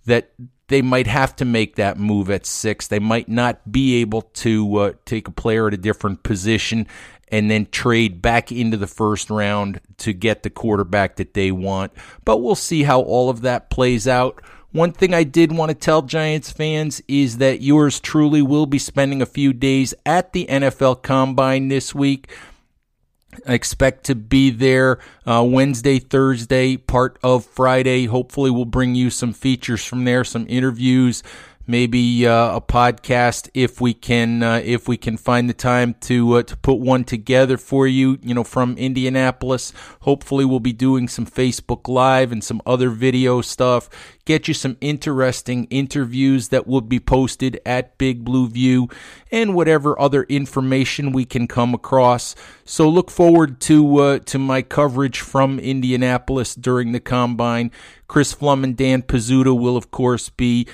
that 0.05 0.32
they 0.68 0.82
might 0.82 1.07
have 1.07 1.36
to 1.36 1.45
make 1.45 1.76
that 1.76 1.99
move 1.99 2.30
at 2.30 2.45
six. 2.45 2.88
They 2.88 2.99
might 2.99 3.28
not 3.28 3.72
be 3.72 4.01
able 4.01 4.22
to 4.22 4.76
uh, 4.78 4.93
take 5.05 5.28
a 5.28 5.32
player 5.32 5.68
at 5.68 5.74
a 5.74 5.78
different 5.78 6.24
position 6.24 6.88
and 7.30 7.49
then 7.49 7.67
trade 7.71 8.21
back 8.21 8.51
into 8.51 8.78
the 8.78 8.88
first 8.88 9.30
round 9.30 9.80
to 9.97 10.13
get 10.13 10.43
the 10.43 10.49
quarterback 10.49 11.15
that 11.15 11.34
they 11.34 11.51
want. 11.51 11.91
But 12.26 12.38
we'll 12.38 12.55
see 12.55 12.84
how 12.84 13.01
all 13.01 13.30
of 13.30 13.41
that 13.41 13.69
plays 13.69 14.07
out 14.07 14.41
One 14.74 14.91
thing 14.91 15.13
I 15.13 15.24
did 15.24 15.51
want 15.51 15.69
to 15.69 15.76
tell 15.76 16.01
Giants 16.01 16.51
fans 16.51 16.99
is 17.07 17.38
that 17.38 17.61
yours 17.61 17.99
truly 17.99 18.41
will 18.41 18.65
be 18.65 18.80
spending 18.80 19.21
a 19.21 19.28
few 19.28 19.53
days 19.53 19.93
at 20.03 20.34
the 20.34 20.47
NFL 20.47 21.03
Combine 21.03 21.67
this 21.67 21.93
week. 21.93 22.32
I 23.47 23.53
expect 23.53 24.05
to 24.05 24.15
be 24.15 24.49
there 24.49 24.97
uh, 25.28 25.45
Wednesday, 25.47 25.99
Thursday, 25.99 26.78
part 26.78 27.19
of 27.21 27.45
Friday. 27.45 28.05
Hopefully, 28.05 28.49
we'll 28.49 28.65
bring 28.65 28.95
you 28.95 29.11
some 29.11 29.32
features 29.32 29.86
from 29.86 30.05
there, 30.05 30.24
some 30.24 30.47
interviews, 30.49 31.21
maybe 31.66 32.28
uh, 32.28 32.57
a 32.57 32.61
podcast 32.61 33.49
if 33.53 33.80
we 33.80 33.93
can 33.93 34.43
uh, 34.43 34.61
if 34.64 34.88
we 34.88 34.97
can 34.97 35.18
find 35.18 35.49
the 35.49 35.53
time 35.53 35.95
to 36.01 36.34
uh, 36.34 36.43
to 36.43 36.57
put 36.57 36.76
one 36.76 37.03
together 37.03 37.57
for 37.57 37.88
you 37.88 38.20
you 38.22 38.34
know 38.34 38.43
from 38.43 38.78
Indianapolis. 38.78 39.74
Hopefully 40.01 40.45
we'll 40.45 40.59
be 40.59 40.74
doing 40.74 41.07
some 41.07 41.26
Facebook 41.26 41.88
live 41.88 42.32
and 42.32 42.43
some 42.43 42.61
other 42.66 42.89
video 42.89 43.41
stuff. 43.41 43.89
Get 44.26 44.47
you 44.47 44.53
some 44.53 44.78
interesting 44.80 45.66
interviews 45.66 46.49
that 46.49 46.66
will 46.66 46.82
be 46.82 46.99
posted 46.99 47.59
at 47.66 47.97
Big 47.97 48.24
Blue 48.24 48.47
View 48.47 48.88
and 49.32 49.53
whatever 49.53 49.99
other 49.99 50.24
information 50.24 51.11
we 51.11 51.26
can 51.26 51.47
come 51.47 51.74
across. 51.74 52.36
So 52.64 52.88
look 52.89 53.11
forward 53.11 53.59
to 53.61 53.97
uh, 53.97 54.20
to 54.20 54.39
my 54.39 54.61
coverage 54.61 55.20
from 55.20 55.59
Indianapolis 55.59 56.55
during 56.55 56.91
the 56.91 56.99
combine. 56.99 57.72
Chris 58.07 58.36
Pflum 58.36 58.64
and 58.64 58.78
Dan 58.78 59.01
Pizzuto 59.01 59.59
will 59.59 59.76
of 59.76 59.91
course 59.91 60.30
be 60.30 60.68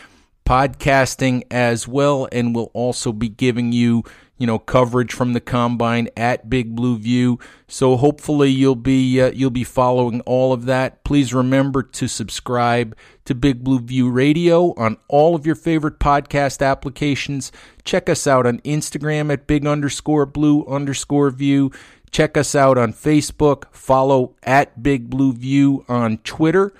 podcasting 0.49 1.43
as 1.51 1.87
well, 1.87 2.27
and 2.31 2.55
we'll 2.55 2.71
also 2.73 3.13
be 3.13 3.29
giving 3.29 3.71
you, 3.71 4.01
you 4.39 4.47
know, 4.47 4.57
coverage 4.57 5.13
from 5.13 5.33
the 5.33 5.39
combine 5.39 6.09
at 6.17 6.49
Big 6.49 6.75
Blue 6.75 6.97
View. 6.97 7.37
So 7.67 7.95
hopefully 7.95 8.49
you'll 8.49 8.73
be 8.75 9.21
uh, 9.21 9.29
you'll 9.29 9.51
be 9.51 9.63
following 9.63 10.21
all 10.21 10.51
of 10.51 10.65
that. 10.65 11.03
Please 11.03 11.35
remember 11.35 11.83
to 11.83 12.07
subscribe 12.07 12.97
to 13.25 13.35
Big 13.35 13.63
Blue 13.63 13.79
View 13.79 14.09
Radio 14.09 14.73
on 14.73 14.97
all 15.07 15.35
of 15.35 15.45
your 15.45 15.53
favorite 15.53 15.99
podcast 15.99 16.65
applications. 16.65 17.51
Check 17.83 18.09
us 18.09 18.25
out 18.25 18.47
on 18.47 18.57
Instagram 18.61 19.31
at 19.31 19.45
Big 19.45 19.67
underscore 19.67 20.25
Blue 20.25 20.65
underscore 20.65 21.29
View. 21.29 21.71
Check 22.09 22.37
us 22.37 22.55
out 22.55 22.79
on 22.79 22.91
Facebook. 22.91 23.65
Follow 23.71 24.33
at 24.41 24.81
Big 24.81 25.11
Blue 25.11 25.31
View 25.31 25.85
on 25.87 26.17
Twitter. 26.17 26.73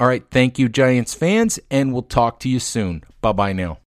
All 0.00 0.06
right. 0.06 0.24
Thank 0.30 0.58
you, 0.58 0.68
Giants 0.68 1.14
fans, 1.14 1.58
and 1.70 1.92
we'll 1.92 2.02
talk 2.02 2.40
to 2.40 2.48
you 2.48 2.58
soon. 2.58 3.04
Bye 3.20 3.32
bye 3.32 3.52
now. 3.52 3.78